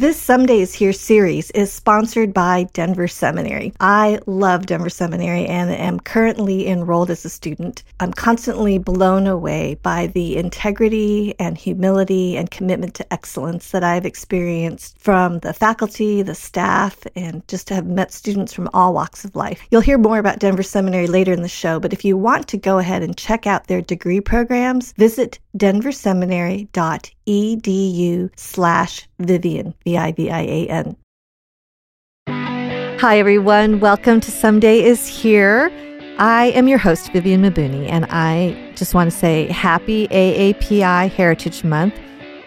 This 0.00 0.18
Someday 0.18 0.60
is 0.60 0.72
Here 0.72 0.94
series 0.94 1.50
is 1.50 1.70
sponsored 1.70 2.32
by 2.32 2.62
Denver 2.72 3.06
Seminary. 3.06 3.74
I 3.80 4.18
love 4.24 4.64
Denver 4.64 4.88
Seminary 4.88 5.44
and 5.44 5.70
am 5.70 6.00
currently 6.00 6.68
enrolled 6.68 7.10
as 7.10 7.26
a 7.26 7.28
student. 7.28 7.84
I'm 8.00 8.14
constantly 8.14 8.78
blown 8.78 9.26
away 9.26 9.74
by 9.82 10.06
the 10.06 10.38
integrity 10.38 11.34
and 11.38 11.58
humility 11.58 12.38
and 12.38 12.50
commitment 12.50 12.94
to 12.94 13.12
excellence 13.12 13.72
that 13.72 13.84
I've 13.84 14.06
experienced 14.06 14.98
from 14.98 15.40
the 15.40 15.52
faculty, 15.52 16.22
the 16.22 16.34
staff, 16.34 17.06
and 17.14 17.46
just 17.46 17.68
to 17.68 17.74
have 17.74 17.86
met 17.86 18.10
students 18.10 18.54
from 18.54 18.70
all 18.72 18.94
walks 18.94 19.26
of 19.26 19.36
life. 19.36 19.60
You'll 19.70 19.82
hear 19.82 19.98
more 19.98 20.18
about 20.18 20.38
Denver 20.38 20.62
Seminary 20.62 21.08
later 21.08 21.34
in 21.34 21.42
the 21.42 21.46
show, 21.48 21.78
but 21.78 21.92
if 21.92 22.06
you 22.06 22.16
want 22.16 22.48
to 22.48 22.56
go 22.56 22.78
ahead 22.78 23.02
and 23.02 23.18
check 23.18 23.46
out 23.46 23.66
their 23.66 23.82
degree 23.82 24.22
programs, 24.22 24.92
visit 24.92 25.38
denverseminary.edu 25.58 27.10
slash 28.36 29.08
Vivian, 29.20 29.74
V-I-V-I-A-N. 29.84 30.96
Hi, 32.28 33.18
everyone. 33.18 33.78
Welcome 33.78 34.20
to 34.20 34.30
Someday 34.32 34.82
is 34.82 35.06
Here. 35.06 35.70
I 36.18 36.46
am 36.46 36.66
your 36.66 36.78
host, 36.78 37.12
Vivian 37.12 37.42
Mabuni, 37.42 37.88
and 37.88 38.04
I 38.10 38.72
just 38.74 38.94
want 38.94 39.10
to 39.12 39.16
say 39.16 39.46
happy 39.46 40.08
AAPI 40.08 41.10
Heritage 41.10 41.62
Month. 41.62 41.94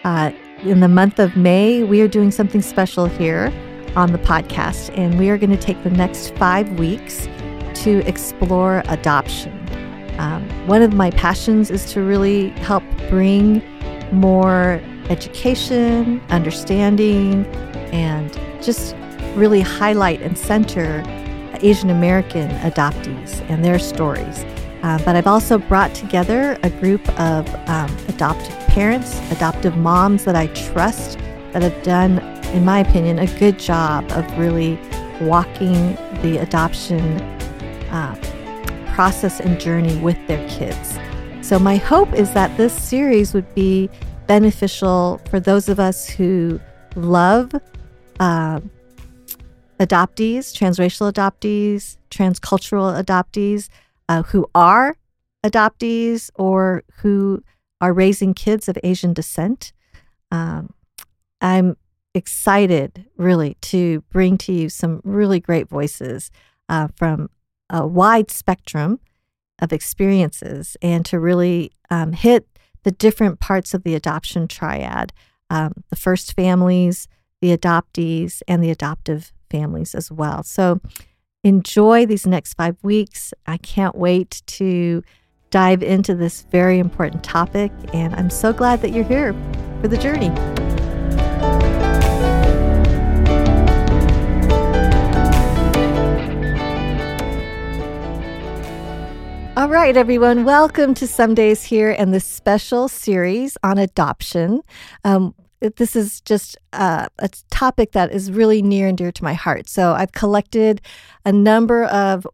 Uh, 0.04 0.32
in 0.62 0.80
the 0.80 0.88
month 0.88 1.18
of 1.18 1.34
May, 1.34 1.82
we 1.82 2.02
are 2.02 2.08
doing 2.08 2.30
something 2.30 2.60
special 2.60 3.06
here 3.06 3.50
on 3.96 4.12
the 4.12 4.18
podcast, 4.18 4.96
and 4.98 5.18
we 5.18 5.30
are 5.30 5.38
going 5.38 5.50
to 5.50 5.56
take 5.56 5.82
the 5.82 5.90
next 5.90 6.34
five 6.34 6.78
weeks 6.78 7.26
to 7.82 8.06
explore 8.06 8.82
adoption. 8.88 9.58
Um, 10.18 10.46
one 10.68 10.82
of 10.82 10.92
my 10.92 11.10
passions 11.10 11.70
is 11.70 11.90
to 11.92 12.02
really 12.02 12.50
help 12.50 12.84
bring 13.08 13.62
more 14.12 14.80
education, 15.08 16.20
understanding, 16.30 17.46
and 17.92 18.32
just 18.62 18.96
really 19.34 19.60
highlight 19.60 20.22
and 20.22 20.36
center 20.38 21.02
Asian 21.60 21.90
American 21.90 22.50
adoptees 22.60 23.40
and 23.48 23.64
their 23.64 23.78
stories. 23.78 24.44
Uh, 24.82 24.98
but 25.04 25.16
I've 25.16 25.26
also 25.26 25.56
brought 25.56 25.94
together 25.94 26.58
a 26.62 26.68
group 26.68 27.06
of 27.18 27.48
um, 27.68 27.96
adoptive 28.08 28.54
parents, 28.66 29.18
adoptive 29.30 29.76
moms 29.76 30.24
that 30.24 30.36
I 30.36 30.48
trust 30.48 31.18
that 31.52 31.62
have 31.62 31.82
done, 31.82 32.18
in 32.48 32.64
my 32.64 32.80
opinion, 32.80 33.18
a 33.18 33.26
good 33.38 33.58
job 33.58 34.10
of 34.12 34.38
really 34.38 34.78
walking 35.20 35.94
the 36.20 36.38
adoption 36.42 37.00
uh, 37.90 38.14
process 38.94 39.40
and 39.40 39.58
journey 39.58 39.96
with 39.98 40.18
their 40.26 40.46
kids. 40.48 40.98
So, 41.44 41.58
my 41.58 41.76
hope 41.76 42.10
is 42.14 42.32
that 42.32 42.56
this 42.56 42.72
series 42.72 43.34
would 43.34 43.54
be 43.54 43.90
beneficial 44.26 45.20
for 45.28 45.38
those 45.38 45.68
of 45.68 45.78
us 45.78 46.08
who 46.08 46.58
love 46.96 47.52
uh, 48.18 48.60
adoptees, 49.78 50.54
transracial 50.56 51.12
adoptees, 51.12 51.98
transcultural 52.10 52.98
adoptees, 52.98 53.68
uh, 54.08 54.22
who 54.22 54.46
are 54.54 54.96
adoptees 55.44 56.30
or 56.34 56.82
who 57.00 57.44
are 57.78 57.92
raising 57.92 58.32
kids 58.32 58.66
of 58.66 58.78
Asian 58.82 59.12
descent. 59.12 59.74
Um, 60.30 60.72
I'm 61.42 61.76
excited, 62.14 63.04
really, 63.18 63.58
to 63.60 64.00
bring 64.10 64.38
to 64.38 64.52
you 64.54 64.70
some 64.70 65.02
really 65.04 65.40
great 65.40 65.68
voices 65.68 66.30
uh, 66.70 66.88
from 66.96 67.28
a 67.68 67.86
wide 67.86 68.30
spectrum 68.30 68.98
of 69.64 69.72
experiences 69.72 70.76
and 70.80 71.04
to 71.06 71.18
really 71.18 71.72
um, 71.90 72.12
hit 72.12 72.46
the 72.84 72.92
different 72.92 73.40
parts 73.40 73.74
of 73.74 73.82
the 73.82 73.94
adoption 73.94 74.46
triad 74.46 75.12
um, 75.50 75.84
the 75.90 75.96
first 75.96 76.34
families, 76.34 77.08
the 77.40 77.56
adoptees, 77.56 78.42
and 78.48 78.62
the 78.62 78.70
adoptive 78.70 79.32
families 79.50 79.94
as 79.94 80.10
well. 80.10 80.42
So 80.42 80.80
enjoy 81.42 82.06
these 82.06 82.26
next 82.26 82.54
five 82.54 82.76
weeks. 82.82 83.32
I 83.46 83.58
can't 83.58 83.94
wait 83.94 84.42
to 84.46 85.02
dive 85.50 85.82
into 85.82 86.14
this 86.14 86.42
very 86.50 86.78
important 86.78 87.22
topic, 87.22 87.70
and 87.92 88.14
I'm 88.16 88.30
so 88.30 88.52
glad 88.52 88.82
that 88.82 88.90
you're 88.90 89.04
here 89.04 89.32
for 89.80 89.88
the 89.88 89.98
journey. 89.98 90.63
All 99.56 99.68
right, 99.68 99.96
everyone, 99.96 100.44
welcome 100.44 100.94
to 100.94 101.06
Someday 101.06 101.50
is 101.50 101.62
Here 101.62 101.94
and 101.96 102.12
this 102.12 102.24
special 102.24 102.88
series 102.88 103.56
on 103.62 103.78
adoption. 103.78 104.62
Um, 105.04 105.32
this 105.76 105.94
is 105.94 106.20
just 106.22 106.58
uh, 106.72 107.06
a 107.20 107.30
topic 107.50 107.92
that 107.92 108.10
is 108.10 108.32
really 108.32 108.62
near 108.62 108.88
and 108.88 108.98
dear 108.98 109.12
to 109.12 109.22
my 109.22 109.34
heart. 109.34 109.68
So 109.68 109.92
I've 109.92 110.10
collected 110.10 110.80
a 111.24 111.30
number 111.30 111.84
of 111.84 112.26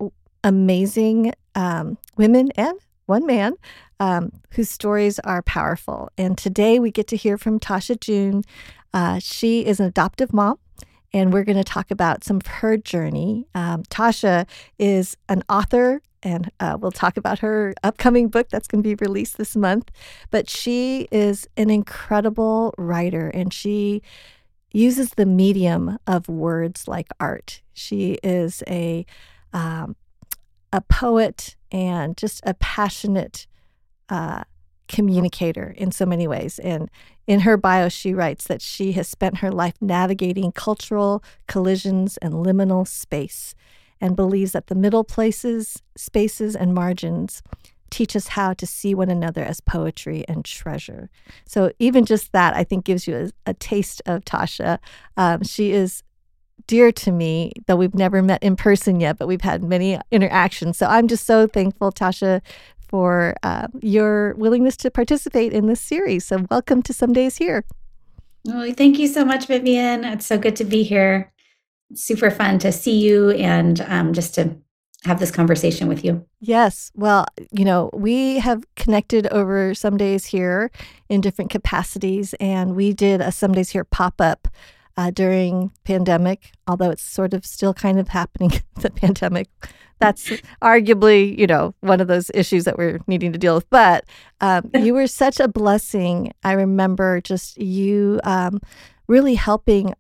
amazing 0.43 1.35
um, 1.55 1.99
women 2.17 2.53
and 2.57 2.79
one 3.05 3.27
man 3.27 3.53
um, 4.01 4.33
whose 4.53 4.71
stories 4.71 5.19
are 5.19 5.43
powerful. 5.43 6.09
And 6.17 6.39
today 6.39 6.79
we 6.79 6.91
get 6.91 7.07
to 7.09 7.17
hear 7.17 7.37
from 7.37 7.61
Tasha 7.61 8.01
Jun. 8.01 8.45
Uh, 8.95 9.19
she 9.19 9.67
is 9.67 9.79
an 9.79 9.85
adoptive 9.85 10.33
mom 10.33 10.59
and 11.13 11.35
we're 11.35 11.45
going 11.45 11.59
to 11.59 11.65
talk 11.65 11.91
about 11.91 12.25
some 12.25 12.37
of 12.37 12.47
her 12.47 12.79
journey. 12.79 13.47
Um, 13.55 13.83
Tasha 13.85 14.47
is 14.79 15.19
an 15.29 15.43
author, 15.51 16.01
and 16.23 16.51
uh, 16.61 16.77
we'll 16.81 16.91
talk 16.91 17.17
about 17.17 17.39
her 17.41 17.75
upcoming 17.83 18.29
book 18.29 18.49
that's 18.51 18.69
going 18.69 18.83
to 18.83 18.97
be 18.97 19.05
released 19.05 19.39
this 19.39 19.57
month. 19.57 19.91
But 20.31 20.49
she 20.49 21.09
is 21.11 21.49
an 21.57 21.71
incredible 21.71 22.75
writer, 22.77 23.29
and 23.29 23.53
she 23.53 24.03
uses 24.73 25.11
the 25.11 25.27
medium 25.27 25.99
of 26.07 26.29
words 26.29 26.87
like 26.87 27.09
art. 27.19 27.63
She 27.73 28.19
is 28.23 28.63
a 28.69 29.07
um, 29.53 29.97
a 30.73 30.81
poet 30.81 31.57
and 31.73 32.17
just 32.17 32.41
a 32.45 32.55
passionate 32.55 33.47
uh, 34.09 34.45
communicator 34.89 35.75
in 35.77 35.91
so 35.91 36.07
many 36.07 36.27
ways. 36.29 36.59
And 36.59 36.91
in 37.27 37.41
her 37.41 37.57
bio, 37.57 37.89
she 37.89 38.15
writes 38.15 38.47
that 38.47 38.63
she 38.63 38.93
has 38.93 39.09
spent 39.09 39.39
her 39.39 39.51
life 39.51 39.75
navigating 39.81 40.53
cultural 40.53 41.23
collisions 41.47 42.17
and 42.19 42.35
liminal 42.35 42.87
space 42.87 43.55
and 44.01 44.17
believes 44.17 44.53
that 44.53 44.69
the 44.69 44.75
middle 44.75 45.05
places, 45.05 45.83
spaces, 45.97 46.57
and 46.57 46.75
margins 46.75 47.43
teach 47.91 48.15
us 48.15 48.29
how 48.29 48.55
to 48.55 48.67
see 48.67 48.95
one 48.95 49.11
another 49.11 49.45
as 49.45 49.61
poetry 49.61 50.25
and 50.29 50.45
treasure. 50.45 51.11
So, 51.45 51.73
even 51.79 52.05
just 52.05 52.33
that, 52.33 52.55
I 52.55 52.65
think, 52.65 52.85
gives 52.85 53.07
you 53.07 53.17
a, 53.47 53.51
a 53.51 53.55
taste 53.55 54.01
of 54.07 54.25
Tasha. 54.25 54.79
Um, 55.17 55.43
she 55.43 55.73
is 55.73 56.03
dear 56.67 56.93
to 56.93 57.11
me, 57.11 57.53
though 57.67 57.77
we've 57.77 57.95
never 57.95 58.23
met 58.23 58.43
in 58.43 58.55
person 58.55 59.01
yet, 59.01 59.19
but 59.19 59.27
we've 59.27 59.41
had 59.41 59.65
many 59.65 59.99
interactions. 60.11 60.79
So, 60.79 60.87
I'm 60.87 61.09
just 61.09 61.27
so 61.27 61.47
thankful, 61.47 61.93
Tasha, 61.93 62.41
for 62.79 63.35
uh, 63.43 63.69
your 63.81 64.35
willingness 64.35 64.77
to 64.79 64.91
participate 64.91 65.53
in 65.53 65.67
this 65.67 65.81
series. 65.81 66.25
So, 66.25 66.47
welcome 66.51 66.83
to 66.83 66.93
Someday's 66.93 67.37
Here. 67.37 67.65
Oh, 68.49 68.73
thank 68.73 68.99
you 68.99 69.07
so 69.07 69.25
much, 69.25 69.47
Vivian. 69.47 70.05
It's 70.05 70.27
so 70.27 70.39
good 70.39 70.57
to 70.57 70.65
be 70.65 70.83
here 70.83 71.31
super 71.95 72.31
fun 72.31 72.59
to 72.61 72.73
see 72.73 72.99
you 72.99 73.31
and 73.31 73.81
um, 73.83 74.13
just 74.13 74.35
to 74.37 74.57
have 75.05 75.19
this 75.19 75.31
conversation 75.31 75.89
with 75.89 76.05
you. 76.05 76.27
Yes. 76.41 76.91
Well, 76.95 77.27
you 77.53 77.65
know, 77.65 77.91
we 77.95 78.39
have 78.39 78.65
connected 78.77 79.27
over 79.29 79.75
Someday's 79.75 80.27
Here 80.27 80.71
in 81.09 81.21
different 81.21 81.51
capacities, 81.51 82.35
and 82.35 82.77
we 82.77 82.93
did 82.93 83.21
a 83.21 83.33
Someday 83.33 83.63
is 83.63 83.71
Here 83.71 83.85
pop 83.85 84.21
up 84.21 84.49
uh, 84.97 85.11
during 85.11 85.73
pandemic, 85.85 86.53
although 86.67 86.91
it's 86.91 87.03
sort 87.03 87.33
of 87.33 87.47
still 87.47 87.73
kind 87.73 87.99
of 87.99 88.09
happening, 88.09 88.63
the 88.81 88.91
pandemic. 88.91 89.49
That's 89.99 90.31
arguably, 90.63 91.39
you 91.39 91.47
know, 91.47 91.75
one 91.81 92.01
of 92.01 92.09
those 92.09 92.31
issues 92.33 92.65
that 92.65 92.79
we're 92.79 93.01
needing 93.07 93.33
to 93.33 93.39
deal 93.39 93.55
with. 93.55 93.69
But 93.71 94.05
um, 94.41 94.71
you 94.75 94.95
were 94.95 95.07
such 95.07 95.41
a 95.41 95.49
blessing. 95.49 96.33
I 96.43 96.53
remember 96.53 97.21
just 97.21 97.59
you 97.59 98.21
um, 98.25 98.61
really 99.09 99.35
helping 99.35 99.95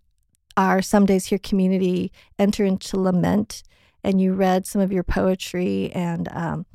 our 0.68 0.80
Someday's 0.80 1.26
Here 1.26 1.38
community 1.38 2.12
enter 2.38 2.64
into 2.64 2.98
lament, 2.98 3.62
and 4.02 4.20
you 4.20 4.32
read 4.32 4.66
some 4.66 4.80
of 4.80 4.92
your 4.92 5.02
poetry, 5.02 5.90
and 5.92 6.28
um, 6.32 6.66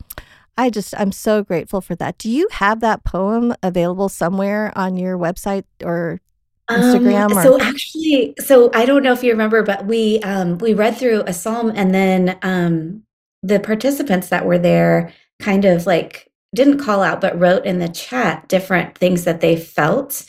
I 0.57 0.69
just 0.69 0.93
I'm 0.97 1.11
so 1.11 1.43
grateful 1.43 1.81
for 1.81 1.95
that. 1.95 2.17
Do 2.17 2.29
you 2.29 2.47
have 2.51 2.79
that 2.81 3.03
poem 3.03 3.53
available 3.61 4.09
somewhere 4.09 4.71
on 4.75 4.97
your 4.97 5.17
website 5.17 5.65
or 5.83 6.21
Instagram? 6.69 7.31
Um, 7.31 7.37
or? 7.37 7.43
So 7.43 7.61
actually, 7.61 8.33
so 8.39 8.71
I 8.73 8.85
don't 8.85 9.03
know 9.03 9.13
if 9.13 9.23
you 9.23 9.31
remember, 9.31 9.63
but 9.63 9.85
we 9.85 10.19
um, 10.21 10.57
we 10.57 10.73
read 10.73 10.97
through 10.97 11.23
a 11.27 11.33
psalm, 11.33 11.71
and 11.75 11.93
then 11.93 12.37
um, 12.41 13.03
the 13.43 13.59
participants 13.59 14.29
that 14.29 14.45
were 14.45 14.57
there 14.57 15.13
kind 15.39 15.65
of 15.65 15.85
like 15.85 16.31
didn't 16.55 16.79
call 16.79 17.03
out, 17.03 17.21
but 17.21 17.37
wrote 17.39 17.65
in 17.65 17.79
the 17.79 17.89
chat 17.89 18.47
different 18.47 18.97
things 18.97 19.25
that 19.25 19.41
they 19.41 19.57
felt. 19.57 20.25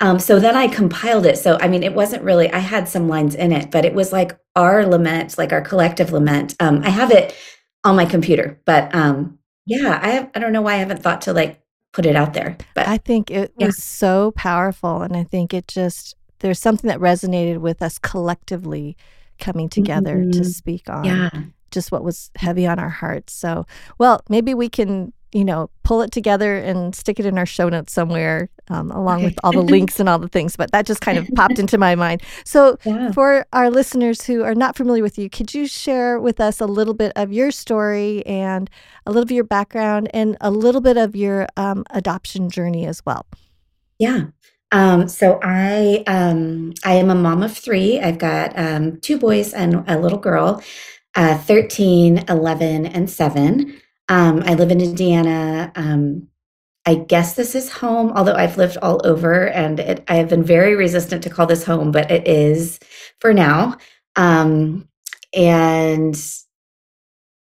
Um, 0.00 0.18
so 0.18 0.38
then 0.38 0.56
I 0.56 0.68
compiled 0.68 1.24
it. 1.24 1.38
So, 1.38 1.58
I 1.60 1.68
mean, 1.68 1.82
it 1.82 1.94
wasn't 1.94 2.22
really, 2.22 2.52
I 2.52 2.58
had 2.58 2.88
some 2.88 3.08
lines 3.08 3.34
in 3.34 3.50
it, 3.50 3.70
but 3.70 3.84
it 3.84 3.94
was 3.94 4.12
like 4.12 4.38
our 4.54 4.84
lament, 4.84 5.38
like 5.38 5.52
our 5.52 5.62
collective 5.62 6.12
lament. 6.12 6.54
Um, 6.60 6.82
I 6.84 6.90
have 6.90 7.10
it 7.10 7.34
on 7.82 7.96
my 7.96 8.04
computer, 8.04 8.60
but 8.66 8.94
um, 8.94 9.38
yeah, 9.64 9.98
I, 10.02 10.10
have, 10.10 10.30
I 10.34 10.38
don't 10.38 10.52
know 10.52 10.62
why 10.62 10.74
I 10.74 10.78
haven't 10.78 11.02
thought 11.02 11.22
to 11.22 11.32
like 11.32 11.62
put 11.92 12.04
it 12.04 12.14
out 12.14 12.34
there. 12.34 12.58
But 12.74 12.88
I 12.88 12.98
think 12.98 13.30
it 13.30 13.54
yeah. 13.58 13.66
was 13.66 13.82
so 13.82 14.32
powerful. 14.32 15.00
And 15.00 15.16
I 15.16 15.24
think 15.24 15.54
it 15.54 15.66
just 15.66 16.14
there's 16.40 16.58
something 16.58 16.88
that 16.88 17.00
resonated 17.00 17.58
with 17.58 17.80
us 17.80 17.98
collectively 17.98 18.98
coming 19.38 19.70
together 19.70 20.16
mm-hmm. 20.16 20.30
to 20.32 20.44
speak 20.44 20.90
on 20.90 21.04
yeah. 21.04 21.30
just 21.70 21.90
what 21.90 22.04
was 22.04 22.30
heavy 22.36 22.66
on 22.66 22.78
our 22.78 22.90
hearts. 22.90 23.32
So, 23.32 23.66
well, 23.98 24.20
maybe 24.28 24.52
we 24.52 24.68
can 24.68 25.14
you 25.32 25.44
know, 25.44 25.68
pull 25.82 26.00
it 26.00 26.10
together 26.12 26.56
and 26.56 26.94
stick 26.94 27.20
it 27.20 27.26
in 27.26 27.36
our 27.36 27.44
show 27.44 27.68
notes 27.68 27.92
somewhere, 27.92 28.48
um, 28.68 28.90
along 28.90 29.24
with 29.24 29.38
all 29.44 29.52
the 29.52 29.62
links 29.62 30.00
and 30.00 30.08
all 30.08 30.18
the 30.18 30.28
things. 30.28 30.56
But 30.56 30.72
that 30.72 30.86
just 30.86 31.00
kind 31.00 31.18
of 31.18 31.28
popped 31.34 31.58
into 31.58 31.78
my 31.78 31.94
mind. 31.94 32.22
So, 32.44 32.78
yeah. 32.84 33.12
for 33.12 33.46
our 33.52 33.70
listeners 33.70 34.24
who 34.24 34.42
are 34.42 34.54
not 34.54 34.76
familiar 34.76 35.02
with 35.02 35.18
you, 35.18 35.28
could 35.30 35.54
you 35.54 35.66
share 35.66 36.20
with 36.20 36.40
us 36.40 36.60
a 36.60 36.66
little 36.66 36.94
bit 36.94 37.12
of 37.16 37.32
your 37.32 37.50
story 37.50 38.24
and 38.26 38.70
a 39.06 39.10
little 39.10 39.22
of 39.22 39.30
your 39.30 39.44
background 39.44 40.08
and 40.14 40.36
a 40.40 40.50
little 40.50 40.80
bit 40.80 40.96
of 40.96 41.16
your 41.16 41.46
um, 41.56 41.84
adoption 41.90 42.48
journey 42.50 42.86
as 42.86 43.04
well? 43.04 43.26
Yeah. 43.98 44.26
Um, 44.72 45.08
so 45.08 45.38
I 45.42 46.02
um, 46.06 46.74
I 46.84 46.94
am 46.94 47.10
a 47.10 47.14
mom 47.14 47.42
of 47.42 47.56
three. 47.56 48.00
I've 48.00 48.18
got 48.18 48.58
um, 48.58 49.00
two 49.00 49.18
boys 49.18 49.54
and 49.54 49.84
a 49.88 49.98
little 49.98 50.18
girl, 50.18 50.62
uh, 51.14 51.38
13, 51.38 52.24
11, 52.28 52.86
and 52.86 53.08
7. 53.08 53.80
Um, 54.08 54.42
I 54.44 54.54
live 54.54 54.70
in 54.70 54.80
Indiana. 54.80 55.72
Um, 55.76 56.28
I 56.86 56.94
guess 56.94 57.34
this 57.34 57.56
is 57.56 57.70
home, 57.70 58.12
although 58.14 58.34
I've 58.34 58.56
lived 58.56 58.78
all 58.80 59.04
over 59.04 59.48
and 59.48 59.80
it, 59.80 60.04
I 60.06 60.14
have 60.16 60.28
been 60.28 60.44
very 60.44 60.76
resistant 60.76 61.24
to 61.24 61.30
call 61.30 61.46
this 61.46 61.64
home, 61.64 61.90
but 61.90 62.10
it 62.10 62.26
is 62.28 62.78
for 63.20 63.34
now. 63.34 63.76
Um, 64.14 64.88
and 65.34 66.16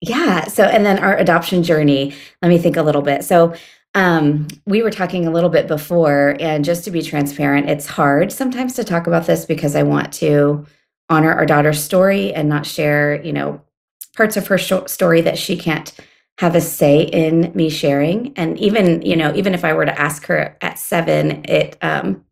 yeah, 0.01 0.45
so, 0.47 0.63
and 0.63 0.85
then 0.85 0.99
our 0.99 1.17
adoption 1.17 1.63
journey, 1.63 2.13
let 2.41 2.49
me 2.49 2.57
think 2.57 2.75
a 2.75 2.83
little 2.83 3.01
bit. 3.01 3.23
So, 3.23 3.53
um, 3.95 4.47
we 4.67 4.83
were 4.83 4.91
talking 4.91 5.25
a 5.25 5.31
little 5.31 5.49
bit 5.49 5.67
before, 5.67 6.37
and 6.39 6.63
just 6.63 6.83
to 6.83 6.91
be 6.91 7.01
transparent, 7.01 7.69
it's 7.69 7.87
hard 7.87 8.31
sometimes 8.31 8.73
to 8.75 8.83
talk 8.83 9.07
about 9.07 9.25
this 9.25 9.45
because 9.45 9.75
I 9.75 9.81
want 9.81 10.13
to 10.15 10.67
honor 11.09 11.33
our 11.33 11.45
daughter's 11.45 11.83
story 11.83 12.31
and 12.31 12.47
not 12.47 12.67
share, 12.67 13.19
you 13.23 13.33
know, 13.33 13.61
parts 14.15 14.37
of 14.37 14.45
her 14.47 14.59
sh- 14.59 14.73
story 14.85 15.21
that 15.21 15.39
she 15.39 15.57
can't 15.57 15.91
have 16.39 16.55
a 16.55 16.61
say 16.61 17.01
in 17.01 17.51
me 17.53 17.69
sharing. 17.69 18.31
And 18.37 18.57
even 18.59 19.01
you 19.01 19.17
know 19.17 19.35
even 19.35 19.53
if 19.53 19.65
i 19.65 19.73
were 19.73 19.85
to 19.85 19.99
ask 19.99 20.25
her 20.27 20.57
at 20.61 20.79
seven 20.79 21.43
it 21.45 21.77
um 21.81 22.23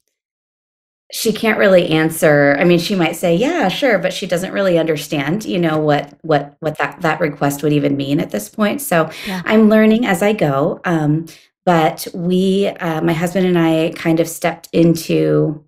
she 1.12 1.32
can't 1.32 1.58
really 1.58 1.90
answer. 1.90 2.56
I 2.58 2.64
mean 2.64 2.80
she 2.80 2.96
might 2.96 3.18
say 3.18 3.36
yeah 3.36 3.68
sure 3.68 4.00
but 4.00 4.14
she 4.14 4.26
doesn't 4.26 4.54
really 4.54 4.78
understand 4.78 5.44
you 5.44 5.60
know 5.60 5.78
what 5.78 6.18
what 6.22 6.56
what 6.62 6.78
that 6.78 7.02
that 7.02 7.20
request 7.20 7.64
would 7.64 7.74
even 7.74 7.98
mean 7.98 8.22
at 8.22 8.32
this 8.32 8.48
point. 8.48 8.82
So 8.82 9.10
yeah. 9.26 9.42
i'm 9.46 9.68
learning 9.68 10.06
as 10.06 10.24
i 10.24 10.32
go. 10.32 10.80
Um 10.86 11.26
but 11.66 12.08
we 12.14 12.68
uh, 12.68 13.02
my 13.02 13.14
husband 13.14 13.46
and 13.46 13.60
i 13.60 13.92
kind 13.94 14.22
of 14.22 14.30
stepped 14.30 14.70
into 14.72 15.66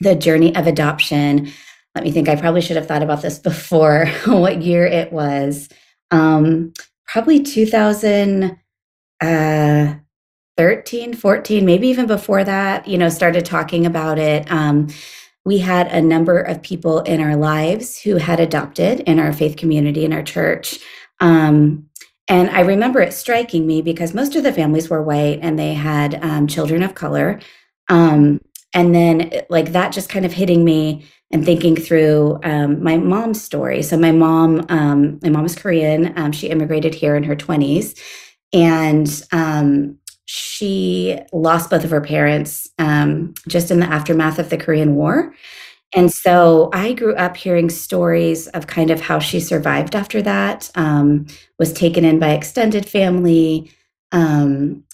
the 0.00 0.16
journey 0.16 0.52
of 0.56 0.66
adoption. 0.66 1.52
Let 1.94 2.02
me 2.02 2.10
think 2.10 2.28
i 2.28 2.34
probably 2.34 2.60
should 2.60 2.76
have 2.76 2.88
thought 2.88 3.04
about 3.04 3.22
this 3.22 3.38
before 3.50 4.06
what 4.26 4.62
year 4.62 4.84
it 4.84 5.12
was. 5.12 5.68
Um 6.10 6.72
probably 7.08 7.42
2013, 7.42 8.60
uh, 9.20 11.16
14, 11.16 11.64
maybe 11.64 11.88
even 11.88 12.06
before 12.06 12.44
that, 12.44 12.86
you 12.86 12.98
know, 12.98 13.08
started 13.08 13.44
talking 13.44 13.86
about 13.86 14.18
it. 14.18 14.50
Um, 14.52 14.88
we 15.44 15.58
had 15.58 15.86
a 15.88 16.02
number 16.02 16.38
of 16.38 16.62
people 16.62 17.00
in 17.00 17.20
our 17.22 17.34
lives 17.34 18.00
who 18.00 18.16
had 18.16 18.38
adopted 18.38 19.00
in 19.00 19.18
our 19.18 19.32
faith 19.32 19.56
community, 19.56 20.04
in 20.04 20.12
our 20.12 20.22
church. 20.22 20.78
Um, 21.20 21.88
and 22.28 22.50
I 22.50 22.60
remember 22.60 23.00
it 23.00 23.14
striking 23.14 23.66
me 23.66 23.80
because 23.80 24.12
most 24.12 24.36
of 24.36 24.42
the 24.42 24.52
families 24.52 24.90
were 24.90 25.02
white 25.02 25.38
and 25.40 25.58
they 25.58 25.72
had 25.72 26.22
um, 26.22 26.46
children 26.46 26.82
of 26.82 26.94
color. 26.94 27.40
Um, 27.88 28.42
and 28.74 28.94
then, 28.94 29.32
like, 29.48 29.72
that 29.72 29.92
just 29.92 30.10
kind 30.10 30.26
of 30.26 30.34
hitting 30.34 30.62
me 30.62 31.06
and 31.30 31.44
thinking 31.44 31.76
through 31.76 32.38
um, 32.42 32.82
my 32.82 32.96
mom's 32.96 33.42
story. 33.42 33.82
So 33.82 33.96
my 33.98 34.12
mom, 34.12 34.64
um, 34.68 35.18
my 35.22 35.30
mom 35.30 35.44
is 35.44 35.54
Korean. 35.54 36.12
Um, 36.18 36.32
she 36.32 36.48
immigrated 36.48 36.94
here 36.94 37.16
in 37.16 37.22
her 37.24 37.36
twenties, 37.36 37.94
and 38.52 39.22
um, 39.32 39.98
she 40.26 41.18
lost 41.32 41.70
both 41.70 41.84
of 41.84 41.90
her 41.90 42.00
parents 42.02 42.68
um, 42.78 43.34
just 43.46 43.70
in 43.70 43.80
the 43.80 43.86
aftermath 43.86 44.38
of 44.38 44.50
the 44.50 44.58
Korean 44.58 44.94
War. 44.94 45.34
And 45.94 46.12
so 46.12 46.68
I 46.74 46.92
grew 46.92 47.14
up 47.14 47.34
hearing 47.34 47.70
stories 47.70 48.46
of 48.48 48.66
kind 48.66 48.90
of 48.90 49.00
how 49.00 49.18
she 49.18 49.40
survived 49.40 49.96
after 49.96 50.20
that, 50.20 50.70
um, 50.74 51.26
was 51.58 51.72
taken 51.72 52.04
in 52.04 52.18
by 52.18 52.32
extended 52.32 52.86
family, 52.86 53.72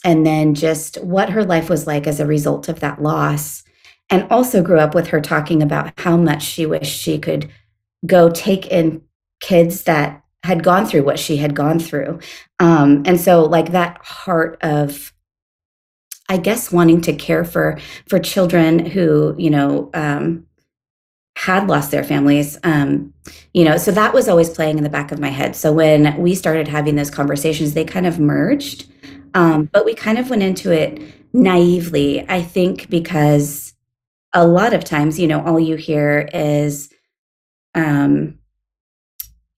and 0.04 0.26
then 0.26 0.54
just 0.54 1.02
what 1.02 1.30
her 1.30 1.44
life 1.44 1.68
was 1.68 1.86
like 1.86 2.06
as 2.06 2.20
a 2.20 2.26
result 2.26 2.68
of 2.68 2.78
that 2.80 3.02
loss 3.02 3.63
and 4.10 4.30
also 4.30 4.62
grew 4.62 4.78
up 4.78 4.94
with 4.94 5.08
her 5.08 5.20
talking 5.20 5.62
about 5.62 5.92
how 5.98 6.16
much 6.16 6.42
she 6.42 6.66
wished 6.66 6.98
she 6.98 7.18
could 7.18 7.50
go 8.06 8.30
take 8.30 8.66
in 8.66 9.02
kids 9.40 9.84
that 9.84 10.22
had 10.42 10.62
gone 10.62 10.86
through 10.86 11.02
what 11.02 11.18
she 11.18 11.38
had 11.38 11.54
gone 11.54 11.78
through. 11.78 12.20
Um, 12.60 13.02
and 13.06 13.20
so 13.20 13.44
like 13.44 13.72
that 13.72 13.98
heart 14.04 14.58
of 14.62 15.12
I 16.28 16.38
guess 16.38 16.72
wanting 16.72 17.02
to 17.02 17.12
care 17.14 17.44
for 17.44 17.78
for 18.08 18.18
children 18.18 18.86
who, 18.86 19.34
you 19.38 19.50
know, 19.50 19.90
um, 19.92 20.46
had 21.36 21.68
lost 21.68 21.90
their 21.90 22.04
families. 22.04 22.58
Um, 22.62 23.12
you 23.52 23.64
know, 23.64 23.76
so 23.76 23.90
that 23.90 24.14
was 24.14 24.28
always 24.28 24.48
playing 24.48 24.78
in 24.78 24.84
the 24.84 24.90
back 24.90 25.12
of 25.12 25.18
my 25.18 25.28
head. 25.28 25.56
So 25.56 25.72
when 25.72 26.16
we 26.18 26.34
started 26.34 26.68
having 26.68 26.96
those 26.96 27.10
conversations, 27.10 27.74
they 27.74 27.84
kind 27.84 28.06
of 28.06 28.18
merged. 28.18 28.86
Um, 29.34 29.68
but 29.72 29.84
we 29.84 29.94
kind 29.94 30.18
of 30.18 30.30
went 30.30 30.42
into 30.42 30.70
it 30.70 31.02
naively, 31.32 32.24
I 32.28 32.40
think, 32.40 32.88
because 32.88 33.73
a 34.34 34.46
lot 34.46 34.74
of 34.74 34.84
times, 34.84 35.18
you 35.18 35.26
know, 35.26 35.42
all 35.44 35.60
you 35.60 35.76
hear 35.76 36.28
is, 36.34 36.92
um, 37.74 38.38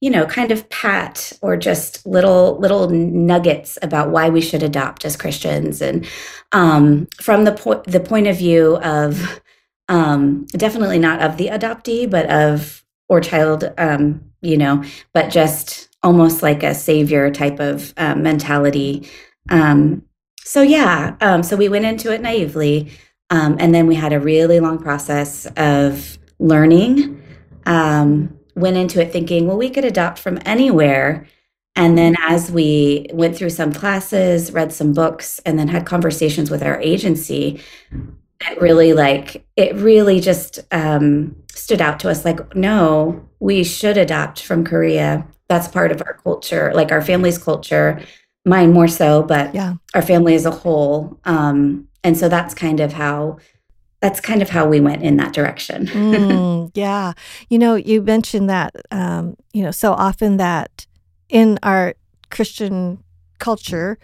you 0.00 0.10
know, 0.10 0.26
kind 0.26 0.52
of 0.52 0.68
pat 0.68 1.32
or 1.40 1.56
just 1.56 2.06
little 2.06 2.58
little 2.58 2.90
nuggets 2.90 3.78
about 3.80 4.10
why 4.10 4.28
we 4.28 4.42
should 4.42 4.62
adopt 4.62 5.04
as 5.04 5.16
Christians, 5.16 5.80
and 5.80 6.06
um, 6.52 7.08
from 7.20 7.44
the 7.44 7.52
point 7.52 7.84
the 7.84 8.00
point 8.00 8.26
of 8.26 8.36
view 8.36 8.76
of 8.78 9.40
um, 9.88 10.46
definitely 10.52 10.98
not 10.98 11.22
of 11.22 11.38
the 11.38 11.48
adoptee, 11.48 12.08
but 12.08 12.28
of 12.30 12.84
or 13.08 13.20
child, 13.20 13.72
um, 13.78 14.20
you 14.42 14.56
know, 14.56 14.84
but 15.14 15.30
just 15.30 15.88
almost 16.02 16.42
like 16.42 16.62
a 16.62 16.74
savior 16.74 17.30
type 17.30 17.58
of 17.58 17.94
uh, 17.96 18.14
mentality. 18.14 19.08
Um, 19.48 20.02
so 20.44 20.62
yeah, 20.62 21.16
um, 21.20 21.42
so 21.42 21.56
we 21.56 21.68
went 21.68 21.84
into 21.84 22.12
it 22.12 22.20
naively, 22.20 22.90
um, 23.30 23.56
and 23.58 23.74
then 23.74 23.86
we 23.86 23.94
had 23.94 24.12
a 24.12 24.20
really 24.20 24.60
long 24.60 24.78
process 24.78 25.46
of 25.56 26.18
learning. 26.38 27.22
Um, 27.66 28.38
went 28.54 28.76
into 28.76 29.02
it 29.02 29.12
thinking, 29.12 29.46
well, 29.46 29.56
we 29.56 29.68
could 29.68 29.84
adopt 29.84 30.18
from 30.18 30.38
anywhere. 30.46 31.26
And 31.74 31.98
then 31.98 32.16
as 32.22 32.50
we 32.50 33.06
went 33.12 33.36
through 33.36 33.50
some 33.50 33.72
classes, 33.72 34.50
read 34.52 34.72
some 34.72 34.94
books, 34.94 35.40
and 35.40 35.58
then 35.58 35.68
had 35.68 35.84
conversations 35.84 36.50
with 36.50 36.62
our 36.62 36.80
agency, 36.80 37.60
it 38.40 38.60
really 38.60 38.92
like 38.92 39.46
it 39.56 39.74
really 39.76 40.20
just 40.20 40.60
um, 40.72 41.36
stood 41.54 41.80
out 41.80 42.00
to 42.00 42.10
us 42.10 42.24
like 42.24 42.54
no 42.54 43.26
we 43.40 43.64
should 43.64 43.96
adopt 43.96 44.42
from 44.42 44.64
korea 44.64 45.26
that's 45.48 45.68
part 45.68 45.90
of 45.90 46.02
our 46.02 46.14
culture 46.22 46.72
like 46.74 46.92
our 46.92 47.02
family's 47.02 47.38
culture 47.38 48.00
mine 48.44 48.72
more 48.72 48.88
so 48.88 49.22
but 49.22 49.54
yeah 49.54 49.74
our 49.94 50.02
family 50.02 50.34
as 50.34 50.44
a 50.44 50.50
whole 50.50 51.18
um, 51.24 51.88
and 52.06 52.16
so 52.16 52.28
that's 52.28 52.54
kind 52.54 52.78
of 52.78 52.92
how 52.92 53.38
that's 54.00 54.20
kind 54.20 54.40
of 54.40 54.48
how 54.48 54.68
we 54.68 54.78
went 54.78 55.02
in 55.02 55.16
that 55.16 55.32
direction. 55.32 55.86
mm, 55.86 56.70
yeah. 56.74 57.14
You 57.48 57.58
know, 57.58 57.74
you 57.74 58.00
mentioned 58.00 58.48
that, 58.48 58.76
um, 58.92 59.36
you 59.52 59.62
know, 59.62 59.72
so 59.72 59.92
often 59.92 60.36
that 60.36 60.86
in 61.28 61.58
our 61.64 61.94
Christian 62.30 63.02
culture, 63.40 63.98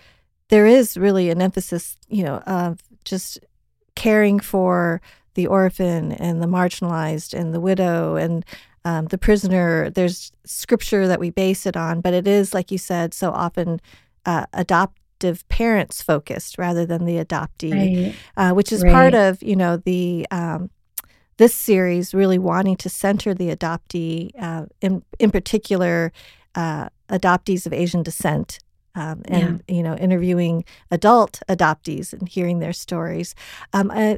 there 0.48 0.66
is 0.66 0.96
really 0.96 1.30
an 1.30 1.40
emphasis, 1.40 1.96
you 2.08 2.24
know, 2.24 2.38
of 2.38 2.80
just 3.04 3.38
caring 3.94 4.40
for 4.40 5.00
the 5.34 5.46
orphan 5.46 6.10
and 6.10 6.42
the 6.42 6.48
marginalized 6.48 7.32
and 7.32 7.54
the 7.54 7.60
widow 7.60 8.16
and 8.16 8.44
um, 8.84 9.06
the 9.06 9.18
prisoner. 9.18 9.90
There's 9.90 10.32
scripture 10.44 11.06
that 11.06 11.20
we 11.20 11.30
base 11.30 11.66
it 11.66 11.76
on, 11.76 12.00
but 12.00 12.14
it 12.14 12.26
is, 12.26 12.52
like 12.52 12.72
you 12.72 12.78
said, 12.78 13.14
so 13.14 13.30
often 13.30 13.80
uh, 14.26 14.46
adopt 14.52 14.98
adoptive 15.22 15.48
parents 15.48 16.02
focused 16.02 16.58
rather 16.58 16.86
than 16.86 17.04
the 17.04 17.24
adoptee, 17.24 17.72
right. 17.72 18.14
uh, 18.36 18.54
which 18.54 18.72
is 18.72 18.82
right. 18.82 18.92
part 18.92 19.14
of 19.14 19.42
you 19.42 19.56
know 19.56 19.76
the 19.76 20.26
um, 20.30 20.70
this 21.36 21.54
series 21.54 22.14
really 22.14 22.38
wanting 22.38 22.76
to 22.76 22.88
center 22.88 23.34
the 23.34 23.54
adoptee, 23.54 24.30
uh, 24.40 24.66
in 24.80 25.02
in 25.18 25.30
particular, 25.30 26.12
uh, 26.54 26.88
adoptees 27.08 27.66
of 27.66 27.72
Asian 27.72 28.02
descent. 28.02 28.58
Um, 28.94 29.22
and 29.24 29.62
yeah. 29.66 29.74
you 29.74 29.82
know, 29.82 29.96
interviewing 29.96 30.66
adult 30.90 31.40
adoptees 31.48 32.12
and 32.12 32.28
hearing 32.28 32.58
their 32.58 32.74
stories. 32.74 33.34
Um, 33.72 33.90
uh, 33.90 34.16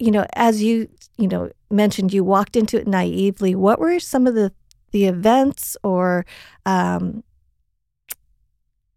you 0.00 0.10
know, 0.10 0.26
as 0.34 0.60
you 0.60 0.88
you 1.16 1.28
know 1.28 1.50
mentioned, 1.70 2.12
you 2.12 2.24
walked 2.24 2.56
into 2.56 2.76
it 2.76 2.88
naively. 2.88 3.54
What 3.54 3.78
were 3.78 4.00
some 4.00 4.26
of 4.26 4.34
the 4.34 4.52
the 4.90 5.06
events 5.06 5.76
or 5.84 6.26
um, 6.66 7.22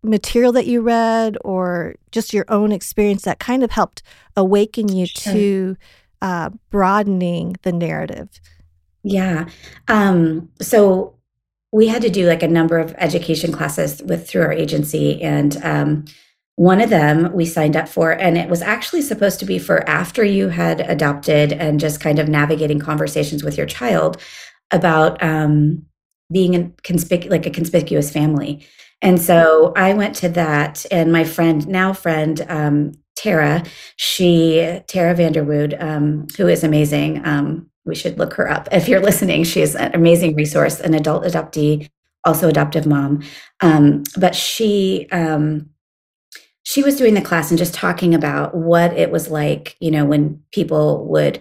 material 0.04 0.52
that 0.52 0.68
you 0.68 0.82
read 0.82 1.38
or 1.44 1.96
just 2.12 2.34
your 2.34 2.46
own 2.50 2.72
experience 2.72 3.24
that 3.24 3.40
kind 3.40 3.64
of 3.64 3.72
helped 3.72 4.04
awaken 4.36 4.90
you 4.90 5.06
sure. 5.06 5.34
to 5.34 5.78
uh, 6.22 6.50
broadening 6.70 7.56
the 7.64 7.72
narrative? 7.72 8.30
Yeah. 9.04 9.48
Um, 9.88 10.50
so 10.62 11.16
we 11.72 11.88
had 11.88 12.02
to 12.04 12.10
do 12.10 12.28
like 12.28 12.44
a 12.44 12.48
number 12.48 12.78
of 12.78 12.96
education 12.98 13.52
classes 13.52 14.02
with 14.04 14.28
through 14.28 14.44
our 14.44 14.54
agency, 14.54 15.22
and 15.22 15.58
um, 15.64 16.06
one 16.56 16.82
of 16.82 16.90
them 16.90 17.34
we 17.34 17.46
signed 17.46 17.76
up 17.76 17.90
for, 17.90 18.12
and 18.12 18.38
it 18.38 18.48
was 18.48 18.62
actually 18.62 19.02
supposed 19.02 19.40
to 19.40 19.46
be 19.46 19.58
for 19.58 19.88
after 19.90 20.24
you 20.24 20.50
had 20.50 20.82
adopted 20.82 21.52
and 21.52 21.80
just 21.80 22.00
kind 22.00 22.20
of 22.20 22.30
navigating 22.30 22.80
conversations 22.80 23.44
with 23.44 23.58
your 23.58 23.66
child 23.66 24.22
about 24.72 25.22
um, 25.22 25.84
being 26.32 26.56
a 26.56 26.60
conspic- 26.84 27.30
like 27.30 27.46
a 27.46 27.52
conspicuous 27.52 28.12
family. 28.12 28.66
And 29.04 29.22
so 29.22 29.74
I 29.76 29.94
went 29.94 30.16
to 30.18 30.30
that, 30.30 30.86
and 30.90 31.12
my 31.12 31.26
friend, 31.26 31.68
now 31.68 31.92
friend, 31.92 32.44
um, 32.48 32.94
Tara, 33.16 33.64
she 33.98 34.80
Tara 34.88 35.14
Vanderwoude, 35.14 35.80
um, 35.82 36.26
who 36.38 36.48
is 36.48 36.64
amazing. 36.64 37.24
Um, 37.26 37.70
we 37.86 37.96
should 37.96 38.18
look 38.18 38.34
her 38.36 38.50
up 38.50 38.70
if 38.72 38.88
you're 38.88 39.02
listening. 39.02 39.44
She 39.44 39.62
is 39.62 39.76
an 39.76 39.92
amazing 39.94 40.36
resource, 40.36 40.80
an 40.80 40.94
adult 40.94 41.26
adoptee, 41.26 41.90
also 42.26 42.48
adoptive 42.48 42.86
mom. 42.86 43.22
Um, 43.60 44.04
but 44.18 44.36
she 44.36 45.08
um, 45.12 45.70
she 46.64 46.82
was 46.82 46.96
doing 46.96 47.14
the 47.14 47.22
class 47.22 47.52
and 47.52 47.58
just 47.58 47.74
talking 47.74 48.16
about 48.16 48.56
what 48.56 48.94
it 48.94 49.12
was 49.12 49.30
like, 49.30 49.76
you 49.80 49.92
know, 49.92 50.06
when 50.06 50.42
people 50.52 51.06
would 51.08 51.40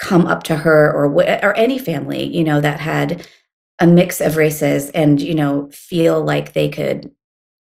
come 0.00 0.26
up 0.26 0.42
to 0.42 0.56
her 0.56 0.92
or 0.92 1.06
or 1.06 1.56
any 1.56 1.78
family, 1.78 2.24
you 2.24 2.42
know, 2.42 2.60
that 2.60 2.80
had 2.80 3.26
a 3.78 3.86
mix 3.86 4.20
of 4.20 4.36
races 4.36 4.90
and 4.90 5.20
you 5.20 5.34
know 5.34 5.68
feel 5.72 6.22
like 6.22 6.52
they 6.52 6.68
could 6.68 7.10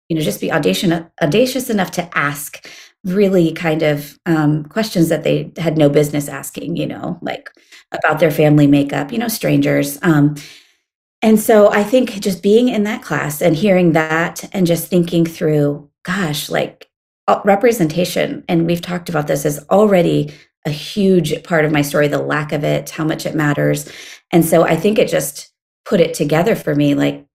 you 0.09 0.15
know 0.15 0.21
just 0.21 0.41
be 0.41 0.51
audacious 0.51 1.03
audacious 1.21 1.69
enough 1.69 1.91
to 1.91 2.17
ask 2.17 2.67
really 3.03 3.53
kind 3.53 3.83
of 3.83 4.19
um, 4.25 4.65
questions 4.65 5.07
that 5.09 5.23
they 5.23 5.51
had 5.57 5.77
no 5.77 5.89
business 5.89 6.27
asking 6.27 6.75
you 6.75 6.85
know 6.85 7.17
like 7.21 7.49
about 7.91 8.19
their 8.19 8.31
family 8.31 8.67
makeup 8.67 9.11
you 9.11 9.17
know 9.17 9.27
strangers. 9.27 9.97
Um, 10.01 10.35
and 11.23 11.39
so 11.39 11.71
i 11.71 11.83
think 11.83 12.11
just 12.21 12.43
being 12.43 12.69
in 12.69 12.83
that 12.83 13.01
class 13.01 13.41
and 13.41 13.55
hearing 13.55 13.93
that 13.93 14.47
and 14.53 14.67
just 14.67 14.87
thinking 14.87 15.25
through 15.25 15.89
gosh 16.03 16.49
like 16.49 16.89
uh, 17.27 17.41
representation 17.43 18.43
and 18.47 18.65
we've 18.67 18.81
talked 18.81 19.09
about 19.09 19.27
this 19.27 19.43
is 19.43 19.59
already 19.69 20.31
a 20.65 20.69
huge 20.69 21.43
part 21.43 21.65
of 21.65 21.71
my 21.71 21.81
story 21.81 22.07
the 22.07 22.19
lack 22.19 22.51
of 22.51 22.63
it 22.63 22.89
how 22.89 23.03
much 23.03 23.25
it 23.25 23.35
matters. 23.35 23.91
And 24.31 24.45
so 24.45 24.63
i 24.63 24.75
think 24.75 24.99
it 24.99 25.09
just 25.09 25.51
put 25.87 26.01
it 26.01 26.13
together 26.13 26.55
for 26.55 26.75
me 26.75 26.93
like 26.95 27.25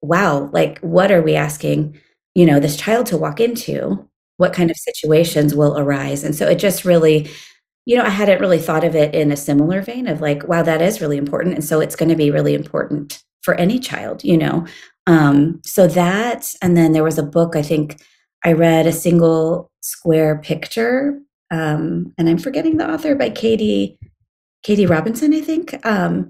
wow 0.00 0.48
like 0.52 0.78
what 0.80 1.12
are 1.12 1.22
we 1.22 1.34
asking 1.34 1.98
you 2.38 2.46
know 2.46 2.60
this 2.60 2.76
child 2.76 3.06
to 3.06 3.16
walk 3.16 3.40
into? 3.40 4.08
What 4.36 4.52
kind 4.52 4.70
of 4.70 4.76
situations 4.76 5.56
will 5.56 5.76
arise? 5.76 6.22
And 6.22 6.36
so 6.36 6.46
it 6.46 6.60
just 6.60 6.84
really 6.84 7.28
you 7.84 7.96
know 7.96 8.04
i 8.04 8.10
hadn't 8.10 8.40
really 8.40 8.58
thought 8.58 8.84
of 8.84 8.94
it 8.94 9.14
in 9.14 9.32
a 9.32 9.36
similar 9.36 9.80
vein 9.80 10.06
of 10.06 10.20
like 10.20 10.46
wow 10.46 10.62
that 10.62 10.80
is 10.82 11.00
really 11.00 11.16
important. 11.16 11.54
And 11.54 11.64
so 11.64 11.80
it's 11.80 11.96
going 11.96 12.10
to 12.10 12.14
be 12.14 12.30
really 12.30 12.54
important 12.54 13.22
for 13.42 13.54
any 13.54 13.78
child 13.80 14.22
you 14.24 14.36
know? 14.36 14.66
Um 15.06 15.60
so 15.64 15.88
that 15.88 16.54
and 16.62 16.76
then 16.76 16.92
there 16.92 17.04
was 17.04 17.18
a 17.18 17.22
book 17.22 17.56
i 17.56 17.62
think 17.62 18.00
i 18.44 18.52
read 18.52 18.86
a 18.86 18.92
single 18.92 19.70
square 19.80 20.38
picture 20.38 21.18
um 21.50 22.14
and 22.18 22.28
i'm 22.28 22.38
forgetting 22.38 22.76
the 22.76 22.88
author 22.88 23.14
by 23.16 23.30
Katy 23.30 23.98
Katy 24.62 24.86
Robinson 24.86 25.34
i 25.34 25.40
think 25.40 25.84
um 25.84 26.28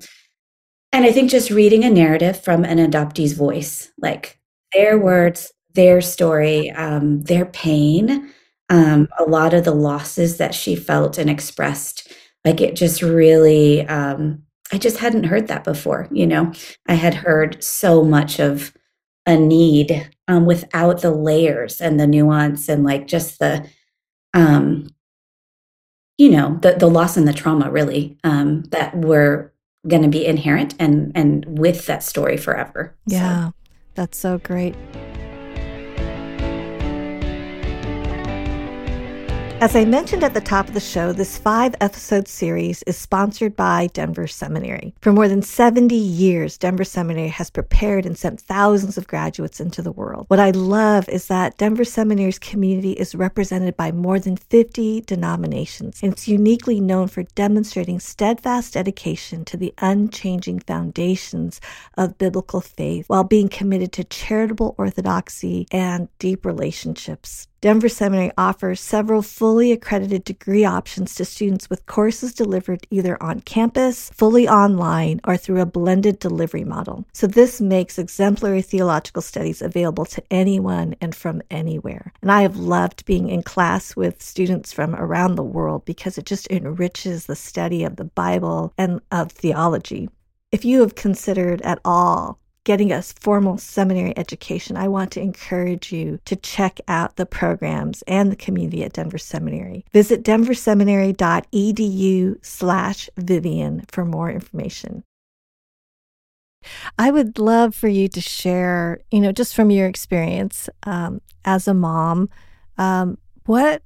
and 0.92 1.04
I 1.04 1.12
think 1.12 1.30
just 1.30 1.50
reading 1.50 1.84
a 1.84 1.90
narrative 1.90 2.42
from 2.42 2.64
an 2.64 2.78
adoptee's 2.78 3.32
voice, 3.32 3.90
like 3.98 4.40
their 4.72 4.98
words, 4.98 5.52
their 5.74 6.00
story, 6.00 6.70
um, 6.70 7.22
their 7.22 7.46
pain, 7.46 8.32
um, 8.70 9.08
a 9.18 9.24
lot 9.24 9.54
of 9.54 9.64
the 9.64 9.74
losses 9.74 10.38
that 10.38 10.54
she 10.54 10.74
felt 10.76 11.18
and 11.18 11.30
expressed, 11.30 12.12
like 12.44 12.60
it 12.60 12.74
just 12.74 13.02
really, 13.02 13.86
um, 13.86 14.42
I 14.72 14.78
just 14.78 14.98
hadn't 14.98 15.24
heard 15.24 15.48
that 15.48 15.64
before. 15.64 16.08
You 16.10 16.26
know, 16.26 16.52
I 16.86 16.94
had 16.94 17.14
heard 17.14 17.62
so 17.62 18.02
much 18.02 18.38
of 18.38 18.72
a 19.26 19.36
need 19.36 20.10
um, 20.26 20.46
without 20.46 21.00
the 21.00 21.10
layers 21.10 21.80
and 21.80 21.98
the 21.98 22.06
nuance 22.06 22.68
and 22.68 22.84
like 22.84 23.06
just 23.06 23.38
the, 23.38 23.66
um, 24.34 24.88
you 26.18 26.30
know, 26.30 26.58
the 26.60 26.72
the 26.72 26.88
loss 26.90 27.16
and 27.16 27.28
the 27.28 27.32
trauma 27.32 27.70
really 27.70 28.18
um, 28.24 28.64
that 28.70 28.96
were 28.96 29.52
going 29.86 30.02
to 30.02 30.08
be 30.08 30.26
inherent 30.26 30.74
and 30.78 31.12
and 31.14 31.58
with 31.58 31.86
that 31.86 32.02
story 32.02 32.36
forever. 32.36 32.94
Yeah. 33.06 33.48
So. 33.48 33.54
That's 33.94 34.18
so 34.18 34.38
great. 34.38 34.76
As 39.60 39.74
I 39.74 39.84
mentioned 39.84 40.22
at 40.22 40.34
the 40.34 40.40
top 40.40 40.68
of 40.68 40.74
the 40.74 40.78
show, 40.78 41.12
this 41.12 41.36
five 41.36 41.74
episode 41.80 42.28
series 42.28 42.84
is 42.84 42.96
sponsored 42.96 43.56
by 43.56 43.88
Denver 43.88 44.28
Seminary. 44.28 44.94
For 45.00 45.12
more 45.12 45.26
than 45.26 45.42
70 45.42 45.96
years, 45.96 46.56
Denver 46.56 46.84
Seminary 46.84 47.26
has 47.26 47.50
prepared 47.50 48.06
and 48.06 48.16
sent 48.16 48.40
thousands 48.40 48.96
of 48.96 49.08
graduates 49.08 49.58
into 49.58 49.82
the 49.82 49.90
world. 49.90 50.26
What 50.28 50.38
I 50.38 50.52
love 50.52 51.08
is 51.08 51.26
that 51.26 51.58
Denver 51.58 51.84
Seminary's 51.84 52.38
community 52.38 52.92
is 52.92 53.16
represented 53.16 53.76
by 53.76 53.90
more 53.90 54.20
than 54.20 54.36
50 54.36 55.00
denominations, 55.00 55.98
and 56.04 56.12
it's 56.12 56.28
uniquely 56.28 56.78
known 56.78 57.08
for 57.08 57.24
demonstrating 57.24 57.98
steadfast 57.98 58.74
dedication 58.74 59.44
to 59.46 59.56
the 59.56 59.74
unchanging 59.78 60.60
foundations 60.60 61.60
of 61.96 62.16
biblical 62.16 62.60
faith 62.60 63.06
while 63.08 63.24
being 63.24 63.48
committed 63.48 63.90
to 63.94 64.04
charitable 64.04 64.76
orthodoxy 64.78 65.66
and 65.72 66.08
deep 66.20 66.46
relationships. 66.46 67.48
Denver 67.60 67.88
Seminary 67.88 68.30
offers 68.38 68.80
several 68.80 69.20
fully 69.20 69.72
accredited 69.72 70.22
degree 70.22 70.64
options 70.64 71.16
to 71.16 71.24
students 71.24 71.68
with 71.68 71.86
courses 71.86 72.32
delivered 72.32 72.86
either 72.88 73.20
on 73.20 73.40
campus, 73.40 74.10
fully 74.14 74.46
online, 74.46 75.20
or 75.24 75.36
through 75.36 75.60
a 75.60 75.66
blended 75.66 76.20
delivery 76.20 76.62
model. 76.62 77.04
So 77.12 77.26
this 77.26 77.60
makes 77.60 77.98
exemplary 77.98 78.62
theological 78.62 79.22
studies 79.22 79.60
available 79.60 80.04
to 80.04 80.22
anyone 80.30 80.94
and 81.00 81.16
from 81.16 81.42
anywhere. 81.50 82.12
And 82.22 82.30
I 82.30 82.42
have 82.42 82.56
loved 82.56 83.04
being 83.06 83.28
in 83.28 83.42
class 83.42 83.96
with 83.96 84.22
students 84.22 84.72
from 84.72 84.94
around 84.94 85.34
the 85.34 85.42
world 85.42 85.84
because 85.84 86.16
it 86.16 86.26
just 86.26 86.48
enriches 86.52 87.26
the 87.26 87.34
study 87.34 87.82
of 87.82 87.96
the 87.96 88.04
Bible 88.04 88.72
and 88.78 89.00
of 89.10 89.32
theology. 89.32 90.08
If 90.52 90.64
you 90.64 90.80
have 90.82 90.94
considered 90.94 91.60
at 91.62 91.80
all 91.84 92.38
getting 92.64 92.92
a 92.92 93.02
formal 93.02 93.58
seminary 93.58 94.16
education, 94.16 94.76
I 94.76 94.88
want 94.88 95.12
to 95.12 95.20
encourage 95.20 95.92
you 95.92 96.18
to 96.24 96.34
check 96.36 96.80
out 96.86 97.16
the 97.16 97.26
programs 97.26 98.02
and 98.02 98.30
the 98.30 98.36
community 98.36 98.84
at 98.84 98.92
Denver 98.92 99.18
Seminary. 99.18 99.84
Visit 99.92 100.22
denverseminary.edu 100.22 102.44
slash 102.44 103.10
Vivian 103.16 103.84
for 103.88 104.04
more 104.04 104.30
information. 104.30 105.02
I 106.98 107.10
would 107.10 107.38
love 107.38 107.74
for 107.74 107.88
you 107.88 108.08
to 108.08 108.20
share, 108.20 109.00
you 109.10 109.20
know, 109.20 109.32
just 109.32 109.54
from 109.54 109.70
your 109.70 109.86
experience 109.86 110.68
um, 110.82 111.20
as 111.44 111.68
a 111.68 111.74
mom, 111.74 112.28
um, 112.76 113.18
what 113.46 113.82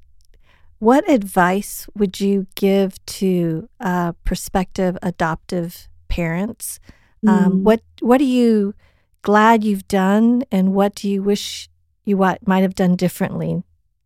what 0.79 1.09
advice 1.09 1.87
would 1.95 2.19
you 2.19 2.49
give 2.57 3.05
to 3.07 3.69
uh, 3.79 4.13
prospective 4.25 4.99
adoptive 5.01 5.89
parents 6.09 6.81
um, 7.27 7.53
mm. 7.53 7.63
what 7.63 7.83
What 8.01 8.21
are 8.21 8.25
you 8.25 8.75
glad 9.23 9.65
you've 9.65 9.89
done, 9.89 10.45
and 10.51 10.75
what 10.75 10.95
do 10.95 11.09
you 11.09 11.23
wish 11.23 11.69
you 12.05 12.17
what 12.17 12.47
might 12.47 12.63
have 12.63 12.75
done 12.75 12.97
differently? 12.97 13.63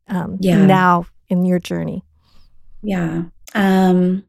Um, 0.08 0.38
yeah. 0.40 0.64
Now 0.64 1.06
in 1.28 1.44
your 1.44 1.58
journey. 1.58 2.04
Yeah. 2.82 3.24
Um, 3.54 4.24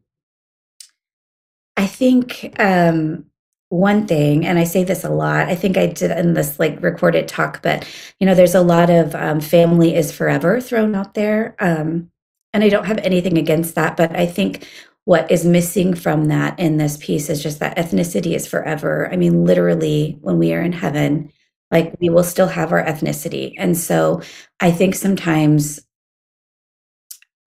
I 1.76 1.86
think 1.86 2.56
um, 2.58 3.26
one 3.68 4.06
thing, 4.06 4.46
and 4.46 4.58
I 4.58 4.64
say 4.64 4.82
this 4.82 5.04
a 5.04 5.10
lot, 5.10 5.48
I 5.48 5.54
think 5.54 5.76
I 5.76 5.86
did 5.86 6.10
in 6.10 6.34
this 6.34 6.58
like 6.58 6.82
recorded 6.82 7.28
talk, 7.28 7.62
but 7.62 7.86
you 8.18 8.26
know, 8.26 8.34
there's 8.34 8.54
a 8.54 8.60
lot 8.60 8.90
of 8.90 9.14
um, 9.14 9.40
family 9.40 9.94
is 9.94 10.10
forever 10.10 10.60
thrown 10.60 10.94
out 10.94 11.14
there. 11.14 11.54
Um, 11.60 12.10
and 12.52 12.64
I 12.64 12.68
don't 12.68 12.86
have 12.86 12.98
anything 12.98 13.36
against 13.36 13.74
that, 13.74 13.96
but 13.96 14.16
I 14.16 14.26
think 14.26 14.66
what 15.08 15.30
is 15.30 15.42
missing 15.42 15.94
from 15.94 16.26
that 16.26 16.60
in 16.60 16.76
this 16.76 16.98
piece 16.98 17.30
is 17.30 17.42
just 17.42 17.60
that 17.60 17.78
ethnicity 17.78 18.34
is 18.34 18.46
forever. 18.46 19.10
I 19.10 19.16
mean, 19.16 19.46
literally, 19.46 20.18
when 20.20 20.36
we 20.36 20.52
are 20.52 20.60
in 20.60 20.72
heaven, 20.72 21.32
like 21.70 21.94
we 21.98 22.10
will 22.10 22.22
still 22.22 22.46
have 22.46 22.72
our 22.72 22.84
ethnicity. 22.84 23.54
And 23.56 23.74
so 23.74 24.20
I 24.60 24.70
think 24.70 24.94
sometimes 24.94 25.80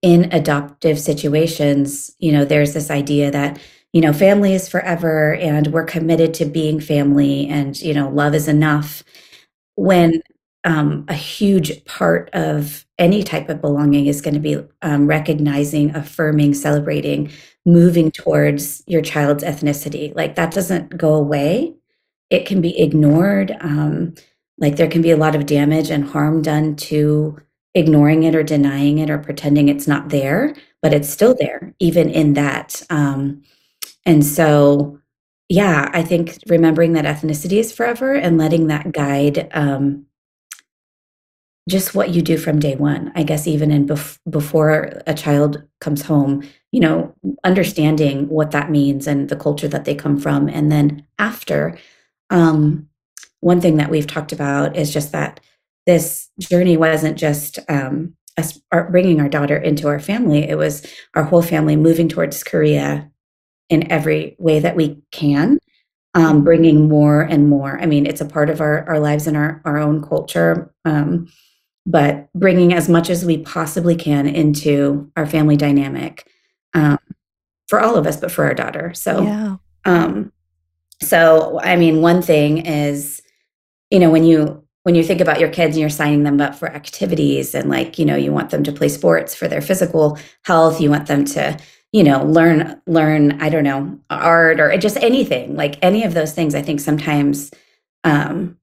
in 0.01 0.34
adoptive 0.34 1.00
situations, 1.00 2.10
you 2.18 2.32
know, 2.32 2.46
there's 2.46 2.74
this 2.74 2.89
idea 2.89 3.30
that, 3.30 3.60
you 3.94 4.01
know, 4.01 4.12
family 4.12 4.56
is 4.56 4.68
forever 4.68 5.36
and 5.36 5.68
we're 5.68 5.86
committed 5.86 6.34
to 6.34 6.46
being 6.46 6.80
family 6.80 7.48
and, 7.48 7.80
you 7.80 7.94
know, 7.94 8.10
love 8.10 8.34
is 8.34 8.48
enough. 8.48 9.03
When 9.75 10.24
um, 10.63 11.06
a 11.08 11.13
huge 11.13 11.84
part 11.86 12.30
of 12.34 12.86
any 13.00 13.24
type 13.24 13.50
of 13.50 13.62
belonging 13.62 14.06
is 14.06 14.22
going 14.22 14.36
to 14.36 14.39
be 14.39 14.58
um, 14.82 15.08
recognizing, 15.08 15.96
affirming, 15.96 16.53
celebrating, 16.53 17.32
moving 17.65 18.12
towards 18.12 18.84
your 18.88 19.01
child's 19.01 19.44
ethnicity. 19.44 20.15
Like 20.15 20.36
that 20.36 20.53
doesn't 20.53 20.96
go 20.98 21.15
away. 21.15 21.74
It 22.30 22.46
can 22.46 22.62
be 22.62 22.80
ignored. 22.80 23.56
Um, 23.62 24.13
like 24.60 24.75
there 24.75 24.88
can 24.89 25.01
be 25.01 25.12
a 25.12 25.18
lot 25.18 25.36
of 25.36 25.48
damage 25.48 25.89
and 25.89 26.06
harm 26.06 26.41
done 26.41 26.75
to 26.75 27.39
ignoring 27.74 28.24
it 28.24 28.36
or 28.36 28.44
denying 28.44 29.00
it 29.00 29.10
or 29.10 29.18
pretending 29.18 29.70
it's 29.70 29.88
not 29.88 30.10
there. 30.10 30.56
but 30.82 30.94
it's 30.94 31.10
still 31.10 31.36
there, 31.39 31.74
even 31.80 32.10
in 32.10 32.34
that. 32.34 32.82
Um, 32.89 33.44
and 34.06 34.25
so, 34.25 35.00
yeah, 35.50 35.89
I 35.94 36.01
think 36.01 36.38
remembering 36.48 36.94
that 36.94 37.06
ethnicity 37.06 37.60
is 37.60 37.72
forever 37.72 38.13
and 38.13 38.38
letting 38.38 38.68
that 38.68 38.91
guide 38.91 39.50
um, 39.53 40.06
just 41.72 41.96
what 41.96 42.12
you 42.12 42.22
do 42.22 42.38
from 42.38 42.60
day 42.60 42.75
one. 42.75 43.12
I 43.16 43.24
guess 43.24 43.48
even 43.48 43.72
in 43.72 43.88
bef- 43.88 44.20
before 44.30 45.01
a 45.08 45.13
child 45.13 45.63
comes 45.80 46.04
home, 46.04 46.44
you 46.72 46.80
know, 46.80 47.16
understanding 47.44 48.28
what 48.30 48.51
that 48.51 48.70
means 48.70 49.08
and 49.08 49.30
the 49.30 49.36
culture 49.36 49.68
that 49.70 49.86
they 49.86 49.96
come 49.96 50.18
from, 50.18 50.48
and 50.48 50.72
then 50.72 51.06
after. 51.18 51.78
Um, 52.30 52.88
one 53.40 53.60
thing 53.60 53.78
that 53.78 53.90
we've 53.90 54.08
talked 54.08 54.32
about 54.32 54.75
is 54.75 54.94
just 54.94 55.12
that 55.13 55.40
this 55.88 56.30
journey 56.40 56.78
wasn't 56.78 57.18
just 57.18 57.58
um, 57.68 58.16
us 58.38 58.60
bringing 58.90 59.20
our 59.20 59.28
daughter 59.30 59.58
into 59.58 59.88
our 59.88 60.00
family; 60.00 60.48
it 60.48 60.58
was 60.58 60.86
our 61.16 61.24
whole 61.24 61.42
family 61.42 61.75
moving 61.75 62.08
towards 62.08 62.44
Korea 62.44 63.10
in 63.70 63.92
every 63.92 64.36
way 64.38 64.60
that 64.60 64.75
we 64.75 65.01
can 65.12 65.58
um, 66.13 66.44
bringing 66.44 66.88
more 66.88 67.22
and 67.22 67.50
more. 67.50 67.80
I 67.82 67.86
mean, 67.86 68.06
it's 68.06 68.22
a 68.22 68.25
part 68.25 68.50
of 68.50 68.62
our, 68.62 68.88
our 68.88 69.00
lives 69.00 69.28
and 69.28 69.38
our, 69.38 69.62
our 69.66 69.78
own 69.78 70.01
culture. 70.01 70.74
Um, 70.86 71.32
but 71.86 72.32
bringing 72.34 72.74
as 72.74 72.88
much 72.88 73.10
as 73.10 73.26
we 73.26 73.38
possibly 73.40 73.96
can 73.96 74.28
into 74.28 75.12
our 75.16 75.26
family 75.26 75.58
dynamic 75.58 76.28
um, 76.74 77.00
for 77.68 77.80
all 77.80 77.96
of 77.96 78.06
us, 78.06 78.18
but 78.18 78.32
for 78.32 78.46
our 78.46 78.54
daughter. 78.54 78.94
So, 78.94 79.24
yeah. 79.24 79.56
um, 79.86 80.32
so 81.02 81.60
I 81.62 81.76
mean, 81.76 82.02
one 82.02 82.22
thing 82.22 82.66
is, 82.66 83.22
you 83.90 84.00
know, 84.00 84.10
when 84.10 84.24
you 84.24 84.64
when 84.84 84.96
you 84.96 85.04
think 85.04 85.22
about 85.22 85.40
your 85.40 85.50
kids 85.50 85.76
and 85.76 85.82
you're 85.82 85.90
signing 85.90 86.24
them 86.24 86.42
up 86.42 86.56
for 86.56 86.68
activities 86.68 87.54
and 87.54 87.70
like 87.70 88.00
you 88.00 88.06
know 88.06 88.16
you 88.16 88.32
want 88.32 88.50
them 88.50 88.64
to 88.64 88.72
play 88.72 88.90
sports 88.90 89.36
for 89.36 89.48
their 89.48 89.62
physical 89.62 90.18
health 90.44 90.82
you 90.82 90.90
want 90.90 91.08
them 91.08 91.24
to 91.24 91.58
you 91.92 92.04
know 92.04 92.24
learn 92.24 92.82
learn 92.88 93.40
i 93.42 93.50
don't 93.50 93.64
know 93.64 94.00
art 94.10 94.60
or 94.60 94.76
just 94.78 94.98
anything 94.98 95.56
like 95.56 95.78
any 95.82 96.04
of 96.04 96.14
those 96.14 96.34
things 96.34 96.56
i 96.56 96.62
think 96.62 96.80
sometimes 96.80 97.52
um 98.04 98.58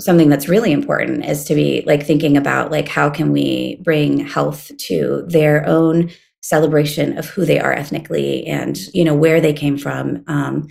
something 0.00 0.28
that's 0.28 0.48
really 0.48 0.72
important 0.72 1.24
is 1.24 1.44
to 1.44 1.54
be 1.54 1.82
like 1.86 2.04
thinking 2.04 2.36
about 2.36 2.70
like 2.70 2.88
how 2.88 3.10
can 3.10 3.32
we 3.32 3.76
bring 3.82 4.26
health 4.26 4.70
to 4.78 5.24
their 5.28 5.66
own 5.66 6.10
celebration 6.42 7.16
of 7.18 7.26
who 7.26 7.44
they 7.44 7.60
are 7.60 7.72
ethnically 7.72 8.44
and 8.46 8.78
you 8.92 9.04
know 9.04 9.14
where 9.14 9.40
they 9.40 9.52
came 9.52 9.76
from. 9.78 10.24
Um, 10.26 10.68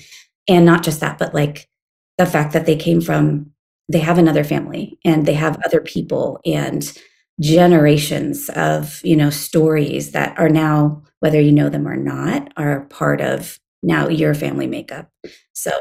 and 0.48 0.66
not 0.66 0.84
just 0.84 1.00
that 1.00 1.18
but 1.18 1.34
like 1.34 1.70
the 2.18 2.26
fact 2.26 2.54
that 2.54 2.66
they 2.66 2.76
came 2.76 3.02
from 3.02 3.52
they 3.90 4.00
have 4.00 4.18
another 4.18 4.44
family 4.44 4.98
and 5.04 5.26
they 5.26 5.34
have 5.34 5.60
other 5.66 5.82
people 5.82 6.40
and 6.46 6.98
generations 7.40 8.50
of 8.50 9.02
you 9.04 9.16
know 9.16 9.30
stories 9.30 10.12
that 10.12 10.38
are 10.38 10.50
now 10.50 11.02
whether 11.20 11.40
you 11.40 11.52
know 11.52 11.70
them 11.70 11.88
or 11.88 11.96
not 11.96 12.52
are 12.58 12.82
part 12.86 13.22
of 13.22 13.60
now 13.84 14.08
your 14.08 14.34
family 14.34 14.68
makeup. 14.68 15.10
So 15.54 15.72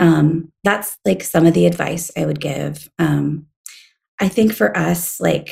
um, 0.00 0.50
that's 0.64 0.98
like 1.04 1.22
some 1.22 1.46
of 1.46 1.54
the 1.54 1.66
advice 1.66 2.10
I 2.16 2.26
would 2.26 2.40
give. 2.40 2.90
Um, 2.98 3.46
I 4.18 4.28
think 4.28 4.52
for 4.52 4.76
us, 4.76 5.20
like, 5.20 5.50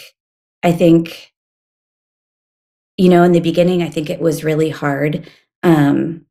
I 0.63 0.73
think, 0.73 1.33
you 2.97 3.11
know, 3.11 3.23
in 3.23 3.33
the 3.33 3.41
beginning, 3.41 3.83
I 3.83 3.91
think 3.91 4.11
it 4.11 4.21
was 4.21 4.43
really 4.43 4.71
hard. 4.71 5.31
Um, 5.63 6.25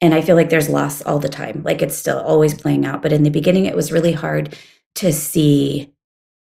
and 0.00 0.14
I 0.14 0.20
feel 0.20 0.34
like 0.34 0.50
there's 0.50 0.68
loss 0.68 1.00
all 1.02 1.20
the 1.20 1.28
time. 1.28 1.62
Like 1.64 1.80
it's 1.80 1.96
still 1.96 2.18
always 2.18 2.60
playing 2.60 2.84
out. 2.84 3.02
But 3.02 3.12
in 3.12 3.22
the 3.22 3.30
beginning, 3.30 3.66
it 3.66 3.76
was 3.76 3.92
really 3.92 4.12
hard 4.12 4.58
to 4.96 5.12
see 5.12 5.94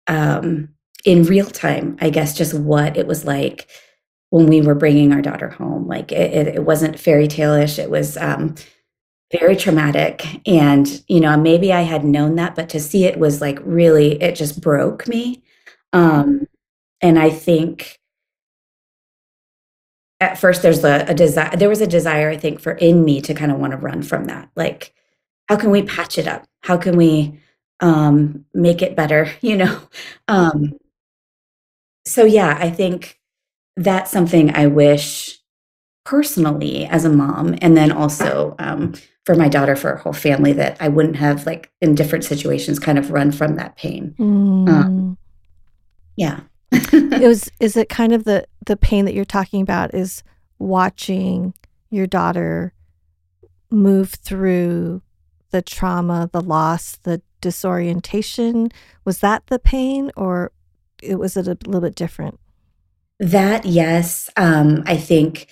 um, 0.08 0.70
in 1.04 1.24
real 1.24 1.48
time, 1.48 1.98
I 2.00 2.10
guess, 2.10 2.36
just 2.36 2.54
what 2.54 2.98
it 2.98 3.08
was 3.08 3.26
like 3.26 3.68
when 4.30 4.48
we 4.48 4.62
were 4.62 4.76
bringing 4.76 5.12
our 5.12 5.22
daughter 5.22 5.50
home. 5.50 5.86
Like 5.86 6.14
it, 6.14 6.48
it, 6.48 6.56
it 6.56 6.64
wasn't 6.64 6.98
fairy 6.98 7.28
tale-ish. 7.28 7.78
It 7.78 7.90
was 7.90 8.16
um, 8.16 8.56
very 9.32 9.56
traumatic. 9.56 10.26
And 10.48 11.04
you 11.08 11.20
know 11.20 11.38
maybe 11.38 11.72
i 11.74 11.82
had 11.82 12.04
known 12.04 12.36
that 12.36 12.56
but 12.56 12.70
to 12.70 12.80
see 12.80 13.06
it 13.06 13.20
was 13.20 13.42
like 13.42 13.60
really 13.64 14.22
it 14.22 14.36
just 14.36 14.62
broke 14.62 15.08
me. 15.08 15.44
Um 15.94 16.48
and 17.02 17.20
i 17.20 17.30
think 17.30 18.00
at 20.20 20.38
first 20.38 20.62
there's 20.62 20.84
a, 20.84 21.06
a 21.08 21.14
desire 21.14 21.56
there 21.56 21.70
was 21.70 21.82
a 21.82 21.88
desire 21.88 22.30
i 22.30 22.38
think 22.38 22.60
for 22.60 22.74
in 22.74 23.04
me 23.04 23.22
to 23.22 23.34
kind 23.34 23.52
of 23.52 23.58
want 23.58 23.72
to 23.72 23.78
run 23.78 24.02
from 24.04 24.26
that. 24.26 24.50
Like 24.56 24.94
how 25.50 25.58
can 25.58 25.72
we 25.72 25.84
patch 25.84 26.18
it 26.18 26.28
up? 26.28 26.46
How 26.62 26.78
can 26.78 26.98
we 26.98 27.40
um 27.82 28.46
make 28.54 28.82
it 28.82 28.96
better 28.96 29.32
you 29.42 29.58
know? 29.58 29.82
Um 30.28 30.74
so 32.06 32.24
yeah 32.26 32.58
i 32.60 32.70
think 32.70 33.20
that's 33.78 34.12
something 34.12 34.56
i 34.56 34.68
wish 34.68 35.41
personally 36.04 36.86
as 36.88 37.06
a 37.06 37.10
mom 37.10 37.56
and 37.62 37.78
then 37.78 37.92
also 37.92 38.56
um 38.60 38.94
for 39.26 39.36
my 39.36 39.48
daughter, 39.48 39.76
for 39.76 39.92
her 39.92 39.98
whole 39.98 40.14
family, 40.14 40.54
that 40.54 40.78
I 40.80 40.88
wouldn't 40.88 41.16
have 41.18 41.46
like 41.46 41.72
in 41.82 41.96
different 41.96 42.26
situations 42.26 42.80
kind 42.80 42.98
of 42.98 43.12
run 43.12 43.32
from 43.32 43.56
that 43.56 43.78
pain. 43.78 44.16
Mm. 44.18 44.70
Um, 44.70 45.18
yeah. 46.16 46.42
it 46.72 47.28
was. 47.28 47.52
Is 47.60 47.78
it 47.78 47.90
kind 47.90 48.14
of 48.14 48.24
the 48.24 48.46
the 48.66 48.78
pain 48.78 49.06
that 49.06 49.14
you're 49.14 49.26
talking 49.26 49.62
about? 49.62 49.94
Is 49.94 50.24
watching 50.58 51.54
your 51.90 52.08
daughter 52.08 52.74
move 53.70 54.12
through 54.12 55.02
the 55.52 55.62
trauma, 55.62 56.30
the 56.32 56.42
loss, 56.42 56.98
the 57.04 57.22
disorientation? 57.42 58.70
Was 59.06 59.20
that 59.20 59.48
the 59.48 59.60
pain, 59.60 60.12
or 60.16 60.52
it 61.04 61.20
was 61.20 61.38
it 61.38 61.48
a 61.48 61.58
little 61.66 61.82
bit 61.82 61.96
different? 61.96 62.40
That 63.20 63.66
yes, 63.66 64.30
um, 64.36 64.84
I 64.88 64.98
think 64.98 65.48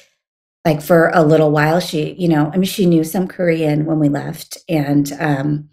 like 0.65 0.81
for 0.81 1.09
a 1.13 1.23
little 1.23 1.51
while 1.51 1.79
she 1.79 2.13
you 2.13 2.27
know 2.27 2.49
i 2.53 2.57
mean 2.57 2.63
she 2.63 2.85
knew 2.85 3.03
some 3.03 3.27
korean 3.27 3.85
when 3.85 3.99
we 3.99 4.09
left 4.09 4.57
and 4.67 5.11
um, 5.19 5.69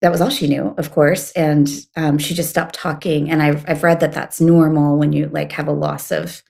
that 0.00 0.12
was 0.12 0.20
all 0.20 0.30
she 0.30 0.46
knew 0.46 0.74
of 0.78 0.92
course 0.92 1.32
and 1.32 1.68
um, 1.96 2.18
she 2.18 2.34
just 2.34 2.50
stopped 2.50 2.74
talking 2.74 3.30
and 3.30 3.42
I've, 3.42 3.68
I've 3.68 3.82
read 3.82 4.00
that 4.00 4.12
that's 4.12 4.40
normal 4.40 4.98
when 4.98 5.12
you 5.12 5.28
like 5.28 5.52
have 5.52 5.68
a 5.68 5.72
loss 5.72 6.10
of 6.10 6.42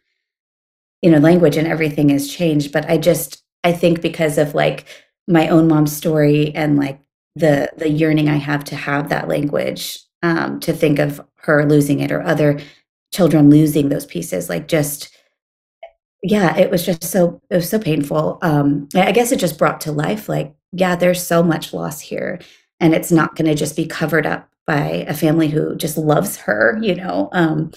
you 1.03 1.11
know 1.11 1.19
language 1.19 1.57
and 1.57 1.69
everything 1.69 2.09
has 2.11 2.33
changed 2.33 2.73
but 2.73 2.88
i 2.91 2.99
just 2.99 3.43
i 3.64 3.73
think 3.73 4.03
because 4.03 4.38
of 4.38 4.55
like 4.55 4.85
my 5.27 5.49
own 5.49 5.69
mom's 5.69 5.97
story 5.97 6.55
and 6.55 6.77
like 6.77 7.01
the 7.37 7.71
the 7.77 7.88
yearning 7.88 8.29
i 8.29 8.37
have 8.37 8.64
to 8.64 8.77
have 8.77 9.09
that 9.09 9.29
language 9.29 10.01
um, 10.23 10.59
to 10.61 10.73
think 10.73 10.99
of 10.99 11.21
her 11.37 11.64
losing 11.64 12.01
it 12.01 12.11
or 12.11 12.23
other 12.23 12.59
children 13.12 13.49
losing 13.49 13.88
those 13.88 14.05
pieces 14.05 14.49
like 14.49 14.67
just 14.69 15.17
yeah, 16.22 16.57
it 16.57 16.70
was 16.70 16.85
just 16.85 17.04
so 17.04 17.40
it 17.50 17.57
was 17.57 17.68
so 17.68 17.78
painful. 17.78 18.38
Um, 18.42 18.88
I 18.94 19.12
guess 19.12 19.33
it 19.33 19.38
just 19.38 19.59
brought 19.59 19.81
to 19.83 19.92
life 19.92 20.28
like, 20.28 20.54
yeah, 20.72 20.96
there's 20.96 21.24
so 21.24 21.42
much 21.42 21.72
loss 21.72 22.00
here, 22.00 22.40
and 22.81 22.94
it's 22.94 23.12
not 23.12 23.37
going 23.37 23.46
to 23.46 23.54
just 23.54 23.76
be 23.76 23.87
covered 23.87 24.26
up 24.26 24.48
by 24.66 25.07
a 25.09 25.14
family 25.14 25.48
who 25.48 25.76
just 25.76 25.96
loves 25.96 26.37
her. 26.38 26.78
You 26.83 26.96
know, 26.96 27.28
um, 27.33 27.70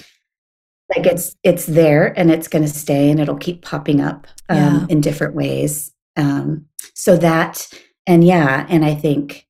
like 0.95 1.05
it's 1.05 1.35
it's 1.43 1.67
there 1.67 2.17
and 2.17 2.31
it's 2.31 2.47
going 2.47 2.63
to 2.63 2.69
stay, 2.69 3.11
and 3.11 3.19
it'll 3.19 3.37
keep 3.37 3.61
popping 3.63 4.01
up 4.01 4.27
um, 4.49 4.57
yeah. 4.57 4.85
in 4.89 5.01
different 5.01 5.35
ways. 5.35 5.91
Um, 6.17 6.65
so 6.95 7.17
that, 7.17 7.69
and 8.07 8.23
yeah, 8.23 8.65
and 8.69 8.83
I 8.83 8.95
think, 8.95 9.47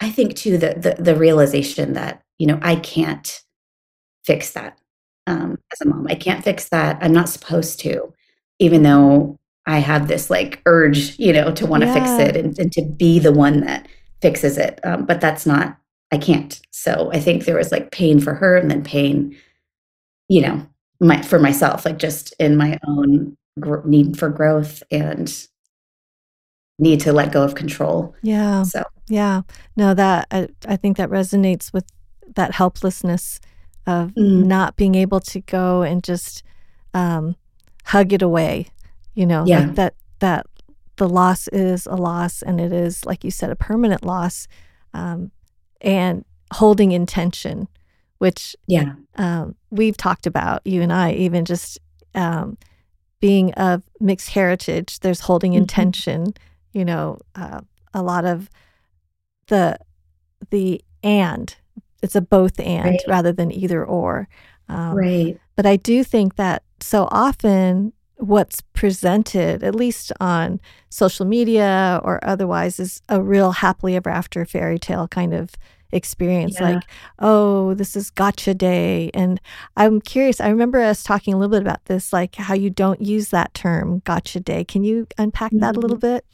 I 0.00 0.10
think 0.10 0.34
too 0.34 0.58
the, 0.58 0.74
the 0.74 1.02
the 1.02 1.16
realization 1.16 1.92
that 1.92 2.22
you 2.38 2.48
know 2.48 2.58
I 2.60 2.74
can't 2.74 3.40
fix 4.24 4.50
that 4.52 4.80
um, 5.28 5.58
as 5.72 5.80
a 5.80 5.88
mom. 5.88 6.08
I 6.08 6.16
can't 6.16 6.42
fix 6.42 6.68
that. 6.70 6.98
I'm 7.00 7.12
not 7.12 7.28
supposed 7.28 7.78
to 7.80 8.12
even 8.58 8.82
though 8.82 9.38
I 9.66 9.78
have 9.78 10.08
this 10.08 10.30
like 10.30 10.62
urge, 10.64 11.18
you 11.18 11.32
know, 11.32 11.50
to 11.52 11.66
want 11.66 11.82
to 11.82 11.88
yeah. 11.88 11.94
fix 11.94 12.10
it 12.28 12.36
and, 12.36 12.58
and, 12.58 12.72
to 12.72 12.82
be 12.82 13.18
the 13.18 13.32
one 13.32 13.60
that 13.60 13.88
fixes 14.22 14.58
it. 14.58 14.78
Um, 14.84 15.04
but 15.04 15.20
that's 15.20 15.44
not, 15.44 15.76
I 16.12 16.18
can't. 16.18 16.60
So 16.70 17.10
I 17.12 17.18
think 17.18 17.44
there 17.44 17.56
was 17.56 17.72
like 17.72 17.90
pain 17.90 18.20
for 18.20 18.34
her 18.34 18.56
and 18.56 18.70
then 18.70 18.84
pain, 18.84 19.36
you 20.28 20.40
know, 20.40 20.66
my, 21.00 21.20
for 21.22 21.38
myself, 21.38 21.84
like 21.84 21.98
just 21.98 22.32
in 22.38 22.56
my 22.56 22.78
own 22.86 23.36
gr- 23.58 23.84
need 23.84 24.16
for 24.16 24.28
growth 24.28 24.82
and 24.90 25.46
need 26.78 27.00
to 27.00 27.12
let 27.12 27.32
go 27.32 27.42
of 27.42 27.56
control. 27.56 28.14
Yeah. 28.22 28.62
So, 28.62 28.84
yeah. 29.08 29.42
No, 29.76 29.94
that, 29.94 30.28
I, 30.30 30.48
I 30.68 30.76
think 30.76 30.96
that 30.96 31.10
resonates 31.10 31.72
with 31.72 31.86
that 32.36 32.54
helplessness 32.54 33.40
of 33.86 34.10
mm. 34.10 34.44
not 34.44 34.76
being 34.76 34.94
able 34.94 35.20
to 35.20 35.40
go 35.40 35.82
and 35.82 36.04
just, 36.04 36.44
um, 36.94 37.34
hug 37.86 38.12
it 38.12 38.22
away. 38.22 38.68
You 39.14 39.26
know, 39.26 39.44
yeah. 39.46 39.60
like 39.60 39.74
that 39.76 39.94
that 40.18 40.46
the 40.96 41.08
loss 41.08 41.48
is 41.48 41.86
a 41.86 41.94
loss, 41.94 42.42
and 42.42 42.60
it 42.60 42.72
is, 42.72 43.04
like 43.04 43.24
you 43.24 43.30
said, 43.30 43.50
a 43.50 43.56
permanent 43.56 44.04
loss, 44.04 44.46
um, 44.92 45.30
and 45.80 46.24
holding 46.52 46.92
intention, 46.92 47.68
which 48.18 48.54
yeah 48.66 48.94
um, 49.16 49.54
we've 49.70 49.96
talked 49.96 50.26
about 50.26 50.66
you 50.66 50.82
and 50.82 50.92
I, 50.92 51.12
even 51.12 51.44
just 51.44 51.78
um, 52.14 52.58
being 53.20 53.52
of 53.54 53.82
mixed 54.00 54.30
heritage. 54.30 55.00
There's 55.00 55.20
holding 55.20 55.52
mm-hmm. 55.52 55.62
intention. 55.62 56.34
You 56.72 56.84
know, 56.84 57.18
uh, 57.34 57.62
a 57.94 58.02
lot 58.02 58.24
of 58.24 58.50
the 59.46 59.78
the 60.50 60.82
and 61.02 61.54
it's 62.02 62.16
a 62.16 62.20
both 62.20 62.60
and 62.60 62.84
right. 62.84 63.00
rather 63.08 63.32
than 63.32 63.50
either 63.50 63.84
or. 63.84 64.28
Um, 64.68 64.94
right. 64.94 65.40
But 65.54 65.66
I 65.66 65.76
do 65.76 66.04
think 66.04 66.36
that 66.36 66.62
so 66.80 67.08
often 67.10 67.92
what's 68.16 68.60
presented, 68.72 69.62
at 69.62 69.74
least 69.74 70.10
on 70.20 70.60
social 70.88 71.26
media 71.26 72.00
or 72.02 72.18
otherwise, 72.26 72.80
is 72.80 73.02
a 73.08 73.22
real 73.22 73.52
happily 73.52 73.94
ever 73.96 74.08
after 74.10 74.44
fairy 74.46 74.78
tale 74.78 75.06
kind 75.08 75.34
of 75.34 75.50
experience. 75.92 76.58
Yeah. 76.58 76.70
Like, 76.70 76.82
oh, 77.18 77.74
this 77.74 77.94
is 77.94 78.10
gotcha 78.10 78.54
day. 78.54 79.10
And 79.14 79.40
I'm 79.76 80.00
curious, 80.00 80.40
I 80.40 80.48
remember 80.48 80.80
us 80.80 81.02
talking 81.02 81.34
a 81.34 81.38
little 81.38 81.50
bit 81.50 81.62
about 81.62 81.84
this, 81.84 82.12
like 82.12 82.34
how 82.36 82.54
you 82.54 82.70
don't 82.70 83.00
use 83.02 83.28
that 83.30 83.52
term, 83.54 84.00
gotcha 84.04 84.40
day. 84.40 84.64
Can 84.64 84.82
you 84.82 85.06
unpack 85.18 85.52
that 85.52 85.76
a 85.76 85.80
little 85.80 85.96
Mhm. 85.98 86.00
bit? 86.00 86.24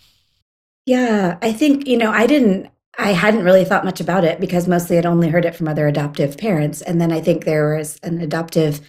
Yeah, 0.87 1.39
I 1.43 1.53
think, 1.53 1.87
you 1.87 1.97
know, 1.97 2.11
I 2.11 2.27
didn't 2.27 2.69
I 2.99 3.13
hadn't 3.13 3.45
really 3.45 3.65
thought 3.65 3.87
much 3.87 4.03
about 4.03 4.23
it 4.23 4.39
because 4.39 4.69
mostly 4.69 4.99
I'd 4.99 5.07
only 5.07 5.31
heard 5.31 5.47
it 5.47 5.55
from 5.55 5.67
other 5.67 5.89
adoptive 5.89 6.37
parents, 6.37 6.83
and 6.83 7.01
then 7.01 7.11
I 7.11 7.23
think 7.23 7.47
there 7.47 7.75
was 7.75 7.99
an 8.03 8.21
adoptive 8.21 8.83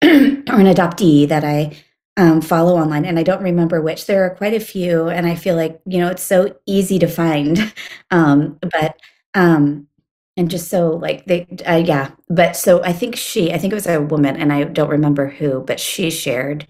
or 0.04 0.08
an 0.60 0.66
adoptee 0.66 1.28
that 1.28 1.44
I, 1.44 1.76
um, 2.16 2.40
follow 2.40 2.76
online, 2.76 3.04
and 3.04 3.18
I 3.18 3.22
don't 3.22 3.42
remember 3.42 3.80
which. 3.80 4.06
There 4.06 4.24
are 4.24 4.30
quite 4.34 4.54
a 4.54 4.60
few, 4.60 5.08
and 5.08 5.26
I 5.26 5.36
feel 5.36 5.54
like, 5.56 5.80
you 5.86 5.98
know, 6.00 6.08
it's 6.08 6.22
so 6.22 6.56
easy 6.66 6.98
to 6.98 7.06
find, 7.08 7.72
um, 8.10 8.58
but, 8.60 8.96
um 9.34 9.86
and 10.36 10.48
just 10.50 10.68
so, 10.70 10.90
like, 10.90 11.24
they 11.26 11.46
uh, 11.66 11.82
yeah, 11.84 12.12
but 12.28 12.54
so 12.56 12.80
I 12.84 12.92
think 12.92 13.16
she 13.16 13.52
I 13.52 13.58
think 13.58 13.72
it 13.72 13.76
was 13.76 13.86
a 13.88 14.00
woman, 14.00 14.36
and 14.36 14.52
I 14.52 14.64
don't 14.64 14.88
remember 14.90 15.28
who, 15.28 15.62
but 15.62 15.80
she 15.80 16.10
shared 16.10 16.66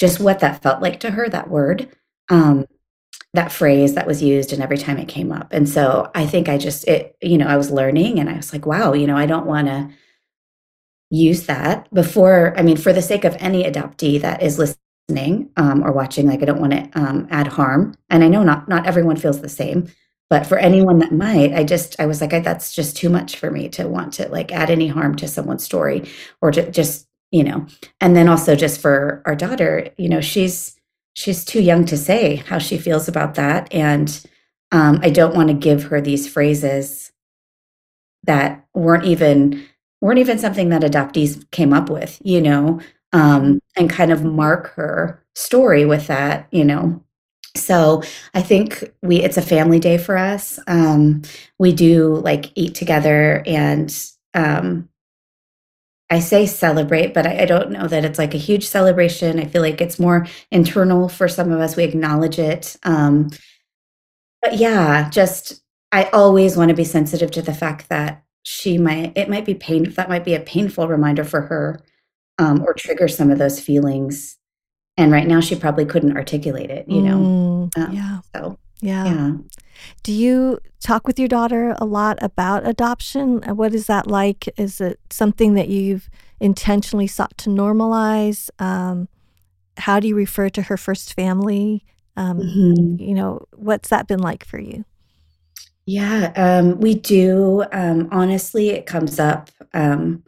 just 0.00 0.20
what 0.20 0.40
that 0.40 0.62
felt 0.62 0.82
like 0.82 1.00
to 1.00 1.10
her, 1.12 1.28
that 1.28 1.48
word, 1.50 1.88
um 2.30 2.66
that 3.34 3.50
phrase 3.52 3.94
that 3.94 4.06
was 4.06 4.22
used 4.22 4.52
and 4.52 4.62
every 4.62 4.78
time 4.78 4.98
it 4.98 5.08
came 5.08 5.32
up. 5.32 5.48
And 5.52 5.68
so 5.68 6.10
I 6.14 6.26
think 6.26 6.48
I 6.48 6.58
just 6.58 6.86
it 6.88 7.16
you 7.22 7.38
know, 7.38 7.46
I 7.46 7.56
was 7.56 7.70
learning 7.70 8.20
and 8.20 8.30
I 8.30 8.36
was 8.36 8.52
like, 8.52 8.66
wow, 8.66 8.92
you 8.92 9.06
know, 9.06 9.16
I 9.16 9.26
don't 9.26 9.46
wanna 9.46 9.90
use 11.10 11.46
that 11.46 11.92
before 11.94 12.54
I 12.56 12.62
mean, 12.62 12.76
for 12.76 12.92
the 12.92 13.02
sake 13.02 13.24
of 13.24 13.36
any 13.40 13.64
adoptee 13.64 14.20
that 14.20 14.42
is 14.42 14.58
listening, 14.58 15.50
um, 15.56 15.82
or 15.84 15.92
watching, 15.92 16.26
like, 16.26 16.42
I 16.42 16.46
don't 16.46 16.60
wanna, 16.60 16.88
um, 16.94 17.26
add 17.30 17.46
harm. 17.48 17.94
And 18.10 18.24
I 18.24 18.28
know 18.28 18.42
not 18.42 18.68
not 18.68 18.86
everyone 18.86 19.16
feels 19.16 19.40
the 19.40 19.48
same, 19.48 19.86
but 20.30 20.46
for 20.46 20.58
anyone 20.58 20.98
that 21.00 21.12
might, 21.12 21.52
I 21.54 21.64
just 21.64 21.96
I 22.00 22.06
was 22.06 22.20
like, 22.20 22.32
I 22.32 22.40
that's 22.40 22.74
just 22.74 22.96
too 22.96 23.08
much 23.10 23.36
for 23.36 23.50
me 23.50 23.68
to 23.70 23.88
want 23.88 24.12
to, 24.14 24.28
like, 24.28 24.52
add 24.52 24.70
any 24.70 24.88
harm 24.88 25.14
to 25.16 25.28
someone's 25.28 25.64
story 25.64 26.04
or 26.42 26.50
to 26.52 26.70
just, 26.70 27.06
you 27.30 27.44
know. 27.44 27.66
And 28.00 28.16
then 28.16 28.28
also 28.28 28.54
just 28.56 28.80
for 28.80 29.22
our 29.26 29.34
daughter, 29.36 29.88
you 29.98 30.08
know, 30.08 30.20
she's 30.20 30.76
she's 31.14 31.44
too 31.44 31.60
young 31.62 31.84
to 31.86 31.96
say 31.96 32.36
how 32.48 32.58
she 32.58 32.76
feels 32.78 33.08
about 33.08 33.34
that, 33.36 33.72
and, 33.72 34.20
um, 34.72 34.98
I 35.02 35.10
don't 35.10 35.34
wanna 35.36 35.54
give 35.54 35.84
her 35.84 36.00
these 36.00 36.26
phrases 36.28 37.12
that 38.24 38.64
weren't 38.74 39.04
even 39.04 39.64
weren't 40.00 40.18
even 40.20 40.38
something 40.38 40.68
that 40.70 40.82
adoptees 40.82 41.48
came 41.52 41.72
up 41.72 41.90
with, 41.90 42.20
you 42.24 42.40
know, 42.40 42.80
um, 43.12 43.60
and 43.76 43.88
kind 43.90 44.12
of 44.12 44.24
mark 44.24 44.68
her 44.74 45.22
story 45.34 45.84
with 45.84 46.06
that, 46.08 46.46
you 46.52 46.64
know. 46.64 47.02
So, 47.56 48.02
I 48.34 48.42
think 48.42 48.84
we 49.02 49.18
it's 49.22 49.36
a 49.38 49.42
family 49.42 49.78
day 49.80 49.98
for 49.98 50.16
us, 50.18 50.58
um, 50.68 51.22
we 51.58 51.72
do, 51.72 52.16
like, 52.16 52.52
eat 52.56 52.74
together 52.74 53.42
and, 53.46 53.94
um 54.34 54.88
I 56.10 56.18
say 56.20 56.46
celebrate, 56.46 57.14
but 57.14 57.26
I 57.26 57.42
I 57.42 57.44
don't 57.46 57.70
know 57.70 57.88
that 57.88 58.04
it's, 58.04 58.18
like, 58.18 58.34
a 58.34 58.38
huge 58.38 58.66
celebration, 58.66 59.40
I 59.40 59.46
feel 59.46 59.62
like 59.62 59.80
it's 59.80 59.98
more 59.98 60.26
internal 60.50 61.08
for 61.08 61.28
some 61.28 61.50
of 61.50 61.60
us, 61.60 61.76
we 61.76 61.84
acknowledge 61.84 62.38
it, 62.38 62.76
um 62.84 63.30
but 64.42 64.56
yeah, 64.58 65.08
just 65.10 65.62
I 65.92 66.04
always 66.12 66.56
wanna 66.56 66.74
be 66.74 66.84
sensitive 66.84 67.30
to 67.32 67.42
the 67.42 67.54
fact 67.54 67.88
that 67.88 68.23
she 68.44 68.78
might 68.78 69.12
it 69.16 69.28
might 69.28 69.44
be 69.44 69.54
pain 69.54 69.90
that 69.90 70.08
might 70.08 70.24
be 70.24 70.34
a 70.34 70.40
painful 70.40 70.86
reminder 70.88 71.24
for 71.24 71.40
her, 71.42 71.80
um, 72.38 72.62
or 72.62 72.72
trigger 72.74 73.08
some 73.08 73.30
of 73.30 73.38
those 73.38 73.58
feelings. 73.58 74.38
And 74.96 75.10
right 75.10 75.26
now, 75.26 75.40
she 75.40 75.56
probably 75.56 75.84
couldn't 75.86 76.16
articulate 76.16 76.70
it, 76.70 76.86
you 76.88 77.02
know? 77.02 77.16
Mm, 77.74 77.76
Um, 77.76 77.92
yeah. 77.92 78.20
so, 78.32 78.58
Yeah. 78.80 79.04
yeah. 79.06 79.30
Do 80.04 80.12
you 80.12 80.60
talk 80.78 81.04
with 81.08 81.18
your 81.18 81.26
daughter 81.26 81.74
a 81.78 81.84
lot 81.84 82.16
about 82.22 82.64
adoption? 82.64 83.42
Uh, 83.48 83.54
what 83.56 83.74
is 83.74 83.88
that 83.88 84.06
like? 84.06 84.48
Is 84.56 84.80
it 84.80 85.00
something 85.10 85.54
that 85.54 85.68
you've 85.68 86.08
intentionally 86.38 87.08
sought 87.08 87.36
to 87.38 87.50
normalize? 87.50 88.50
Um, 88.60 89.08
how 89.78 89.98
do 89.98 90.06
you 90.06 90.14
refer 90.14 90.48
to 90.50 90.62
her 90.62 90.76
first 90.76 91.12
family? 91.14 91.84
Um, 92.16 92.38
Mhm. 92.38 93.00
you 93.00 93.14
know, 93.14 93.46
what's 93.56 93.88
that 93.88 94.06
been 94.06 94.20
like 94.20 94.44
for 94.44 94.60
you? 94.60 94.84
Yeah, 95.86 96.32
um, 96.36 96.80
we 96.80 96.94
do, 96.94 97.64
um, 97.72 98.08
honestly, 98.10 98.70
it 98.70 98.86
comes 98.86 99.18
up, 99.20 99.50
um, 99.74 100.22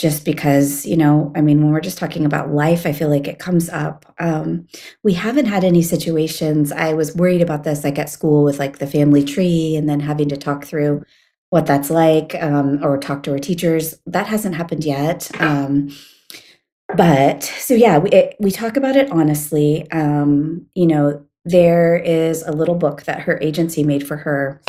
just 0.00 0.24
because, 0.24 0.86
you 0.86 0.96
know, 0.96 1.32
I 1.36 1.42
mean, 1.42 1.62
when 1.62 1.72
we're 1.72 1.80
just 1.80 1.98
talking 1.98 2.26
about 2.26 2.52
life, 2.52 2.86
I 2.86 2.92
feel 2.92 3.08
like 3.10 3.28
it 3.28 3.38
comes 3.38 3.68
up. 3.70 4.06
Um, 4.20 4.66
we 5.04 5.14
haven't 5.14 5.46
had 5.46 5.64
any 5.64 5.82
situations 5.82 6.72
I 6.72 6.94
was 6.94 7.16
worried 7.16 7.42
about 7.42 7.64
this, 7.64 7.84
like, 7.84 7.98
at 7.98 8.10
school 8.10 8.44
with, 8.44 8.58
like, 8.58 8.78
the 8.78 8.86
family 8.88 9.24
tree 9.24 9.76
and 9.76 9.88
then 9.88 10.00
having 10.00 10.28
to 10.30 10.36
talk 10.38 10.64
through 10.66 11.04
what 11.50 11.66
that's 11.66 11.90
like, 11.90 12.34
um, 12.42 12.80
or 12.84 12.98
talk 12.98 13.22
to 13.24 13.32
our 13.32 13.38
teachers. 13.38 13.96
That 14.06 14.26
hasn't 14.28 14.56
happened 14.56 14.84
yet, 14.84 15.30
um, 15.40 15.90
but 16.96 17.42
so, 17.44 17.74
yeah, 17.74 17.98
we 17.98 18.10
it 18.10 18.36
we 18.40 18.50
talk 18.52 18.76
about 18.76 18.96
it 18.96 19.10
honestly, 19.12 19.90
um, 19.92 20.66
you 20.74 20.86
know, 20.86 21.24
there 21.44 21.96
is 21.96 22.42
a 22.44 22.52
little 22.52 22.74
book 22.76 23.04
that 23.04 23.20
her 23.22 23.38
agency 23.42 23.84
made 23.84 24.06
for 24.06 24.16
her, 24.18 24.60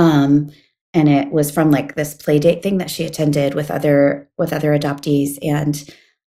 um, 0.00 0.50
and 0.94 1.08
it 1.08 1.30
was 1.32 1.50
from, 1.52 1.70
like, 1.70 1.94
this 1.96 2.14
playdate 2.16 2.62
thing 2.62 2.78
that 2.78 2.90
she 2.90 3.04
attended 3.04 3.54
with 3.54 3.70
other 3.70 4.28
with 4.38 4.52
other 4.52 4.72
adoptees, 4.78 5.38
and, 5.42 5.74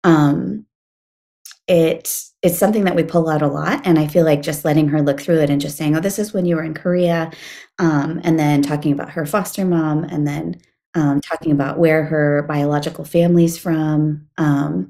um, 0.03 0.65
it 1.67 2.23
it's 2.41 2.57
something 2.57 2.85
that 2.85 2.95
we 2.95 3.03
pull 3.03 3.29
out 3.29 3.41
a 3.41 3.47
lot, 3.47 3.81
and 3.85 3.99
I 3.99 4.07
feel 4.07 4.23
like 4.25 4.41
just 4.41 4.63
letting 4.65 4.87
her 4.89 5.01
look 5.01 5.19
through 5.21 5.39
it 5.41 5.49
and 5.49 5.59
just 5.61 5.77
saying, 5.77 5.95
"Oh, 5.95 5.99
this 5.99 6.17
is 6.19 6.33
when 6.33 6.45
you 6.45 6.55
were 6.55 6.63
in 6.63 6.73
Korea," 6.73 7.31
um, 7.79 8.21
and 8.23 8.39
then 8.39 8.61
talking 8.61 8.91
about 8.93 9.11
her 9.11 9.25
foster 9.25 9.65
mom, 9.65 10.03
and 10.05 10.25
then, 10.27 10.55
um, 10.95 11.19
talking 11.21 11.51
about 11.51 11.77
where 11.79 12.03
her 12.05 12.43
biological 12.47 13.03
family's 13.05 13.57
from, 13.57 14.27
um, 14.37 14.89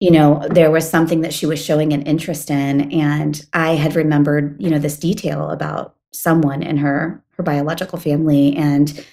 you 0.00 0.10
know, 0.10 0.46
there 0.50 0.70
was 0.70 0.88
something 0.88 1.22
that 1.22 1.32
she 1.34 1.46
was 1.46 1.64
showing 1.64 1.92
an 1.92 2.02
interest 2.02 2.50
in, 2.50 2.92
and 2.92 3.44
I 3.54 3.74
had 3.76 3.96
remembered, 3.96 4.56
you 4.60 4.70
know, 4.70 4.78
this 4.78 4.98
detail 4.98 5.50
about 5.50 5.96
someone 6.12 6.62
in 6.62 6.76
her 6.78 7.22
her 7.36 7.42
biological 7.42 7.98
family, 7.98 8.54
and 8.56 9.04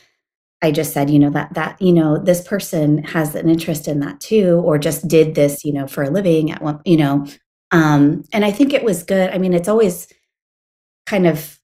I 0.61 0.71
just 0.71 0.93
said, 0.93 1.09
you 1.09 1.19
know, 1.19 1.29
that 1.31 1.53
that 1.55 1.81
you 1.81 1.93
know, 1.93 2.17
this 2.19 2.41
person 2.47 3.03
has 3.05 3.35
an 3.35 3.49
interest 3.49 3.87
in 3.87 3.99
that 4.01 4.19
too, 4.21 4.61
or 4.65 4.77
just 4.79 5.07
did 5.07 5.35
this, 5.35 5.65
you 5.65 5.73
know, 5.73 5.87
for 5.87 6.03
a 6.03 6.09
living 6.11 6.51
at 6.51 6.61
one 6.63 6.81
you 6.85 6.97
know, 6.97 7.27
um, 7.71 8.23
and 8.33 8.45
I 8.45 8.51
think 8.51 8.73
it 8.73 8.83
was 8.83 9.03
good. 9.03 9.31
I 9.31 9.37
mean, 9.39 9.53
it's 9.53 9.69
always 9.69 10.07
kind 11.07 11.27
of 11.27 11.59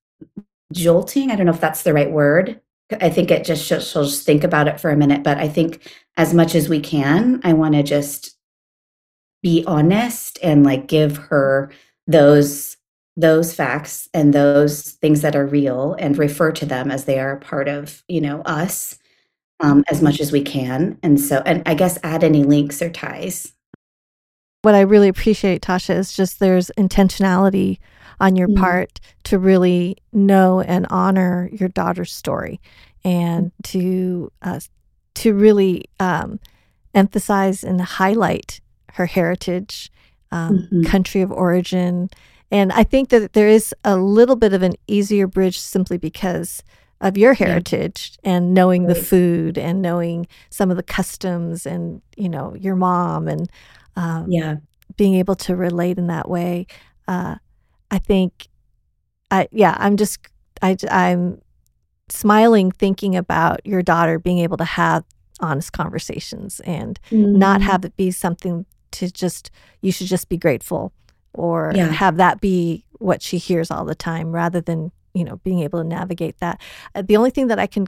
jolting, 0.74 1.32
I 1.32 1.36
don't 1.38 1.46
know 1.48 1.54
if 1.54 1.62
that's 1.62 1.84
the 1.84 1.94
right 1.94 2.12
word. 2.12 2.62
I 3.02 3.10
think 3.10 3.32
it 3.32 3.46
just 3.46 3.66
she'll 3.66 3.80
she'll 3.82 4.06
just 4.06 4.26
think 4.26 4.44
about 4.44 4.68
it 4.68 4.80
for 4.80 4.92
a 4.92 4.98
minute, 4.98 5.24
but 5.24 5.38
I 5.40 5.48
think 5.50 5.92
as 6.18 6.34
much 6.34 6.56
as 6.56 6.70
we 6.70 6.80
can, 6.82 7.42
I 7.44 7.54
wanna 7.54 7.84
just 7.84 8.38
be 9.44 9.64
honest 9.68 10.40
and, 10.42 10.64
like, 10.64 10.88
give 10.88 11.18
her 11.18 11.72
those 12.08 12.75
those 13.18 13.54
facts 13.54 14.10
and 14.14 14.34
those 14.34 14.92
things 15.02 15.22
that 15.22 15.36
are 15.36 15.46
real 15.46 15.96
and 16.00 16.18
refer 16.18 16.52
to 16.52 16.66
them 16.66 16.92
as 16.92 17.06
they 17.06 17.20
are 17.20 17.32
a 17.32 17.40
part 17.40 17.68
of, 17.68 18.04
you 18.08 18.20
know, 18.22 18.42
us, 18.42 18.98
um, 19.62 19.84
as 19.90 20.02
much 20.02 20.20
as 20.20 20.32
we 20.32 20.42
can, 20.42 20.98
and 21.02 21.20
so 21.20 21.42
and 21.46 21.64
I 21.66 21.76
guess 21.76 21.98
add 22.04 22.24
any 22.24 22.44
links 22.44 22.82
or 22.82 22.90
ties. 22.90 23.54
What 24.64 24.76
I 24.76 24.82
really 24.82 25.08
appreciate, 25.08 25.62
Tasha, 25.62 25.96
is 25.96 26.12
just 26.14 26.40
there's 26.40 26.72
intentionality 26.78 27.78
on 28.20 28.36
your 28.36 28.48
Mm. 28.50 28.58
part 28.58 29.00
to 29.26 29.38
really 29.40 29.98
know 30.12 30.62
and 30.62 30.88
honor 30.90 31.50
your 31.54 31.70
daughter's 31.70 32.12
story 32.12 32.60
and 33.04 33.52
to, 33.64 34.32
uh, 34.42 34.60
to 35.16 35.34
really, 35.34 35.86
um, 36.00 36.40
emphasize 36.94 37.64
and 37.64 37.80
highlight 37.80 38.60
her 38.94 39.06
heritage, 39.06 39.92
um, 40.32 40.68
Mhm. 40.72 40.86
country 40.86 41.22
of 41.22 41.32
origin, 41.32 42.10
and 42.52 42.72
I 42.72 42.84
think 42.84 43.10
that 43.10 43.34
there 43.34 43.48
is 43.50 43.74
a 43.84 43.98
little 43.98 44.36
bit 44.36 44.54
of 44.54 44.62
an 44.64 44.74
easier 44.88 45.28
bridge 45.28 45.60
simply 45.60 45.98
because 45.98 46.64
of 47.02 47.18
your 47.18 47.34
Yeah. 47.34 47.48
heritage 47.48 48.18
and 48.24 48.54
knowing 48.54 48.86
the 48.88 48.96
food 48.96 49.58
and 49.58 49.82
knowing 49.82 50.28
some 50.50 50.72
of 50.72 50.78
the 50.78 50.84
customs 50.84 51.66
and, 51.66 52.02
you 52.16 52.30
know, 52.30 52.56
your 52.56 52.76
mom 52.76 53.28
and, 53.28 53.50
um, 53.96 54.32
Yeah. 54.32 54.58
being 54.98 55.16
able 55.16 55.36
to 55.36 55.56
relate 55.56 55.98
in 55.98 56.08
that 56.08 56.30
way. 56.30 56.68
Uh, 57.08 57.36
I 57.92 57.98
think 58.00 58.48
I 59.32 59.48
yeah, 59.52 59.76
I'm 59.80 59.98
just 59.98 60.20
I 60.62 60.78
I'm 60.90 61.42
smiling 62.10 62.72
thinking 62.72 63.16
about 63.16 63.66
your 63.66 63.82
daughter 63.82 64.20
being 64.20 64.40
able 64.40 64.58
to 64.58 64.64
have 64.66 65.04
honest 65.40 65.74
conversations 65.74 66.60
and 66.62 67.00
not 67.12 67.60
Mhm. 67.62 67.64
have 67.64 67.84
it 67.86 67.98
be 67.98 68.12
something 68.12 68.66
to 68.92 69.12
just 69.12 69.52
you 69.82 69.92
should 69.92 70.08
just 70.08 70.30
be 70.30 70.38
grateful 70.38 70.94
or 71.36 71.72
Yeah. 71.76 71.88
have 71.92 72.18
that 72.18 72.42
be 72.42 72.86
what 73.00 73.22
she 73.22 73.38
hears 73.38 73.70
all 73.72 73.86
the 73.86 73.96
time 73.96 74.32
rather 74.32 74.62
than, 74.62 74.92
you 75.14 75.24
know, 75.24 75.38
being 75.44 75.60
able 75.60 75.82
to 75.82 75.88
navigate 75.88 76.40
that. 76.40 76.60
Uh, 76.94 77.02
the 77.02 77.18
only 77.18 77.30
thing 77.30 77.48
that 77.48 77.60
I 77.60 77.68
can, 77.68 77.88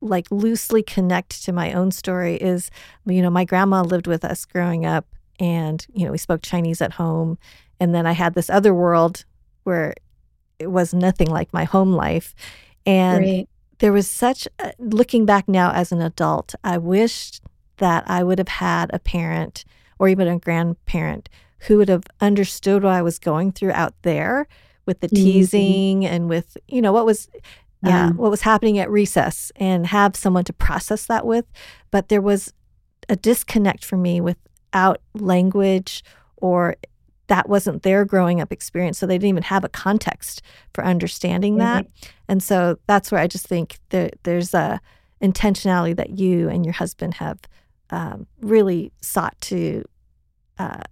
like, 0.00 0.26
loosely 0.30 0.82
connect 0.82 1.42
to 1.44 1.52
my 1.52 1.72
own 1.72 1.90
story 1.90 2.36
is, 2.36 2.70
you 3.06 3.22
know, 3.22 3.30
my 3.30 3.44
grandma 3.44 3.82
lived 3.82 4.06
with 4.06 4.24
us 4.24 4.44
growing 4.44 4.84
up 4.86 5.06
and, 5.40 5.84
you 5.92 6.04
know, 6.04 6.12
we 6.12 6.18
spoke 6.18 6.42
Chinese 6.42 6.80
at 6.80 6.92
home, 6.92 7.38
and 7.80 7.94
then 7.94 8.06
I 8.06 8.12
had 8.12 8.34
this 8.34 8.48
other 8.48 8.72
world 8.72 9.24
where 9.64 9.94
it 10.58 10.68
was 10.70 10.94
nothing 10.94 11.28
like 11.28 11.52
my 11.52 11.64
home 11.64 11.92
life. 11.92 12.34
And 12.86 13.24
Right. 13.26 13.48
there 13.78 13.92
was 13.92 14.06
such 14.08 14.46
a, 14.60 14.72
looking 14.78 15.26
back 15.26 15.48
now 15.48 15.72
as 15.72 15.90
an 15.90 16.00
adult, 16.00 16.54
I 16.62 16.78
wished 16.78 17.40
that 17.78 18.04
I 18.06 18.22
would 18.22 18.38
have 18.38 18.48
had 18.48 18.90
a 18.94 19.00
parent 19.00 19.64
or 19.98 20.08
even 20.08 20.28
a 20.28 20.38
grandparent 20.38 21.28
who 21.60 21.78
would 21.78 21.88
have 21.88 22.04
understood 22.20 22.82
what 22.82 22.92
I 22.92 23.02
was 23.02 23.18
going 23.18 23.52
through 23.52 23.72
out 23.72 23.94
there 24.02 24.46
with 24.86 25.00
the 25.00 25.08
Mhm. 25.08 25.16
teasing 25.16 26.06
and 26.06 26.28
with, 26.28 26.56
you 26.68 26.82
know, 26.82 26.92
what 26.92 27.06
was 27.06 27.28
uh, 27.82 27.88
Yeah. 27.90 28.10
what 28.12 28.30
was 28.30 28.40
happening 28.42 28.78
at 28.78 28.90
recess 28.90 29.52
and 29.56 29.86
have 29.88 30.16
someone 30.16 30.44
to 30.44 30.52
process 30.54 31.04
that 31.06 31.26
with. 31.26 31.44
But 31.90 32.08
there 32.08 32.22
was 32.22 32.52
a 33.10 33.16
disconnect 33.16 33.84
for 33.84 33.98
me 33.98 34.22
without 34.22 35.02
language 35.12 36.02
or 36.38 36.76
that 37.26 37.46
wasn't 37.48 37.82
their 37.82 38.06
growing 38.06 38.40
up 38.40 38.50
experience. 38.52 38.96
So 38.98 39.06
they 39.06 39.16
didn't 39.18 39.28
even 39.28 39.42
have 39.44 39.64
a 39.64 39.68
context 39.68 40.40
for 40.72 40.82
understanding 40.84 41.56
that. 41.58 41.86
And 42.28 42.42
so 42.42 42.78
that's 42.86 43.10
where 43.12 43.20
I 43.20 43.26
just 43.26 43.46
think 43.46 43.78
there, 43.90 44.10
there's 44.22 44.54
a 44.54 44.80
intentionality 45.22 45.94
that 45.96 46.18
you 46.18 46.48
and 46.48 46.64
your 46.64 46.74
husband 46.74 47.14
have 47.14 47.38
um, 47.90 48.26
really 48.40 48.92
sought 49.02 49.38
to, 49.42 49.84
uh, 50.58 50.82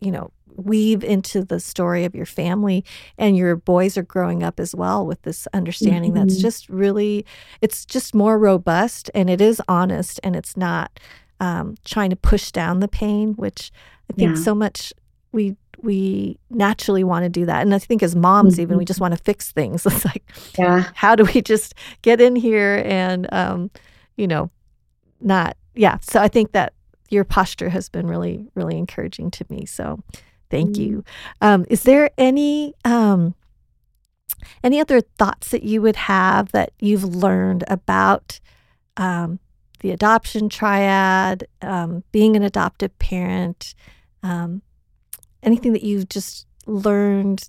you 0.00 0.10
know, 0.10 0.30
weave 0.56 1.04
into 1.04 1.44
the 1.44 1.60
story 1.60 2.04
of 2.04 2.14
your 2.14 2.26
family. 2.26 2.84
And 3.18 3.36
your 3.36 3.56
boys 3.56 3.96
are 3.98 4.02
growing 4.02 4.42
up 4.42 4.58
as 4.60 4.74
well 4.74 5.06
with 5.06 5.20
this 5.22 5.46
understanding 5.52 6.14
that's 6.14 6.36
Mhm. 6.38 6.40
just 6.42 6.68
really, 6.68 7.26
it's 7.60 7.84
just 7.84 8.14
more 8.14 8.38
robust 8.38 9.10
and 9.14 9.28
it 9.28 9.40
is 9.40 9.60
honest 9.68 10.18
and 10.22 10.34
it's 10.36 10.56
not 10.56 10.98
um, 11.38 11.74
trying 11.84 12.08
to 12.08 12.16
push 12.16 12.50
down 12.50 12.80
the 12.80 12.88
pain, 12.88 13.34
which 13.34 13.70
I 14.10 14.14
think 14.14 14.36
Yeah. 14.36 14.42
so 14.42 14.54
much 14.54 14.92
we 15.32 15.56
we 15.82 16.38
naturally 16.48 17.04
want 17.04 17.24
to 17.24 17.28
do 17.28 17.44
that. 17.44 17.60
And 17.60 17.74
I 17.74 17.78
think 17.78 18.02
as 18.02 18.16
moms, 18.16 18.58
even 18.58 18.78
we 18.78 18.86
just 18.86 18.98
want 19.00 19.14
to 19.14 19.22
fix 19.22 19.52
things. 19.52 19.84
It's 19.86 20.06
like, 20.06 20.24
Yeah. 20.58 20.84
how 20.94 21.14
do 21.14 21.24
we 21.24 21.42
just 21.42 21.74
get 22.00 22.18
in 22.22 22.34
here 22.36 22.82
and 22.86 23.28
um, 23.34 23.70
you 24.16 24.26
know, 24.26 24.50
not 25.20 25.58
yeah. 25.74 25.98
So 26.00 26.22
I 26.22 26.28
think 26.28 26.52
that 26.52 26.72
your 27.10 27.24
posture 27.24 27.68
has 27.70 27.88
been 27.88 28.06
really, 28.06 28.48
really 28.54 28.76
encouraging 28.78 29.30
to 29.32 29.46
me. 29.48 29.66
So 29.66 30.02
thank 30.50 30.72
Mm. 30.72 30.78
you. 30.78 31.04
Um, 31.40 31.66
is 31.68 31.82
there 31.82 32.10
any 32.18 32.74
um 32.84 33.34
any 34.62 34.80
other 34.80 35.00
thoughts 35.00 35.50
that 35.50 35.62
you 35.62 35.80
would 35.82 35.96
have 35.96 36.52
that 36.52 36.72
you've 36.80 37.04
learned 37.04 37.64
about 37.68 38.40
um, 38.96 39.38
the 39.80 39.90
adoption 39.90 40.48
triad, 40.48 41.46
um, 41.62 42.02
being 42.12 42.36
an 42.36 42.42
adoptive 42.42 42.96
parent, 42.98 43.74
um, 44.22 44.62
anything 45.42 45.72
that 45.72 45.82
you've 45.82 46.08
just 46.08 46.46
learned 46.66 47.48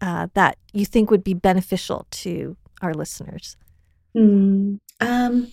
uh, 0.00 0.28
that 0.34 0.58
you 0.72 0.84
think 0.84 1.10
would 1.10 1.24
be 1.24 1.34
beneficial 1.34 2.06
to 2.10 2.56
our 2.82 2.94
listeners? 2.94 3.56
Mm, 4.16 4.78
um, 5.00 5.52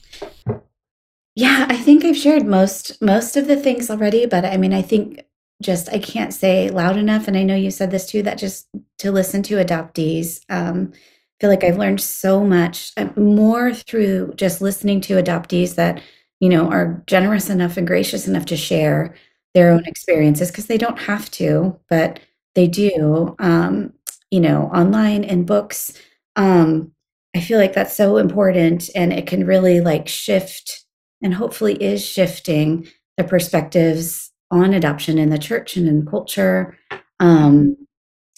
yeah, 1.36 1.66
I 1.70 1.78
think 1.78 2.06
I've 2.06 2.18
shared 2.18 2.46
most 2.46 3.02
most 3.02 3.36
of 3.38 3.48
the 3.48 3.56
things 3.56 3.90
already, 3.90 4.26
but 4.26 4.46
I 4.46 4.58
mean, 4.58 4.74
I 4.74 4.82
think 4.82 5.24
just 5.62 5.90
I 5.90 5.98
can't 6.00 6.34
say 6.34 6.70
loud 6.70 6.98
enough, 6.98 7.28
and 7.28 7.36
I 7.38 7.44
know 7.44 7.56
you 7.56 7.72
said 7.72 7.90
this 7.92 8.06
too, 8.08 8.22
that 8.24 8.38
just 8.38 8.68
to 9.00 9.12
listen 9.12 9.42
to 9.44 9.56
adoptees. 9.56 10.42
Um, 10.50 10.94
feel 11.40 11.50
like 11.50 11.64
I've 11.64 11.78
learned 11.78 12.02
so 12.02 12.44
much 12.44 12.92
uh, 12.98 13.10
more 13.18 13.74
through 13.74 14.34
just 14.36 14.62
listening 14.62 15.02
to 15.02 15.22
adoptees 15.22 15.76
that 15.76 16.02
you 16.40 16.50
know 16.50 16.70
are 16.70 17.04
generous 17.08 17.50
enough 17.50 17.78
and 17.78 17.88
gracious 17.88 18.28
enough 18.28 18.46
to 18.48 18.58
share 18.58 19.16
their 19.56 19.72
own 19.72 19.86
experiences 19.86 20.52
because 20.52 20.68
they 20.68 20.78
don't 20.78 21.00
have 21.00 21.30
to, 21.32 21.80
but 21.90 22.20
they 22.56 22.68
do. 22.68 23.36
Um, 23.40 23.94
you 24.32 24.40
know, 24.40 24.64
online 24.74 25.24
and 25.24 25.46
books. 25.46 25.94
Um, 26.36 26.92
I 27.36 27.40
feel 27.42 27.60
like 27.60 27.74
that's 27.74 27.96
so 27.96 28.18
important 28.18 28.90
and 28.96 29.14
it 29.14 29.28
can 29.28 29.46
really 29.46 29.80
like 29.80 30.08
shift 30.08 30.83
and 31.24 31.34
hopefully 31.34 31.82
is 31.82 32.06
shifting 32.06 32.88
the 33.18 33.24
perspectives 33.24 34.32
on 34.52 34.74
adoption 34.74 35.18
in 35.18 35.30
the 35.30 35.40
church 35.40 35.76
and 35.76 35.88
in 35.88 36.06
culture 36.06 36.78
um, 37.20 37.76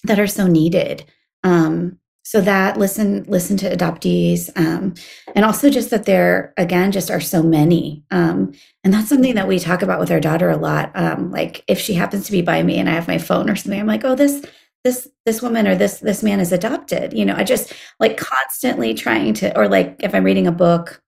that 0.03 0.19
are 0.19 0.27
so 0.27 0.47
needed. 0.47 1.03
Um, 1.43 1.99
so 2.23 2.41
that 2.41 2.77
listen 2.77 3.23
listen 3.25 3.55
to 3.57 3.69
adoptees 3.69 4.49
um, 4.57 4.95
and 5.35 5.45
also 5.45 5.69
just 5.69 5.91
that 5.91 6.05
there 6.05 6.53
again 6.57 6.91
just 6.91 7.11
are 7.11 7.21
so 7.21 7.43
many. 7.43 8.03
Um, 8.09 8.53
and 8.83 8.91
that's 8.91 9.09
something 9.09 9.35
that 9.35 9.47
we 9.47 9.59
talk 9.59 9.83
about 9.83 9.99
with 9.99 10.09
our 10.09 10.19
daughter 10.19 10.49
a 10.49 10.57
lot. 10.57 10.91
Um, 10.95 11.29
like 11.29 11.63
if 11.67 11.79
she 11.79 11.93
happens 11.93 12.25
to 12.25 12.31
be 12.31 12.41
by 12.41 12.63
me 12.63 12.79
and 12.79 12.89
i 12.89 12.93
have 12.93 13.07
my 13.07 13.19
phone 13.19 13.49
or 13.49 13.55
something 13.55 13.79
i'm 13.79 13.85
like 13.85 14.03
oh 14.03 14.15
this 14.15 14.43
this 14.83 15.07
this 15.25 15.41
woman 15.41 15.67
or 15.67 15.75
this 15.75 15.99
this 15.99 16.23
man 16.23 16.39
is 16.39 16.51
adopted. 16.51 17.13
You 17.13 17.25
know 17.25 17.35
i 17.35 17.43
just 17.43 17.73
like 17.99 18.17
constantly 18.17 18.95
trying 18.95 19.33
to 19.35 19.55
or 19.55 19.67
like 19.67 19.95
if 19.99 20.15
i'm 20.15 20.23
reading 20.23 20.47
a 20.47 20.51
book 20.51 21.03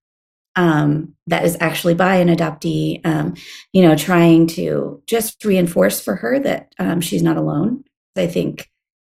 um, 0.58 1.16
that 1.28 1.46
is 1.46 1.58
actually 1.62 1.94
by 1.96 2.18
an 2.18 2.30
adoptee 2.30 3.06
um, 3.06 3.36
you 3.74 3.82
know 3.82 3.96
trying 3.96 4.48
to 4.48 5.02
just 5.08 5.44
reinforce 5.46 6.02
for 6.02 6.16
her 6.16 6.40
that 6.40 6.74
um, 6.80 7.02
she's 7.02 7.24
not 7.24 7.38
alone. 7.38 7.84
I 8.18 8.28
think 8.28 8.70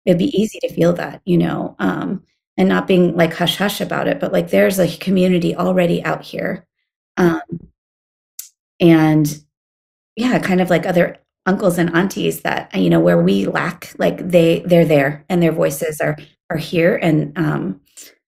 it'd 0.05 0.19
be 0.19 0.37
easy 0.39 0.59
to 0.61 0.73
feel 0.73 0.93
that 0.93 1.21
you 1.25 1.37
know 1.37 1.75
um, 1.79 2.23
and 2.57 2.69
not 2.69 2.87
being 2.87 3.15
like 3.17 3.33
hush 3.33 3.57
hush 3.57 3.81
about 3.81 4.07
it 4.07 4.19
but 4.19 4.33
like 4.33 4.49
there's 4.49 4.79
a 4.79 4.97
community 4.97 5.55
already 5.55 6.03
out 6.03 6.23
here 6.23 6.67
um, 7.17 7.41
and 8.79 9.43
yeah 10.15 10.39
kind 10.39 10.61
of 10.61 10.69
like 10.69 10.85
other 10.85 11.17
uncles 11.45 11.77
and 11.77 11.95
aunties 11.95 12.41
that 12.41 12.73
you 12.75 12.89
know 12.89 12.99
where 12.99 13.21
we 13.21 13.45
lack 13.45 13.93
like 13.97 14.17
they 14.29 14.61
they're 14.65 14.85
there 14.85 15.25
and 15.29 15.41
their 15.41 15.51
voices 15.51 16.01
are 16.01 16.17
are 16.49 16.57
here 16.57 16.97
and 16.97 17.37
um 17.37 17.79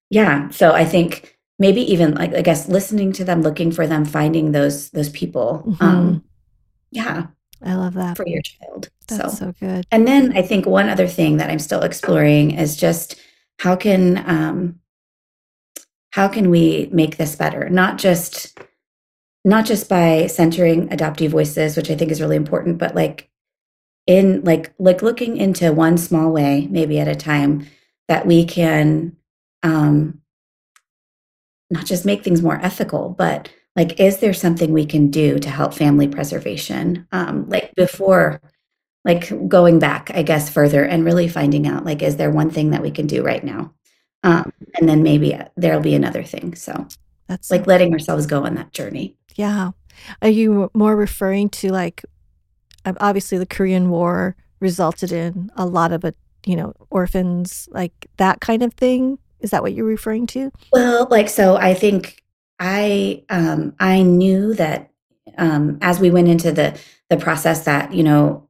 yeah 0.09 0.49
so 0.49 0.71
i 0.71 0.85
think 0.85 1.32
maybe 1.59 1.81
even 1.81 2.13
like 2.15 2.33
i 2.33 2.41
guess 2.41 2.67
listening 2.67 3.11
to 3.13 3.23
them 3.23 3.41
looking 3.41 3.71
for 3.71 3.85
them 3.87 4.05
finding 4.05 4.51
those 4.51 4.89
those 4.91 5.09
people 5.09 5.63
Mhm. 5.67 5.81
um 5.81 6.23
yeah 6.91 7.27
I 7.65 7.75
love 7.75 7.93
that. 7.93 8.17
for 8.17 8.27
your 8.27 8.41
child 8.41 8.89
That's 9.07 9.21
so 9.39 9.45
so 9.45 9.53
good. 9.59 9.85
and 9.91 10.07
then 10.07 10.35
i 10.37 10.41
think 10.41 10.65
one 10.65 10.89
other 10.89 11.07
thing 11.07 11.37
that 11.37 11.49
i'm 11.49 11.59
still 11.59 11.81
exploring 11.81 12.51
is 12.51 12.75
just 12.75 13.15
how 13.59 13.75
can 13.75 14.23
um 14.29 14.79
how 16.11 16.27
can 16.27 16.49
we 16.49 16.89
make 16.91 17.17
this 17.17 17.35
better 17.35 17.69
not 17.69 17.97
just 17.97 18.57
not 19.45 19.65
just 19.65 19.89
by 19.89 20.27
centering 20.27 20.87
adoptee 20.89 21.29
voices 21.29 21.77
which 21.77 21.89
i 21.91 21.95
think 21.95 22.11
is 22.11 22.21
really 22.21 22.35
important 22.35 22.77
but 22.77 22.95
like 22.95 23.29
in 24.07 24.41
like 24.43 24.73
like 24.79 25.01
looking 25.01 25.37
into 25.37 25.71
one 25.71 25.97
small 25.97 26.31
way 26.31 26.67
maybe 26.69 26.99
at 26.99 27.07
a 27.07 27.15
time 27.15 27.65
that 28.09 28.25
we 28.27 28.43
can 28.45 29.15
um 29.63 30.19
not 31.69 31.85
just 31.85 32.05
make 32.05 32.23
things 32.23 32.41
more 32.41 32.59
ethical 32.61 33.09
but 33.09 33.49
like 33.75 33.99
is 33.99 34.19
there 34.19 34.33
something 34.33 34.71
we 34.71 34.85
can 34.85 35.09
do 35.09 35.39
to 35.39 35.49
help 35.49 35.73
family 35.73 36.07
preservation 36.07 37.07
um 37.11 37.47
like 37.49 37.73
before 37.75 38.41
like 39.05 39.31
going 39.47 39.79
back 39.79 40.11
i 40.13 40.21
guess 40.21 40.49
further 40.49 40.83
and 40.83 41.05
really 41.05 41.27
finding 41.27 41.67
out 41.67 41.85
like 41.85 42.01
is 42.01 42.17
there 42.17 42.31
one 42.31 42.49
thing 42.49 42.71
that 42.71 42.81
we 42.81 42.91
can 42.91 43.07
do 43.07 43.23
right 43.23 43.43
now 43.43 43.73
um 44.23 44.51
and 44.79 44.87
then 44.87 45.03
maybe 45.03 45.33
uh, 45.33 45.45
there'll 45.57 45.81
be 45.81 45.95
another 45.95 46.23
thing 46.23 46.55
so 46.55 46.87
That's 47.27 47.49
like 47.49 47.67
letting 47.67 47.93
ourselves 47.93 48.25
go 48.25 48.45
on 48.45 48.55
that 48.55 48.71
journey 48.73 49.15
Yeah. 49.35 49.71
Are 50.21 50.29
you 50.29 50.69
more 50.73 50.95
referring 50.95 51.49
to 51.49 51.69
like 51.69 52.03
obviously 52.85 53.37
the 53.37 53.45
Korean 53.45 53.89
War 53.89 54.35
resulted 54.59 55.11
in 55.11 55.51
a 55.55 55.65
lot 55.65 55.91
of 55.91 56.03
a 56.03 56.13
you 56.45 56.55
know 56.55 56.73
orphans 56.89 57.67
like 57.71 58.09
that 58.17 58.41
kind 58.41 58.63
of 58.63 58.73
thing? 58.73 59.17
Is 59.43 59.51
that 59.51 59.61
what 59.61 59.73
you're 59.73 59.85
referring 59.85 60.25
to? 60.27 60.51
Well, 60.71 61.07
like 61.11 61.29
so 61.29 61.57
I 61.57 61.73
think 61.73 62.23
I 62.59 63.23
um 63.29 63.75
I 63.79 64.01
knew 64.01 64.53
that 64.55 64.89
um 65.37 65.77
as 65.81 65.99
we 65.99 66.09
went 66.09 66.29
into 66.29 66.51
the 66.51 66.79
the 67.09 67.17
process 67.17 67.65
that, 67.65 67.93
you 67.93 68.03
know, 68.03 68.49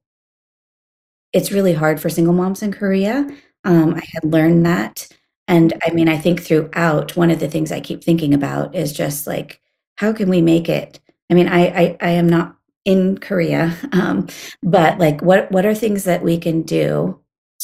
it's 1.33 1.51
really 1.51 1.73
hard 1.73 1.99
for 1.99 2.09
single 2.09 2.33
moms 2.33 2.61
in 2.61 2.71
Korea. 2.71 3.27
Um 3.65 3.95
I 3.95 4.03
had 4.13 4.23
learned 4.23 4.65
that 4.65 5.07
and 5.47 5.73
I 5.85 5.91
mean 5.91 6.07
I 6.07 6.17
think 6.17 6.41
throughout 6.41 7.17
one 7.17 7.31
of 7.31 7.39
the 7.39 7.49
things 7.49 7.71
I 7.71 7.81
keep 7.81 8.03
thinking 8.03 8.33
about 8.33 8.75
is 8.75 8.93
just 8.93 9.27
like 9.27 9.59
how 9.95 10.13
can 10.13 10.29
we 10.29 10.41
make 10.41 10.69
it 10.69 10.99
I 11.29 11.33
mean 11.33 11.47
I 11.47 11.67
I, 11.67 11.97
I 12.01 12.09
am 12.11 12.29
not 12.29 12.55
in 12.85 13.17
Korea 13.17 13.75
um 13.93 14.27
but 14.61 14.99
like 14.99 15.21
what 15.21 15.51
what 15.51 15.65
are 15.65 15.75
things 15.75 16.03
that 16.03 16.21
we 16.21 16.37
can 16.37 16.61
do 16.61 17.19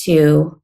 to 0.06 0.59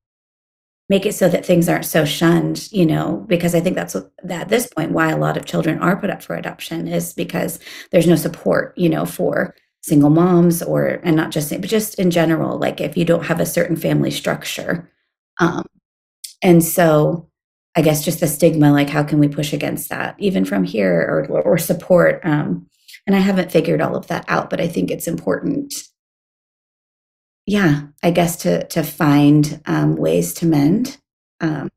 make 0.87 1.05
it 1.05 1.15
so 1.15 1.27
that 1.27 1.45
things 1.45 1.67
aren't 1.67 1.85
so 1.85 2.05
shunned, 2.05 2.71
you 2.71 2.85
know, 2.85 3.25
because 3.27 3.55
I 3.55 3.59
think 3.59 3.75
that's 3.75 3.95
what, 3.95 4.11
at 4.29 4.49
this 4.49 4.67
point 4.67 4.91
why 4.91 5.09
a 5.09 5.17
lot 5.17 5.37
of 5.37 5.45
children 5.45 5.79
are 5.79 5.99
put 5.99 6.11
up 6.11 6.21
for 6.21 6.35
adoption 6.35 6.87
is 6.87 7.13
because 7.13 7.59
there's 7.91 8.07
no 8.07 8.15
support, 8.15 8.77
you 8.77 8.89
know, 8.89 9.05
for 9.05 9.55
single 9.81 10.09
moms 10.09 10.63
or 10.63 10.99
and 11.03 11.15
not 11.15 11.31
just 11.31 11.49
but 11.49 11.61
just 11.61 11.99
in 11.99 12.11
general, 12.11 12.57
like 12.57 12.81
if 12.81 12.97
you 12.97 13.05
don't 13.05 13.25
have 13.25 13.39
a 13.39 13.45
certain 13.45 13.75
family 13.75 14.11
structure. 14.11 14.91
Um, 15.39 15.65
and 16.41 16.63
so 16.63 17.29
I 17.75 17.81
guess 17.81 18.05
just 18.05 18.19
the 18.19 18.27
stigma, 18.27 18.71
like 18.71 18.89
how 18.89 19.03
can 19.03 19.19
we 19.19 19.27
push 19.27 19.53
against 19.53 19.89
that, 19.89 20.15
even 20.19 20.45
from 20.45 20.63
here 20.63 21.01
or 21.01 21.41
or 21.41 21.57
support? 21.57 22.21
Um, 22.23 22.67
and 23.07 23.15
I 23.15 23.19
haven't 23.19 23.51
figured 23.51 23.81
all 23.81 23.95
of 23.95 24.07
that 24.07 24.25
out, 24.27 24.49
but 24.49 24.61
I 24.61 24.67
think 24.67 24.89
it's 24.89 25.07
important 25.07 25.73
yeah, 27.45 27.83
I 28.01 28.11
guess 28.11 28.37
to 28.37 28.65
to 28.67 28.83
find 28.83 29.61
um, 29.65 29.95
ways 29.95 30.33
to 30.35 30.45
mend. 30.45 30.97
Um, 31.41 31.69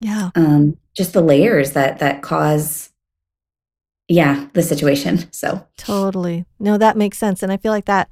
yeah. 0.00 0.30
Um, 0.34 0.76
just 0.94 1.12
the 1.12 1.22
layers 1.22 1.72
that 1.72 1.98
that 1.98 2.22
cause 2.22 2.90
yeah, 4.08 4.48
the 4.52 4.62
situation. 4.62 5.24
So 5.32 5.66
totally. 5.76 6.44
No, 6.58 6.78
that 6.78 6.96
makes 6.96 7.18
sense. 7.18 7.42
And 7.42 7.50
I 7.50 7.56
feel 7.56 7.72
like 7.72 7.86
that 7.86 8.08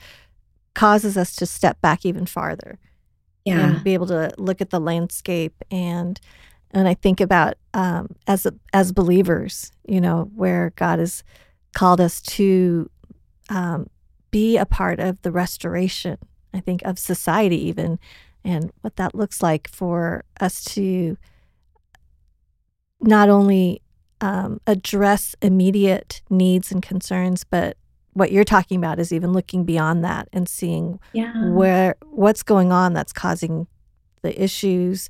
causes 0.75 1.17
us 1.17 1.37
to 1.37 1.47
step 1.47 1.81
back 1.81 2.07
even 2.07 2.27
farther. 2.27 2.79
Yeah. 3.45 3.75
And 3.75 3.85
be 3.85 3.95
able 3.95 4.07
to 4.07 4.33
look 4.39 4.61
at 4.61 4.71
the 4.71 4.81
landscape 4.81 5.55
and 5.71 6.21
and 6.75 6.89
I 6.89 6.95
think 6.95 7.21
about 7.21 7.55
um, 7.75 8.17
as 8.27 8.47
as 8.73 8.93
believers, 8.93 9.73
you 9.87 10.01
know, 10.01 10.31
where 10.35 10.73
God 10.77 10.99
has 10.99 11.23
called 11.75 12.01
us 12.01 12.23
to 12.23 12.91
um, 13.51 13.89
be 14.31 14.57
a 14.57 14.65
part 14.65 14.99
of 14.99 15.21
the 15.23 15.33
restoration. 15.33 16.19
I 16.55 16.61
think 16.61 16.83
of 16.83 16.99
society 16.99 17.69
even, 17.69 17.99
and 18.45 18.73
what 18.81 18.97
that 18.97 19.15
looks 19.15 19.43
like 19.43 19.69
for 19.69 20.25
us 20.41 20.65
to 20.65 21.17
not 23.01 23.29
only 23.29 23.83
um, 24.21 24.61
address 24.67 25.35
immediate 25.43 26.23
needs 26.31 26.71
and 26.71 26.83
concerns, 26.83 27.45
but 27.45 27.77
what 28.15 28.31
you're 28.31 28.45
talking 28.45 28.77
about 28.79 28.99
is 28.99 29.13
even 29.13 29.33
looking 29.33 29.65
beyond 29.65 30.05
that 30.05 30.29
and 30.33 30.49
seeing 30.49 31.01
yeah. 31.13 31.51
where 31.51 31.97
what's 32.11 32.43
going 32.43 32.71
on 32.71 32.93
that's 32.93 33.13
causing 33.13 33.67
the 34.23 34.43
issues 34.43 35.09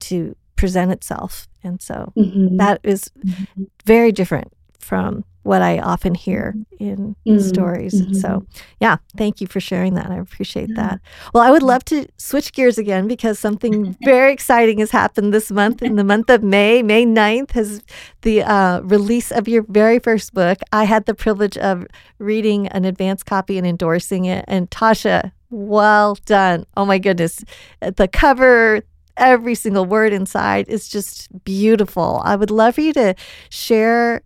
to 0.00 0.36
present 0.56 0.92
itself. 0.92 1.48
And 1.62 1.80
so 1.80 2.12
mm-hmm. 2.16 2.56
that 2.58 2.80
is 2.82 3.10
mm-hmm. 3.18 3.64
very 3.84 4.12
different 4.12 4.52
from 4.78 5.24
what 5.44 5.62
I 5.62 5.78
often 5.78 6.14
hear 6.14 6.54
mm-hmm. 6.56 6.84
in 6.84 7.16
mm-hmm. 7.26 7.38
stories. 7.38 8.00
Mm-hmm. 8.00 8.14
So, 8.14 8.44
yeah, 8.80 8.96
thank 9.16 9.40
you 9.40 9.46
for 9.46 9.60
sharing 9.60 9.94
that. 9.94 10.10
I 10.10 10.16
appreciate 10.16 10.70
yeah. 10.70 10.76
that. 10.76 11.00
Well, 11.32 11.42
I 11.42 11.50
would 11.50 11.62
love 11.62 11.84
to 11.86 12.06
switch 12.16 12.52
gears 12.52 12.78
again 12.78 13.06
because 13.06 13.38
something 13.38 13.96
very 14.04 14.32
exciting 14.32 14.78
has 14.78 14.90
happened 14.90 15.32
this 15.32 15.50
month. 15.50 15.82
In 15.82 15.96
the 15.96 16.04
month 16.04 16.30
of 16.30 16.42
May, 16.54 16.82
May 16.82 17.04
9th, 17.04 17.52
has 17.52 17.82
the 18.22 18.42
uh, 18.42 18.80
release 18.80 19.30
of 19.30 19.46
your 19.46 19.62
very 19.68 19.98
first 19.98 20.32
book. 20.32 20.58
I 20.72 20.84
had 20.84 21.04
the 21.04 21.14
privilege 21.14 21.58
of 21.58 21.86
reading 22.18 22.66
an 22.68 22.86
advance 22.86 23.22
copy 23.22 23.58
and 23.58 23.66
endorsing 23.66 24.24
it. 24.24 24.46
And 24.48 24.70
Tasha, 24.70 25.32
well 25.50 26.16
done. 26.24 26.64
Oh 26.74 26.86
my 26.86 26.98
goodness. 26.98 27.44
The 27.80 28.08
cover, 28.08 28.82
every 29.18 29.54
single 29.54 29.84
word 29.84 30.14
inside 30.14 30.70
is 30.70 30.88
just 30.88 31.28
beautiful. 31.44 32.22
I 32.24 32.34
would 32.34 32.50
love 32.50 32.76
for 32.76 32.80
you 32.80 32.94
to 32.94 33.14
share 33.50 34.22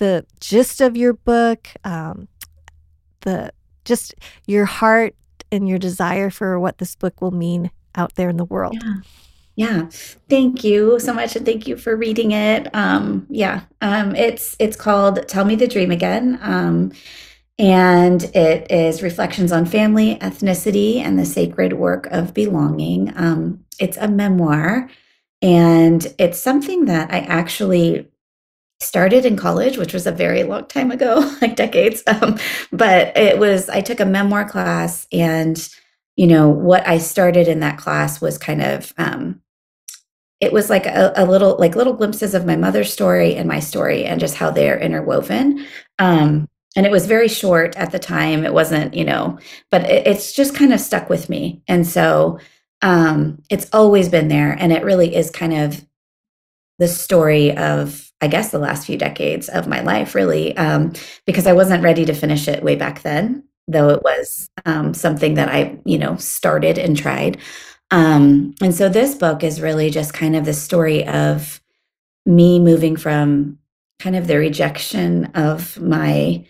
the 0.00 0.24
gist 0.40 0.80
of 0.80 0.96
your 0.96 1.12
book, 1.12 1.68
um, 1.84 2.26
the 3.20 3.52
just 3.84 4.14
your 4.46 4.64
heart 4.64 5.14
and 5.52 5.68
your 5.68 5.78
desire 5.78 6.30
for 6.30 6.58
what 6.58 6.78
this 6.78 6.96
book 6.96 7.20
will 7.20 7.30
mean 7.30 7.70
out 7.94 8.14
there 8.14 8.30
in 8.30 8.38
the 8.38 8.44
world. 8.44 8.76
Yeah. 8.80 8.94
Yeah. 9.56 9.88
Thank 10.28 10.64
you 10.64 10.98
so 11.00 11.12
much 11.12 11.36
and 11.36 11.44
thank 11.44 11.66
you 11.66 11.76
for 11.76 11.94
reading 11.96 12.30
it. 12.32 12.74
Um 12.74 13.26
yeah. 13.28 13.62
Um 13.82 14.14
it's 14.14 14.56
it's 14.58 14.76
called 14.76 15.26
Tell 15.28 15.44
Me 15.44 15.54
the 15.54 15.66
Dream 15.66 15.90
Again. 15.90 16.38
Um 16.40 16.92
and 17.60 18.24
it 18.34 18.70
is 18.70 19.02
reflections 19.02 19.52
on 19.52 19.66
family, 19.66 20.16
ethnicity, 20.16 20.96
and 20.96 21.18
the 21.18 21.26
sacred 21.26 21.74
work 21.74 22.06
of 22.06 22.32
belonging. 22.32 23.12
Um, 23.16 23.66
it's 23.78 23.98
a 23.98 24.08
memoir, 24.08 24.88
and 25.42 26.06
it's 26.18 26.40
something 26.40 26.86
that 26.86 27.12
I 27.12 27.18
actually 27.18 28.09
started 28.80 29.26
in 29.26 29.36
college, 29.36 29.76
which 29.76 29.92
was 29.92 30.06
a 30.06 30.12
very 30.12 30.42
long 30.42 30.66
time 30.66 30.90
ago, 30.90 31.18
like 31.42 31.56
decades. 31.56 32.02
Um, 32.06 32.38
but 32.72 33.16
it 33.16 33.38
was, 33.38 33.68
I 33.68 33.80
took 33.80 34.00
a 34.00 34.06
memoir 34.06 34.48
class, 34.48 35.06
and, 35.12 35.68
you 36.16 36.26
know, 36.26 36.48
what 36.48 36.86
I 36.86 36.98
started 36.98 37.46
in 37.48 37.60
that 37.60 37.78
class 37.78 38.20
was 38.20 38.38
kind 38.38 38.62
of, 38.62 38.92
um, 38.98 39.40
it 40.40 40.52
was 40.52 40.70
like 40.70 40.86
a, 40.86 41.12
a, 41.16 41.26
little, 41.26 41.56
like 41.58 41.76
little 41.76 41.92
glimpses 41.92 42.34
of 42.34 42.46
my 42.46 42.56
mother's 42.56 42.90
story 42.90 43.36
and 43.36 43.46
my 43.46 43.60
story 43.60 44.06
and 44.06 44.18
just 44.18 44.36
how 44.36 44.50
they're 44.50 44.78
interwoven. 44.78 45.66
Um, 45.98 46.48
and 46.76 46.86
it 46.86 46.92
was 46.92 47.06
very 47.06 47.28
short 47.28 47.76
at 47.76 47.92
the 47.92 47.98
time. 47.98 48.46
It 48.46 48.54
wasn't, 48.54 48.94
you 48.94 49.04
know, 49.04 49.38
but 49.70 49.82
it, 49.82 50.06
it's 50.06 50.32
just 50.32 50.54
kind 50.54 50.72
of 50.72 50.80
stuck 50.80 51.10
with 51.10 51.28
me. 51.28 51.62
And 51.68 51.86
so 51.86 52.38
um, 52.80 53.42
it's 53.50 53.68
always 53.74 54.08
been 54.08 54.28
there. 54.28 54.56
And 54.58 54.72
it 54.72 54.82
really 54.82 55.14
is 55.14 55.30
kind 55.30 55.52
of 55.52 55.84
the 56.78 56.88
story 56.88 57.54
of, 57.54 58.09
I 58.20 58.28
guess, 58.28 58.50
the 58.50 58.58
last 58.58 58.86
few 58.86 58.98
decades 58.98 59.48
of 59.48 59.66
my 59.66 59.80
life, 59.80 60.14
really, 60.14 60.56
um, 60.56 60.92
because 61.26 61.46
I 61.46 61.52
wasn't 61.52 61.82
ready 61.82 62.04
to 62.04 62.14
finish 62.14 62.48
it 62.48 62.62
way 62.62 62.76
back 62.76 63.02
then, 63.02 63.44
though 63.66 63.88
it 63.88 64.02
was 64.02 64.50
um, 64.66 64.92
something 64.94 65.34
that 65.34 65.48
I, 65.48 65.78
you 65.84 65.98
know, 65.98 66.16
started 66.16 66.78
and 66.78 66.96
tried. 66.96 67.38
Um, 67.90 68.54
and 68.60 68.74
so 68.74 68.88
this 68.88 69.14
book 69.14 69.42
is 69.42 69.60
really 69.60 69.90
just 69.90 70.12
kind 70.14 70.36
of 70.36 70.44
the 70.44 70.52
story 70.52 71.06
of 71.06 71.60
me 72.26 72.58
moving 72.58 72.96
from 72.96 73.58
kind 73.98 74.16
of 74.16 74.26
the 74.26 74.38
rejection 74.38 75.26
of 75.34 75.80
my 75.80 76.46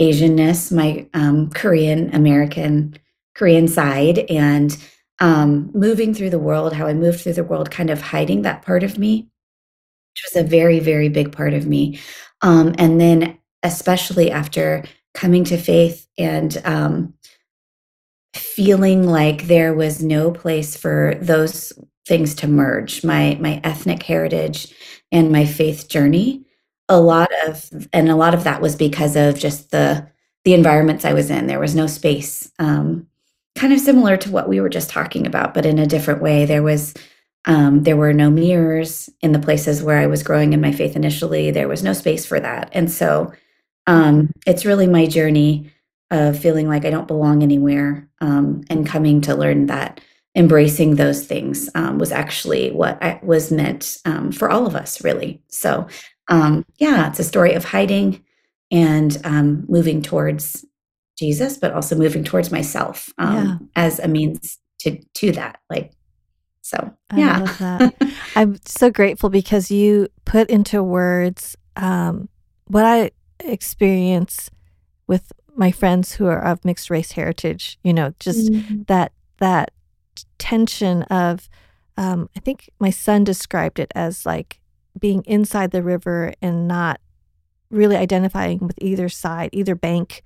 Asianness, 0.00 0.70
my 0.70 1.08
um, 1.12 1.50
Korean 1.50 2.14
American 2.14 2.96
Korean 3.34 3.66
side, 3.66 4.18
and 4.30 4.76
um, 5.20 5.70
moving 5.74 6.14
through 6.14 6.30
the 6.30 6.38
world, 6.38 6.72
how 6.72 6.86
I 6.86 6.94
moved 6.94 7.20
through 7.20 7.32
the 7.32 7.44
world, 7.44 7.70
kind 7.70 7.90
of 7.90 8.00
hiding 8.00 8.42
that 8.42 8.62
part 8.62 8.84
of 8.84 8.98
me, 8.98 9.28
which 10.12 10.24
was 10.32 10.44
a 10.44 10.48
very, 10.48 10.80
very 10.80 11.08
big 11.08 11.32
part 11.32 11.54
of 11.54 11.66
me. 11.66 11.98
Um, 12.42 12.74
and 12.78 13.00
then, 13.00 13.38
especially 13.62 14.30
after 14.30 14.84
coming 15.14 15.44
to 15.44 15.56
faith 15.56 16.06
and 16.16 16.60
um, 16.64 17.14
feeling 18.34 19.06
like 19.06 19.46
there 19.46 19.74
was 19.74 20.02
no 20.02 20.30
place 20.30 20.76
for 20.76 21.14
those 21.20 21.72
things 22.06 22.34
to 22.36 22.48
merge 22.48 23.04
my 23.04 23.36
my 23.40 23.60
ethnic 23.64 24.02
heritage 24.02 24.72
and 25.12 25.30
my 25.30 25.44
faith 25.44 25.88
journey 25.88 26.46
a 26.88 27.00
lot 27.00 27.28
of 27.46 27.70
and 27.92 28.08
a 28.08 28.16
lot 28.16 28.34
of 28.34 28.44
that 28.44 28.62
was 28.62 28.74
because 28.76 29.14
of 29.16 29.38
just 29.38 29.70
the 29.70 30.08
the 30.44 30.54
environments 30.54 31.04
I 31.04 31.12
was 31.12 31.30
in. 31.30 31.46
There 31.46 31.60
was 31.60 31.74
no 31.74 31.86
space. 31.86 32.50
Um, 32.58 33.06
kind 33.56 33.72
of 33.72 33.80
similar 33.80 34.16
to 34.16 34.30
what 34.30 34.48
we 34.48 34.60
were 34.60 34.68
just 34.68 34.88
talking 34.88 35.26
about, 35.26 35.52
but 35.52 35.66
in 35.66 35.78
a 35.78 35.86
different 35.86 36.22
way. 36.22 36.44
There 36.46 36.62
was 36.62 36.94
um, 37.44 37.82
there 37.82 37.96
were 37.96 38.12
no 38.12 38.30
mirrors 38.30 39.08
in 39.20 39.32
the 39.32 39.38
places 39.38 39.82
where 39.82 39.98
I 39.98 40.06
was 40.06 40.22
growing 40.22 40.52
in 40.52 40.60
my 40.60 40.72
faith 40.72 40.96
initially. 40.96 41.50
There 41.50 41.68
was 41.68 41.82
no 41.82 41.92
space 41.92 42.26
for 42.26 42.40
that, 42.40 42.70
and 42.72 42.90
so 42.90 43.32
um, 43.86 44.30
it's 44.46 44.66
really 44.66 44.86
my 44.86 45.06
journey 45.06 45.72
of 46.10 46.38
feeling 46.38 46.68
like 46.68 46.84
I 46.84 46.90
don't 46.90 47.08
belong 47.08 47.42
anywhere, 47.42 48.08
um, 48.20 48.62
and 48.70 48.86
coming 48.86 49.20
to 49.22 49.34
learn 49.34 49.66
that 49.66 50.00
embracing 50.34 50.94
those 50.94 51.26
things 51.26 51.68
um, 51.74 51.98
was 51.98 52.12
actually 52.12 52.70
what 52.70 53.02
I, 53.02 53.18
was 53.22 53.50
meant 53.50 53.98
um, 54.04 54.30
for 54.30 54.50
all 54.50 54.66
of 54.66 54.76
us, 54.76 55.02
really. 55.02 55.42
So 55.48 55.88
um, 56.28 56.64
yeah, 56.78 57.08
it's 57.08 57.18
a 57.18 57.24
story 57.24 57.54
of 57.54 57.64
hiding 57.64 58.22
and 58.70 59.16
um, 59.24 59.64
moving 59.68 60.02
towards 60.02 60.64
Jesus, 61.18 61.56
but 61.56 61.72
also 61.72 61.96
moving 61.96 62.22
towards 62.22 62.52
myself 62.52 63.12
um, 63.18 63.34
yeah. 63.74 63.82
as 63.82 63.98
a 63.98 64.08
means 64.08 64.58
to 64.80 64.98
to 65.14 65.32
that. 65.32 65.60
Like, 65.70 65.92
so 66.68 66.94
yeah, 67.16 67.90
I'm 68.36 68.58
so 68.66 68.90
grateful 68.90 69.30
because 69.30 69.70
you 69.70 70.08
put 70.26 70.50
into 70.50 70.82
words 70.82 71.56
um, 71.76 72.28
what 72.66 72.84
I 72.84 73.10
experience 73.40 74.50
with 75.06 75.32
my 75.56 75.70
friends 75.70 76.12
who 76.12 76.26
are 76.26 76.44
of 76.44 76.64
mixed 76.66 76.90
race 76.90 77.12
heritage. 77.12 77.78
You 77.82 77.94
know, 77.94 78.12
just 78.20 78.52
mm-hmm. 78.52 78.82
that 78.86 79.12
that 79.38 79.70
tension 80.38 81.02
of. 81.04 81.48
Um, 81.96 82.28
I 82.36 82.40
think 82.40 82.70
my 82.78 82.90
son 82.90 83.24
described 83.24 83.80
it 83.80 83.90
as 83.96 84.24
like 84.24 84.60
being 84.96 85.24
inside 85.26 85.72
the 85.72 85.82
river 85.82 86.32
and 86.40 86.68
not 86.68 87.00
really 87.70 87.96
identifying 87.96 88.58
with 88.60 88.78
either 88.80 89.08
side, 89.08 89.50
either 89.52 89.74
bank, 89.74 90.22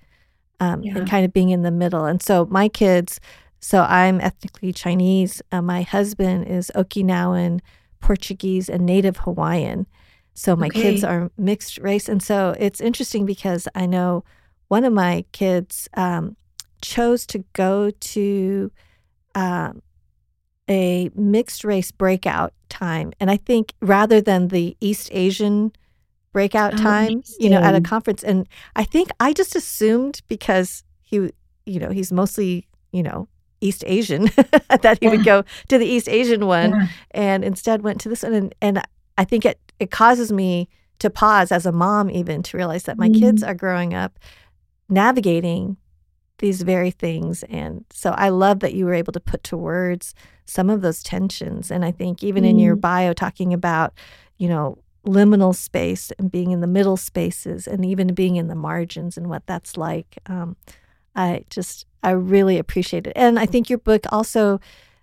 um, 0.61 0.83
yeah. 0.83 0.99
and 0.99 1.09
kind 1.09 1.25
of 1.25 1.33
being 1.33 1.49
in 1.49 1.63
the 1.63 1.71
middle. 1.71 2.05
And 2.05 2.21
so 2.21 2.47
my 2.51 2.69
kids, 2.69 3.21
so 3.63 3.83
I'm 3.83 4.21
ethnically 4.21 4.73
Chinese. 4.73 5.41
Uh, 5.53 5.63
my 5.63 5.83
husband 5.83 6.49
is 6.49 6.71
Okinawan, 6.75 7.61
Portuguese, 8.01 8.69
and 8.69 8.85
Native 8.85 9.19
Hawaiian. 9.19 9.87
So 10.35 10.57
my 10.57 10.67
okay. 10.67 10.83
kids 10.83 11.05
are 11.05 11.31
mixed 11.39 11.79
race. 11.79 12.09
And 12.09 12.21
so 12.21 12.57
it's 12.59 12.81
interesting 12.81 13.25
because 13.25 13.69
I 13.75 13.87
know 13.87 14.25
one 14.67 14.85
of 14.85 14.93
my 14.93 15.25
kids 15.31 15.89
um, 15.95 16.37
chose 16.81 17.25
to 17.27 17.45
go 17.53 17.91
to 17.91 18.73
um, 19.37 19.81
a 20.69 21.11
mixed 21.15 21.63
race 21.63 21.93
breakout 21.93 22.53
time. 22.69 23.13
And 23.21 23.31
I 23.31 23.37
think 23.37 23.75
rather 23.81 24.21
than 24.21 24.49
the 24.49 24.77
East 24.81 25.09
Asian 25.13 25.71
breakout 26.33 26.75
oh, 26.75 26.79
time, 26.79 27.23
you 27.39 27.49
know, 27.49 27.61
at 27.61 27.77
a 27.77 27.81
conference. 27.81 28.25
And 28.25 28.49
I 28.75 28.83
think 28.83 29.11
I 29.21 29.33
just 29.33 29.55
assumed 29.55 30.23
because 30.27 30.83
he, 31.03 31.31
you 31.65 31.79
know, 31.79 31.91
he's 31.91 32.11
mostly, 32.11 32.67
you 32.91 33.05
know, 33.05 33.29
East 33.63 33.85
Asian 33.87 34.25
that 34.83 34.99
he 35.01 35.07
yeah. 35.07 35.11
would 35.11 35.25
go 35.25 35.45
to 35.69 35.79
the 35.79 35.87
East 35.87 36.09
Asian 36.09 36.47
one 36.47 36.71
yeah. 36.71 36.87
and 37.13 37.45
instead 37.45 37.83
went 37.83 38.01
to 38.03 38.09
this 38.09 38.23
one. 38.23 38.35
And, 38.35 38.55
and 38.61 38.83
I 39.17 39.25
think 39.25 39.45
it, 39.45 39.59
it 39.79 39.91
causes 39.91 40.33
me 40.33 40.69
to 40.99 41.11
pause 41.11 41.51
as 41.53 41.67
a 41.67 41.73
mom, 41.73 42.11
even 42.11 42.43
to 42.45 42.57
realize 42.57 42.85
that 42.85 42.99
my 42.99 43.09
mm 43.09 43.19
kids 43.19 43.43
are 43.43 43.55
growing 43.55 43.95
up 43.95 44.19
navigating 44.89 45.77
these 46.39 46.63
very 46.63 46.91
things. 46.91 47.45
And 47.45 47.85
so 47.91 48.11
I 48.13 48.29
love 48.29 48.61
that 48.61 48.75
you 48.75 48.85
were 48.85 48.95
able 48.95 49.13
to 49.13 49.21
put 49.21 49.45
to 49.45 49.57
words 49.57 50.15
some 50.45 50.71
of 50.71 50.83
those 50.83 51.03
tensions. 51.03 51.71
And 51.71 51.85
I 51.85 51.93
think 51.93 52.23
even 52.23 52.45
mm. 52.45 52.51
in 52.51 52.59
your 52.59 52.77
mm. 52.77 52.81
bio, 52.81 53.13
talking 53.13 53.55
about, 53.55 53.95
you 54.39 54.49
know, 54.49 54.79
liminal 55.07 55.55
space 55.55 56.13
and 56.19 56.31
being 56.31 56.51
in 56.51 56.61
the 56.61 56.67
middle 56.67 56.97
spaces 56.97 57.67
and 57.67 57.85
even 57.85 58.15
being 58.15 58.37
in 58.37 58.49
the 58.49 58.55
margins 58.55 59.17
and 59.17 59.29
what 59.29 59.47
that's 59.47 59.77
like. 59.77 60.19
Um, 60.27 60.57
I 61.15 61.45
just, 61.51 61.87
I 62.03 62.11
really 62.11 62.59
appreciate 62.59 63.07
it. 63.07 63.13
And 63.17 63.39
I 63.39 63.47
think 63.47 63.69
your 63.69 63.79
book 63.79 64.05
also 64.11 64.61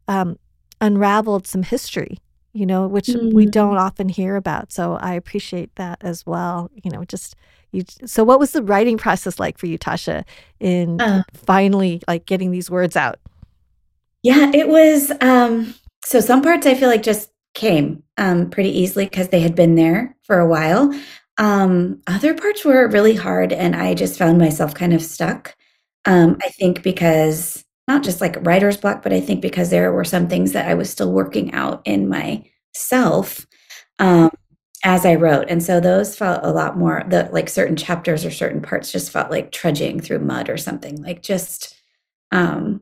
um, 0.08 0.38
unraveled 0.82 1.48
some 1.48 1.64
history, 1.64 2.18
you 2.54 2.66
know, 2.66 2.88
which 2.88 3.08
mm. 3.08 3.34
we 3.34 3.46
don't 3.46 3.78
often 3.78 4.10
hear 4.10 4.36
about. 4.36 4.72
So 4.72 4.94
I 4.96 5.14
appreciate 5.14 5.76
that 5.76 6.00
as 6.02 6.26
well. 6.26 6.70
You 6.84 6.92
know, 6.92 7.04
just 7.06 7.36
you. 7.72 7.84
So 8.06 8.24
what 8.24 8.40
was 8.40 8.52
the 8.52 8.64
writing 8.64 8.98
process 8.98 9.40
like 9.40 9.58
for 9.58 9.68
you, 9.68 9.78
Tasha, 9.78 10.24
in 10.60 11.00
uh, 11.00 11.24
finally 11.34 12.02
like 12.08 12.26
getting 12.26 12.52
these 12.52 12.70
words 12.70 12.96
out? 12.96 13.20
Yeah, 14.24 14.52
it 14.54 14.68
was. 14.68 15.12
Um, 15.22 15.76
so 16.04 16.20
some 16.20 16.42
parts 16.42 16.66
I 16.66 16.76
feel 16.76 16.90
like 16.90 17.04
just 17.04 17.30
came 17.54 18.04
um, 18.18 18.50
pretty 18.50 18.78
easily 18.78 19.06
because 19.06 19.30
they 19.30 19.42
had 19.42 19.56
been 19.56 19.76
there 19.76 20.16
for 20.24 20.40
a 20.40 20.48
while. 20.48 20.94
Um, 21.38 22.02
other 22.08 22.34
parts 22.34 22.66
were 22.66 22.88
really 22.90 23.16
hard, 23.16 23.54
and 23.54 23.76
I 23.76 23.94
just 23.94 24.18
found 24.18 24.38
myself 24.38 24.74
kind 24.74 24.94
of 24.94 25.02
stuck. 25.02 25.56
Um, 26.06 26.38
I 26.44 26.50
think 26.50 26.84
because 26.84 27.66
not 27.88 28.04
just 28.04 28.22
like 28.22 28.38
writer's 28.46 28.78
block, 28.78 29.02
but 29.04 29.14
I 29.14 29.20
think 29.20 29.42
because 29.42 29.70
there 29.70 29.92
were 29.92 30.04
some 30.04 30.28
things 30.28 30.52
that 30.54 30.68
I 30.68 30.76
was 30.76 30.90
still 30.90 31.12
working 31.12 31.54
out 31.54 31.82
in 31.86 32.08
myself 32.08 33.48
um, 34.00 34.30
as 34.86 35.06
I 35.06 35.16
wrote. 35.16 35.48
And 35.50 35.62
so 35.64 35.80
those 35.80 36.16
felt 36.16 36.42
a 36.44 36.52
lot 36.52 36.78
more, 36.78 37.04
the 37.10 37.30
like 37.32 37.50
certain 37.50 37.76
chapters 37.76 38.26
or 38.26 38.32
certain 38.32 38.62
parts 38.62 38.92
just 38.92 39.12
felt 39.12 39.32
like 39.32 39.52
trudging 39.52 40.00
through 40.00 40.20
mud 40.20 40.50
or 40.50 40.58
something, 40.58 41.02
like 41.02 41.22
just, 41.24 41.76
um, 42.32 42.82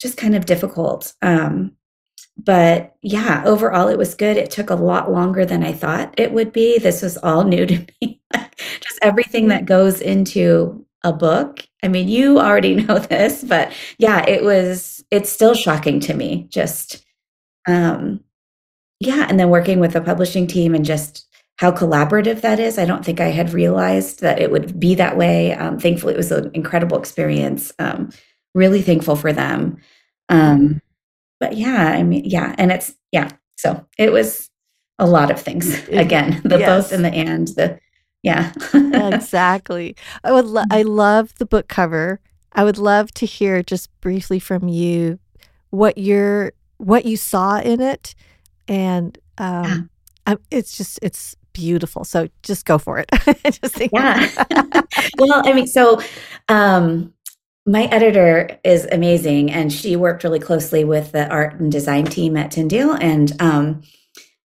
just 0.00 0.16
kind 0.16 0.36
of 0.36 0.46
difficult. 0.46 1.14
Um, 1.22 1.72
but 2.38 2.96
yeah, 3.02 3.42
overall 3.46 3.88
it 3.88 3.98
was 3.98 4.14
good. 4.14 4.36
It 4.36 4.50
took 4.50 4.70
a 4.70 4.74
lot 4.76 5.12
longer 5.12 5.44
than 5.46 5.64
I 5.64 5.72
thought 5.72 6.14
it 6.18 6.32
would 6.32 6.52
be. 6.52 6.78
This 6.78 7.02
was 7.02 7.16
all 7.18 7.44
new 7.44 7.66
to 7.66 7.86
me. 8.02 8.22
just 8.34 8.98
everything 9.02 9.48
that 9.48 9.66
goes 9.66 10.00
into 10.00 10.85
a 11.06 11.12
book. 11.12 11.66
I 11.82 11.88
mean, 11.88 12.08
you 12.08 12.38
already 12.38 12.74
know 12.84 12.98
this, 12.98 13.44
but 13.44 13.72
yeah, 13.98 14.26
it 14.26 14.42
was 14.42 15.04
it's 15.10 15.30
still 15.30 15.54
shocking 15.54 16.00
to 16.00 16.14
me 16.14 16.48
just 16.50 17.04
um 17.66 18.20
yeah, 18.98 19.26
and 19.28 19.38
then 19.38 19.50
working 19.50 19.78
with 19.78 19.94
a 19.94 20.00
publishing 20.00 20.46
team 20.46 20.74
and 20.74 20.84
just 20.84 21.26
how 21.58 21.70
collaborative 21.70 22.40
that 22.40 22.58
is. 22.58 22.78
I 22.78 22.84
don't 22.84 23.04
think 23.04 23.20
I 23.20 23.28
had 23.28 23.52
realized 23.52 24.20
that 24.20 24.40
it 24.40 24.50
would 24.50 24.78
be 24.80 24.94
that 24.94 25.16
way. 25.16 25.52
Um, 25.54 25.78
thankfully, 25.78 26.14
it 26.14 26.18
was 26.18 26.32
an 26.32 26.50
incredible 26.54 26.98
experience. 26.98 27.72
Um, 27.78 28.10
really 28.54 28.82
thankful 28.82 29.16
for 29.16 29.32
them. 29.32 29.78
Um, 30.28 30.80
but 31.40 31.56
yeah, 31.56 31.92
I 31.92 32.02
mean, 32.02 32.24
yeah, 32.24 32.54
and 32.58 32.72
it's 32.72 32.94
yeah. 33.12 33.30
So 33.58 33.86
it 33.98 34.12
was 34.12 34.50
a 34.98 35.06
lot 35.06 35.30
of 35.30 35.40
things. 35.40 35.86
Again, 35.88 36.40
the 36.44 36.58
yes. 36.58 36.66
both 36.66 36.92
and 36.92 37.04
the 37.04 37.10
and 37.10 37.48
the 37.48 37.78
yeah. 38.26 38.52
exactly. 39.14 39.96
I 40.24 40.32
would 40.32 40.46
lo- 40.46 40.64
I 40.70 40.82
love 40.82 41.34
the 41.38 41.46
book 41.46 41.68
cover. 41.68 42.20
I 42.52 42.64
would 42.64 42.78
love 42.78 43.12
to 43.14 43.26
hear 43.26 43.62
just 43.62 43.88
briefly 44.00 44.38
from 44.38 44.68
you 44.68 45.18
what 45.70 45.98
your 45.98 46.52
what 46.78 47.04
you 47.04 47.16
saw 47.16 47.58
in 47.58 47.80
it 47.80 48.14
and 48.68 49.18
um 49.38 49.90
yeah. 50.26 50.34
it's 50.50 50.76
just 50.76 50.98
it's 51.02 51.36
beautiful. 51.56 52.04
So 52.04 52.28
just 52.42 52.66
go 52.66 52.78
for 52.78 52.98
it. 52.98 53.08
just 53.62 53.80
yeah. 53.92 54.28
well, 55.18 55.42
I 55.44 55.52
mean, 55.54 55.66
so 55.66 56.00
um, 56.48 57.14
my 57.66 57.84
editor 57.84 58.58
is 58.62 58.86
amazing, 58.92 59.50
and 59.50 59.72
she 59.72 59.96
worked 59.96 60.22
really 60.22 60.38
closely 60.38 60.84
with 60.84 61.12
the 61.12 61.28
art 61.28 61.58
and 61.58 61.72
design 61.72 62.04
team 62.04 62.36
at 62.36 62.50
Tyndale, 62.50 62.92
and 62.92 63.32
um, 63.40 63.82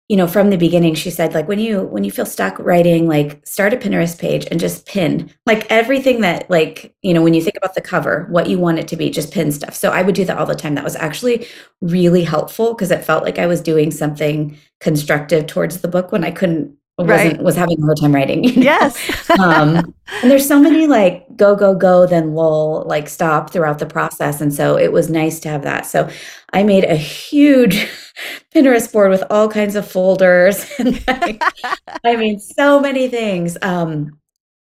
you 0.08 0.16
know 0.16 0.26
from 0.26 0.50
the 0.50 0.56
beginning 0.56 0.94
she 0.94 1.10
said 1.10 1.34
like 1.34 1.48
when 1.48 1.58
you 1.58 1.82
when 1.82 2.04
you 2.04 2.10
feel 2.10 2.26
stuck 2.26 2.58
writing 2.58 3.08
like 3.08 3.44
start 3.46 3.72
a 3.72 3.76
pinterest 3.76 4.18
page 4.18 4.46
and 4.50 4.60
just 4.60 4.86
pin 4.86 5.30
like 5.46 5.70
everything 5.70 6.20
that 6.20 6.48
like 6.48 6.94
you 7.02 7.12
know 7.12 7.22
when 7.22 7.34
you 7.34 7.42
think 7.42 7.56
about 7.56 7.74
the 7.74 7.80
cover 7.80 8.26
what 8.30 8.48
you 8.48 8.58
want 8.58 8.78
it 8.78 8.86
to 8.86 8.96
be 8.96 9.10
just 9.10 9.32
pin 9.32 9.50
stuff 9.50 9.74
so 9.74 9.90
i 9.90 10.02
would 10.02 10.14
do 10.14 10.24
that 10.24 10.38
all 10.38 10.46
the 10.46 10.54
time 10.54 10.74
that 10.74 10.84
was 10.84 10.96
actually 10.96 11.46
really 11.80 12.22
helpful 12.22 12.72
because 12.72 12.90
it 12.90 13.04
felt 13.04 13.24
like 13.24 13.38
i 13.38 13.46
was 13.46 13.60
doing 13.60 13.90
something 13.90 14.56
constructive 14.80 15.46
towards 15.46 15.80
the 15.80 15.88
book 15.88 16.12
when 16.12 16.24
i 16.24 16.30
couldn't 16.30 16.76
right. 17.04 17.42
was 17.42 17.56
having 17.56 17.80
a 17.80 17.84
hard 17.84 17.98
time 18.00 18.14
writing. 18.14 18.44
You 18.46 18.56
know? 18.56 18.62
Yes. 18.62 19.30
um, 19.40 19.94
and 20.22 20.30
there's 20.30 20.46
so 20.46 20.60
many 20.60 20.86
like 20.86 21.26
go, 21.36 21.56
go, 21.56 21.74
go, 21.74 22.06
then 22.06 22.34
lull, 22.34 22.84
like 22.86 23.08
stop 23.08 23.50
throughout 23.50 23.78
the 23.78 23.86
process. 23.86 24.40
And 24.40 24.54
so 24.54 24.78
it 24.78 24.92
was 24.92 25.10
nice 25.10 25.40
to 25.40 25.48
have 25.48 25.62
that. 25.62 25.86
So 25.86 26.08
I 26.52 26.62
made 26.62 26.84
a 26.84 26.96
huge 26.96 27.88
Pinterest 28.54 28.92
board 28.92 29.10
with 29.10 29.24
all 29.30 29.48
kinds 29.48 29.76
of 29.76 29.90
folders. 29.90 30.64
I 30.78 32.16
mean, 32.16 32.38
so 32.40 32.80
many 32.80 33.08
things. 33.08 33.56
Um, 33.62 34.18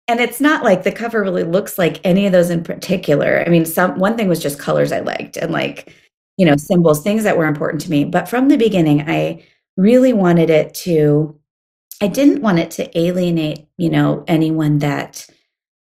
and 0.08 0.20
it's 0.20 0.40
not 0.40 0.64
like 0.64 0.82
the 0.82 0.92
cover 0.92 1.22
really 1.22 1.44
looks 1.44 1.78
like 1.78 2.00
any 2.04 2.26
of 2.26 2.32
those 2.32 2.50
in 2.50 2.64
particular. 2.64 3.42
I 3.46 3.48
mean, 3.48 3.64
some 3.64 3.98
one 3.98 4.16
thing 4.16 4.28
was 4.28 4.42
just 4.42 4.58
colors 4.58 4.92
I 4.92 5.00
liked 5.00 5.36
and 5.36 5.52
like, 5.52 5.94
you 6.36 6.46
know, 6.46 6.56
symbols, 6.56 7.02
things 7.02 7.24
that 7.24 7.36
were 7.36 7.46
important 7.46 7.82
to 7.82 7.90
me. 7.90 8.04
But 8.04 8.28
from 8.28 8.48
the 8.48 8.56
beginning, 8.56 9.08
I 9.08 9.44
really 9.76 10.12
wanted 10.12 10.50
it 10.50 10.74
to 10.74 11.38
I 12.02 12.08
didn't 12.08 12.42
want 12.42 12.58
it 12.58 12.72
to 12.72 12.98
alienate, 12.98 13.68
you 13.76 13.88
know, 13.88 14.24
anyone 14.26 14.78
that, 14.80 15.24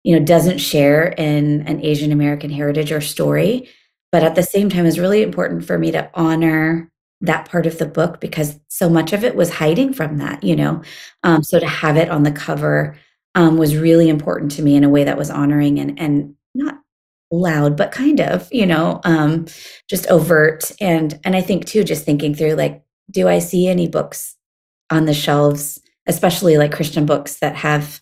you 0.03 0.17
know, 0.17 0.23
doesn't 0.23 0.59
share 0.59 1.09
in 1.09 1.67
an 1.67 1.83
Asian 1.83 2.13
American 2.13 2.49
heritage 2.49 2.89
or 2.93 3.01
story. 3.01 3.67
But 4.13 4.23
at 4.23 4.35
the 4.35 4.43
same 4.43 4.69
time, 4.69 4.85
it's 4.85 4.97
really 4.97 5.21
important 5.21 5.65
for 5.65 5.77
me 5.77 5.91
to 5.91 6.09
honor 6.13 6.89
that 7.21 7.49
part 7.49 7.65
of 7.65 7.77
the 7.77 7.85
book 7.85 8.19
because 8.19 8.59
so 8.67 8.89
much 8.89 9.13
of 9.13 9.23
it 9.23 9.35
was 9.35 9.49
hiding 9.49 9.93
from 9.93 10.17
that, 10.17 10.43
you 10.43 10.55
know. 10.55 10.81
Um, 11.23 11.43
so 11.43 11.59
to 11.59 11.67
have 11.67 11.97
it 11.97 12.09
on 12.09 12.23
the 12.23 12.31
cover 12.31 12.97
um, 13.35 13.57
was 13.57 13.77
really 13.77 14.09
important 14.09 14.51
to 14.51 14.61
me 14.61 14.75
in 14.75 14.83
a 14.83 14.89
way 14.89 15.03
that 15.03 15.17
was 15.17 15.29
honoring 15.29 15.79
and 15.79 15.99
and 15.99 16.35
not 16.53 16.79
loud, 17.31 17.75
but 17.75 17.91
kind 17.91 18.21
of, 18.21 18.47
you 18.51 18.65
know, 18.65 19.01
um, 19.03 19.45
just 19.89 20.07
overt. 20.07 20.71
And 20.79 21.19
and 21.23 21.35
I 21.35 21.41
think 21.41 21.65
too, 21.65 21.83
just 21.83 22.05
thinking 22.05 22.35
through 22.35 22.53
like, 22.53 22.83
do 23.11 23.27
I 23.27 23.39
see 23.39 23.67
any 23.67 23.87
books 23.87 24.35
on 24.89 25.05
the 25.05 25.13
shelves 25.13 25.79
especially 26.07 26.57
like 26.57 26.71
Christian 26.71 27.05
books 27.05 27.37
that 27.37 27.55
have 27.55 27.99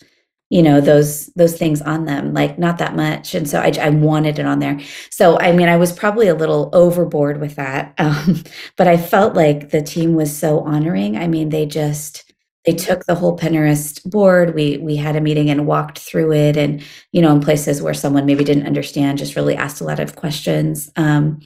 you 0.53 0.61
know 0.61 0.79
those 0.79 1.25
those 1.35 1.57
things 1.57 1.81
on 1.81 2.05
them 2.05 2.31
like 2.31 2.59
not 2.59 2.77
that 2.77 2.95
much. 2.95 3.33
And 3.33 3.49
so 3.49 3.59
I, 3.59 3.73
I 3.81 3.89
wanted 3.89 4.37
it 4.37 4.45
on 4.45 4.59
there. 4.59 4.79
So 5.09 5.39
i 5.39 5.51
mean 5.51 5.67
i 5.67 5.77
was 5.77 5.91
probably 5.91 6.27
a 6.27 6.35
little 6.35 6.69
overboard 6.73 7.41
with 7.41 7.55
that 7.55 7.93
um, 7.97 8.43
but 8.77 8.87
i 8.87 8.95
felt 8.95 9.33
like 9.33 9.71
the 9.71 9.81
team 9.81 10.13
was 10.13 10.35
so 10.35 10.59
honoring. 10.59 11.17
I 11.17 11.27
mean 11.27 11.49
they 11.49 11.65
just 11.65 12.31
they 12.65 12.73
took 12.73 13.05
the 13.05 13.15
whole 13.15 13.35
pinterest 13.35 14.09
board. 14.09 14.53
We 14.53 14.77
we 14.77 14.95
had 14.95 15.15
a 15.15 15.21
meeting 15.21 15.49
and 15.49 15.65
walked 15.65 15.97
through 15.97 16.33
it 16.33 16.55
and 16.55 16.83
you 17.11 17.21
know 17.23 17.35
in 17.35 17.41
places 17.41 17.81
where 17.81 17.95
someone 17.95 18.27
maybe 18.27 18.43
didn't 18.43 18.67
understand 18.67 19.17
just 19.17 19.35
really 19.35 19.55
asked 19.55 19.81
a 19.81 19.85
lot 19.85 19.99
of 19.99 20.15
questions 20.15 20.91
um, 20.95 21.39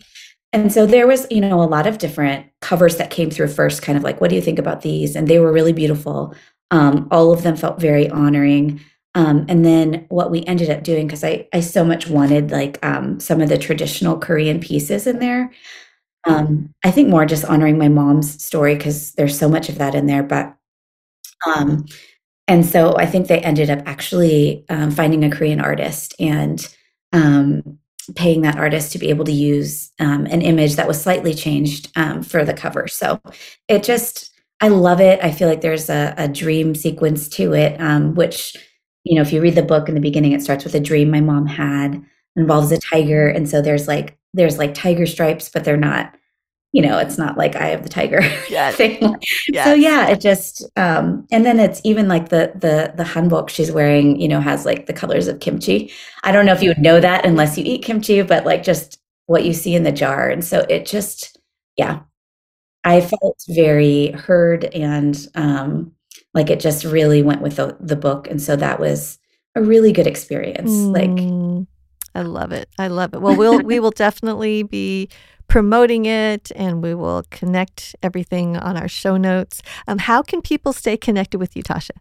and 0.51 0.73
so 0.73 0.85
there 0.85 1.07
was 1.07 1.25
you 1.31 1.39
know 1.39 1.63
a 1.63 1.73
lot 1.75 1.87
of 1.87 1.97
different 1.97 2.45
covers 2.59 2.97
that 2.97 3.09
came 3.09 3.29
through 3.31 3.47
first 3.47 3.81
kind 3.81 3.97
of 3.97 4.03
like 4.03 4.19
what 4.19 4.29
do 4.29 4.35
you 4.35 4.41
think 4.41 4.59
about 4.59 4.81
these? 4.81 5.15
And 5.15 5.29
they 5.29 5.39
were 5.39 5.53
really 5.53 5.73
beautiful 5.73 6.35
um, 6.71 7.07
all 7.11 7.31
of 7.31 7.43
them 7.43 7.55
felt 7.55 7.79
very 7.79 8.09
honoring 8.09 8.81
um, 9.17 9.45
and 9.49 9.65
then 9.65 10.05
what 10.09 10.31
we 10.31 10.45
ended 10.45 10.69
up 10.69 10.83
doing 10.83 11.07
because 11.07 11.23
I, 11.23 11.47
I 11.51 11.59
so 11.59 11.83
much 11.83 12.07
wanted 12.07 12.51
like 12.51 12.77
um, 12.85 13.19
some 13.19 13.41
of 13.41 13.49
the 13.49 13.57
traditional 13.57 14.17
korean 14.17 14.59
pieces 14.59 15.07
in 15.07 15.19
there 15.19 15.51
um, 16.25 16.73
i 16.83 16.91
think 16.91 17.09
more 17.09 17.25
just 17.25 17.45
honoring 17.45 17.77
my 17.77 17.89
mom's 17.89 18.43
story 18.43 18.75
because 18.75 19.13
there's 19.13 19.37
so 19.37 19.49
much 19.49 19.69
of 19.69 19.77
that 19.79 19.95
in 19.95 20.05
there 20.05 20.23
but 20.23 20.55
um, 21.45 21.85
and 22.47 22.65
so 22.65 22.95
i 22.97 23.05
think 23.05 23.27
they 23.27 23.39
ended 23.39 23.69
up 23.69 23.79
actually 23.85 24.63
um, 24.69 24.91
finding 24.91 25.23
a 25.23 25.29
korean 25.29 25.59
artist 25.59 26.15
and 26.19 26.73
paying 28.15 28.41
that 28.41 28.57
artist 28.57 28.91
to 28.91 28.99
be 28.99 29.09
able 29.09 29.25
to 29.25 29.31
use 29.31 29.91
um, 29.99 30.25
an 30.27 30.41
image 30.41 30.75
that 30.75 30.87
was 30.87 31.01
slightly 31.01 31.33
changed 31.33 31.91
um, 31.95 32.23
for 32.23 32.45
the 32.45 32.53
cover. 32.53 32.87
So 32.87 33.21
it 33.67 33.83
just, 33.83 34.31
I 34.61 34.69
love 34.69 35.01
it. 35.01 35.19
I 35.21 35.31
feel 35.31 35.47
like 35.47 35.61
there's 35.61 35.89
a, 35.89 36.13
a 36.17 36.27
dream 36.27 36.73
sequence 36.73 37.27
to 37.29 37.53
it, 37.53 37.79
um, 37.81 38.15
which, 38.15 38.55
you 39.07 39.15
know, 39.15 39.21
if 39.21 39.33
you 39.33 39.41
read 39.41 39.55
the 39.55 39.63
book 39.63 39.89
in 39.89 39.95
the 39.95 40.01
beginning, 40.01 40.33
it 40.33 40.41
starts 40.41 40.63
with 40.63 40.75
a 40.75 40.79
dream 40.79 41.09
my 41.09 41.21
mom 41.21 41.45
had, 41.45 42.03
involves 42.35 42.71
a 42.71 42.79
tiger. 42.79 43.27
And 43.27 43.49
so 43.49 43.61
there's 43.61 43.87
like, 43.87 44.17
there's 44.33 44.57
like 44.57 44.73
tiger 44.73 45.05
stripes, 45.05 45.49
but 45.49 45.63
they're 45.63 45.77
not 45.77 46.13
you 46.73 46.81
know, 46.81 46.97
it's 46.97 47.17
not 47.17 47.37
like 47.37 47.55
I 47.55 47.67
have 47.69 47.83
the 47.83 47.89
Tiger 47.89 48.21
yes. 48.49 48.75
thing. 48.75 49.15
Yes. 49.47 49.65
So 49.65 49.73
yeah, 49.73 50.09
it 50.09 50.19
just 50.19 50.63
um 50.77 51.25
and 51.31 51.45
then 51.45 51.59
it's 51.59 51.81
even 51.83 52.07
like 52.07 52.29
the 52.29 52.51
the 52.55 52.93
the 52.95 53.03
hanbok 53.03 53.49
she's 53.49 53.71
wearing, 53.71 54.19
you 54.19 54.27
know, 54.27 54.41
has 54.41 54.65
like 54.65 54.85
the 54.85 54.93
colors 54.93 55.27
of 55.27 55.39
kimchi. 55.39 55.91
I 56.23 56.31
don't 56.31 56.45
know 56.45 56.53
if 56.53 56.61
you 56.61 56.69
would 56.69 56.77
know 56.77 56.99
that 56.99 57.25
unless 57.25 57.57
you 57.57 57.63
eat 57.65 57.83
kimchi, 57.83 58.21
but 58.21 58.45
like 58.45 58.63
just 58.63 58.99
what 59.27 59.45
you 59.45 59.53
see 59.53 59.75
in 59.75 59.83
the 59.83 59.91
jar. 59.91 60.29
And 60.29 60.43
so 60.43 60.65
it 60.69 60.85
just 60.85 61.39
yeah. 61.77 62.01
I 62.83 63.01
felt 63.01 63.43
very 63.49 64.11
heard 64.11 64.65
and 64.65 65.17
um 65.35 65.93
like 66.37 66.51
it 66.51 66.59
just 66.59 66.85
really 66.85 67.23
went 67.23 67.41
with 67.41 67.55
the, 67.55 67.75
the 67.79 67.95
book 67.95 68.27
and 68.29 68.39
so 68.39 68.55
that 68.55 68.79
was 68.79 69.17
a 69.55 69.61
really 69.61 69.91
good 69.91 70.05
experience. 70.05 70.69
Mm. 70.69 70.93
Like 70.93 71.67
I 72.13 72.21
love 72.21 72.51
it. 72.51 72.69
I 72.77 72.87
love 72.87 73.13
it. 73.15 73.21
Well, 73.21 73.35
we'll 73.35 73.61
we 73.71 73.79
will 73.79 73.91
definitely 73.91 74.61
be 74.61 75.09
promoting 75.47 76.05
it 76.05 76.51
and 76.55 76.83
we 76.83 76.93
will 76.93 77.23
connect 77.31 77.95
everything 78.03 78.55
on 78.55 78.77
our 78.77 78.87
show 78.87 79.17
notes. 79.17 79.63
Um, 79.87 79.97
how 79.97 80.21
can 80.21 80.41
people 80.41 80.73
stay 80.73 80.95
connected 80.95 81.39
with 81.39 81.55
you, 81.55 81.63
Tasha? 81.63 81.91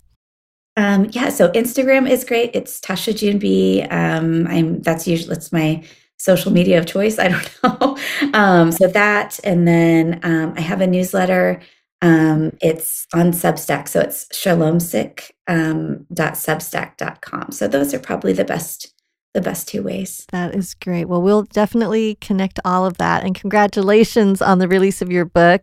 Um, 0.76 1.08
yeah, 1.12 1.30
so 1.30 1.48
Instagram 1.52 2.08
is 2.08 2.22
great. 2.24 2.50
It's 2.52 2.78
Tasha 2.78 3.16
Jun 3.16 3.38
B. 3.38 3.82
Um, 3.82 4.46
I'm 4.48 4.82
that's 4.82 5.08
usually 5.08 5.30
that's 5.30 5.50
my 5.50 5.82
social 6.18 6.52
media 6.52 6.78
of 6.78 6.84
choice. 6.84 7.18
I 7.24 7.28
don't 7.28 7.58
know. 7.62 7.96
um, 8.34 8.70
so 8.70 8.86
that, 8.88 9.40
and 9.44 9.66
then 9.66 10.20
um, 10.22 10.52
I 10.56 10.60
have 10.60 10.82
a 10.82 10.86
newsletter. 10.86 11.62
Um, 12.02 12.52
it's 12.60 13.06
on 13.14 13.32
Substack, 13.32 13.88
so 13.88 14.00
it's 14.00 14.26
shalomsick 14.28 15.30
um, 15.46 16.06
.substack.com. 16.12 17.52
So 17.52 17.68
those 17.68 17.94
are 17.94 17.98
probably 17.98 18.32
the 18.32 18.44
best 18.44 18.92
the 19.36 19.42
best 19.42 19.68
two 19.68 19.82
ways. 19.82 20.26
That 20.32 20.54
is 20.54 20.72
great. 20.72 21.04
Well, 21.04 21.20
we'll 21.20 21.42
definitely 21.42 22.14
connect 22.22 22.58
all 22.64 22.86
of 22.86 22.96
that. 22.96 23.22
And 23.22 23.34
congratulations 23.34 24.40
on 24.40 24.60
the 24.60 24.66
release 24.66 25.02
of 25.02 25.12
your 25.12 25.26
book. 25.26 25.60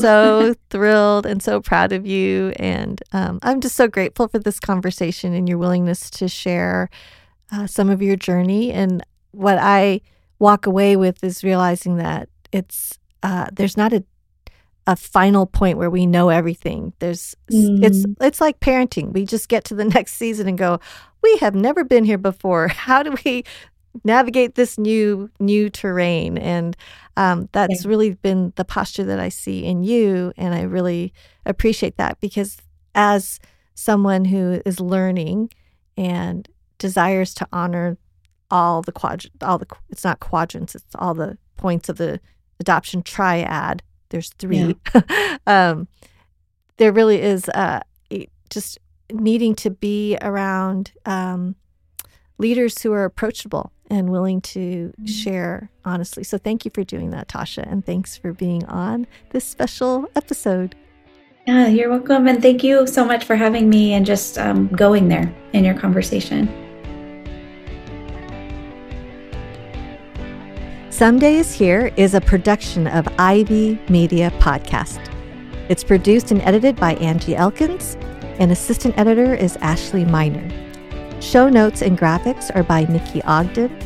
so 0.00 0.52
thrilled 0.68 1.24
and 1.24 1.40
so 1.40 1.60
proud 1.60 1.92
of 1.92 2.04
you. 2.04 2.52
And 2.56 3.00
um, 3.12 3.38
I'm 3.44 3.60
just 3.60 3.76
so 3.76 3.86
grateful 3.86 4.26
for 4.26 4.40
this 4.40 4.58
conversation 4.58 5.32
and 5.32 5.48
your 5.48 5.58
willingness 5.58 6.10
to 6.10 6.26
share 6.26 6.90
uh, 7.52 7.68
some 7.68 7.88
of 7.88 8.02
your 8.02 8.16
journey. 8.16 8.72
And 8.72 9.06
what 9.30 9.58
I 9.58 10.00
walk 10.40 10.66
away 10.66 10.96
with 10.96 11.22
is 11.22 11.44
realizing 11.44 11.98
that 11.98 12.28
it's 12.50 12.98
uh, 13.22 13.46
there's 13.52 13.76
not 13.76 13.92
a 13.92 14.02
a 14.86 14.96
final 14.96 15.46
point 15.46 15.78
where 15.78 15.90
we 15.90 16.06
know 16.06 16.28
everything. 16.28 16.92
There's 16.98 17.36
mm. 17.52 17.84
it's 17.84 18.04
it's 18.20 18.40
like 18.40 18.60
parenting. 18.60 19.12
We 19.12 19.24
just 19.24 19.48
get 19.48 19.64
to 19.64 19.74
the 19.74 19.84
next 19.96 20.14
season 20.14 20.48
and 20.48 20.58
go, 20.58 20.80
we 21.22 21.36
have 21.38 21.54
never 21.54 21.84
been 21.84 22.04
here 22.04 22.18
before. 22.18 22.68
How 22.68 23.02
do 23.02 23.14
we 23.24 23.44
navigate 24.04 24.54
this 24.54 24.78
new 24.78 25.30
new 25.38 25.70
terrain? 25.70 26.36
And 26.38 26.76
um, 27.16 27.48
that's 27.52 27.84
yeah. 27.84 27.88
really 27.88 28.14
been 28.14 28.52
the 28.56 28.64
posture 28.64 29.04
that 29.04 29.20
I 29.20 29.28
see 29.28 29.64
in 29.64 29.82
you, 29.82 30.32
and 30.36 30.54
I 30.54 30.62
really 30.62 31.12
appreciate 31.46 31.96
that 31.98 32.20
because 32.20 32.58
as 32.94 33.38
someone 33.74 34.24
who 34.24 34.60
is 34.66 34.80
learning 34.80 35.50
and 35.96 36.48
desires 36.78 37.34
to 37.34 37.46
honor 37.52 37.96
all 38.50 38.82
the 38.82 38.92
quadrant, 38.92 39.42
all 39.42 39.58
the 39.58 39.66
it's 39.90 40.04
not 40.04 40.20
quadrants, 40.20 40.74
it's 40.74 40.94
all 40.96 41.14
the 41.14 41.38
points 41.56 41.88
of 41.88 41.96
the 41.96 42.20
adoption 42.58 43.02
triad 43.02 43.82
there's 44.12 44.30
three. 44.38 44.76
Yeah. 44.94 45.38
um, 45.46 45.88
there 46.76 46.92
really 46.92 47.20
is 47.20 47.48
uh, 47.48 47.80
just 48.50 48.78
needing 49.10 49.54
to 49.56 49.70
be 49.70 50.16
around 50.22 50.92
um, 51.06 51.56
leaders 52.38 52.82
who 52.82 52.92
are 52.92 53.04
approachable 53.04 53.72
and 53.90 54.10
willing 54.10 54.40
to 54.40 54.92
mm-hmm. 54.96 55.04
share 55.06 55.70
honestly. 55.84 56.22
So 56.22 56.38
thank 56.38 56.64
you 56.64 56.70
for 56.72 56.84
doing 56.84 57.10
that, 57.10 57.28
Tasha, 57.28 57.70
and 57.70 57.84
thanks 57.84 58.16
for 58.16 58.32
being 58.32 58.64
on 58.66 59.06
this 59.30 59.44
special 59.44 60.08
episode. 60.14 60.74
Yeah, 61.46 61.66
you're 61.66 61.90
welcome. 61.90 62.28
And 62.28 62.40
thank 62.40 62.62
you 62.62 62.86
so 62.86 63.04
much 63.04 63.24
for 63.24 63.34
having 63.34 63.68
me 63.68 63.94
and 63.94 64.06
just 64.06 64.38
um, 64.38 64.68
going 64.68 65.08
there 65.08 65.34
in 65.52 65.64
your 65.64 65.74
conversation. 65.74 66.71
Someday 71.02 71.34
is 71.34 71.52
Here 71.52 71.92
is 71.96 72.14
a 72.14 72.20
production 72.20 72.86
of 72.86 73.08
Ivy 73.18 73.76
Media 73.88 74.30
Podcast. 74.38 75.00
It's 75.68 75.82
produced 75.82 76.30
and 76.30 76.40
edited 76.42 76.76
by 76.76 76.94
Angie 76.94 77.34
Elkins, 77.34 77.96
and 78.38 78.52
assistant 78.52 78.96
editor 78.96 79.34
is 79.34 79.56
Ashley 79.56 80.04
Miner. 80.04 80.48
Show 81.20 81.48
notes 81.48 81.82
and 81.82 81.98
graphics 81.98 82.54
are 82.54 82.62
by 82.62 82.84
Nikki 82.84 83.20
Ogden, 83.24 83.76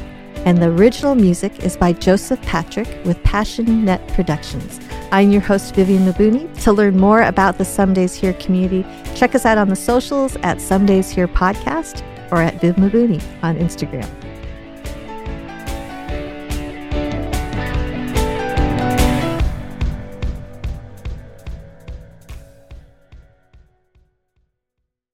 and 0.44 0.58
the 0.58 0.68
original 0.68 1.14
music 1.14 1.64
is 1.64 1.74
by 1.74 1.94
Joseph 1.94 2.42
Patrick 2.42 3.02
with 3.06 3.22
Passion 3.22 3.86
Net 3.86 4.06
Productions. 4.08 4.78
I'm 5.10 5.30
your 5.32 5.40
host, 5.40 5.74
Vivian 5.74 6.04
Mabuni. 6.04 6.52
To 6.64 6.72
learn 6.74 6.98
more 6.98 7.22
about 7.22 7.56
the 7.56 7.64
Someday's 7.64 8.12
Here 8.12 8.34
community, 8.34 8.84
check 9.14 9.34
us 9.34 9.46
out 9.46 9.56
on 9.56 9.70
the 9.70 9.74
socials 9.74 10.36
at 10.42 10.58
Someday's 10.58 11.08
Here 11.08 11.28
Podcast 11.28 12.02
or 12.30 12.42
at 12.42 12.60
Viv 12.60 12.76
Mabuni 12.76 13.22
on 13.42 13.56
Instagram. 13.56 14.25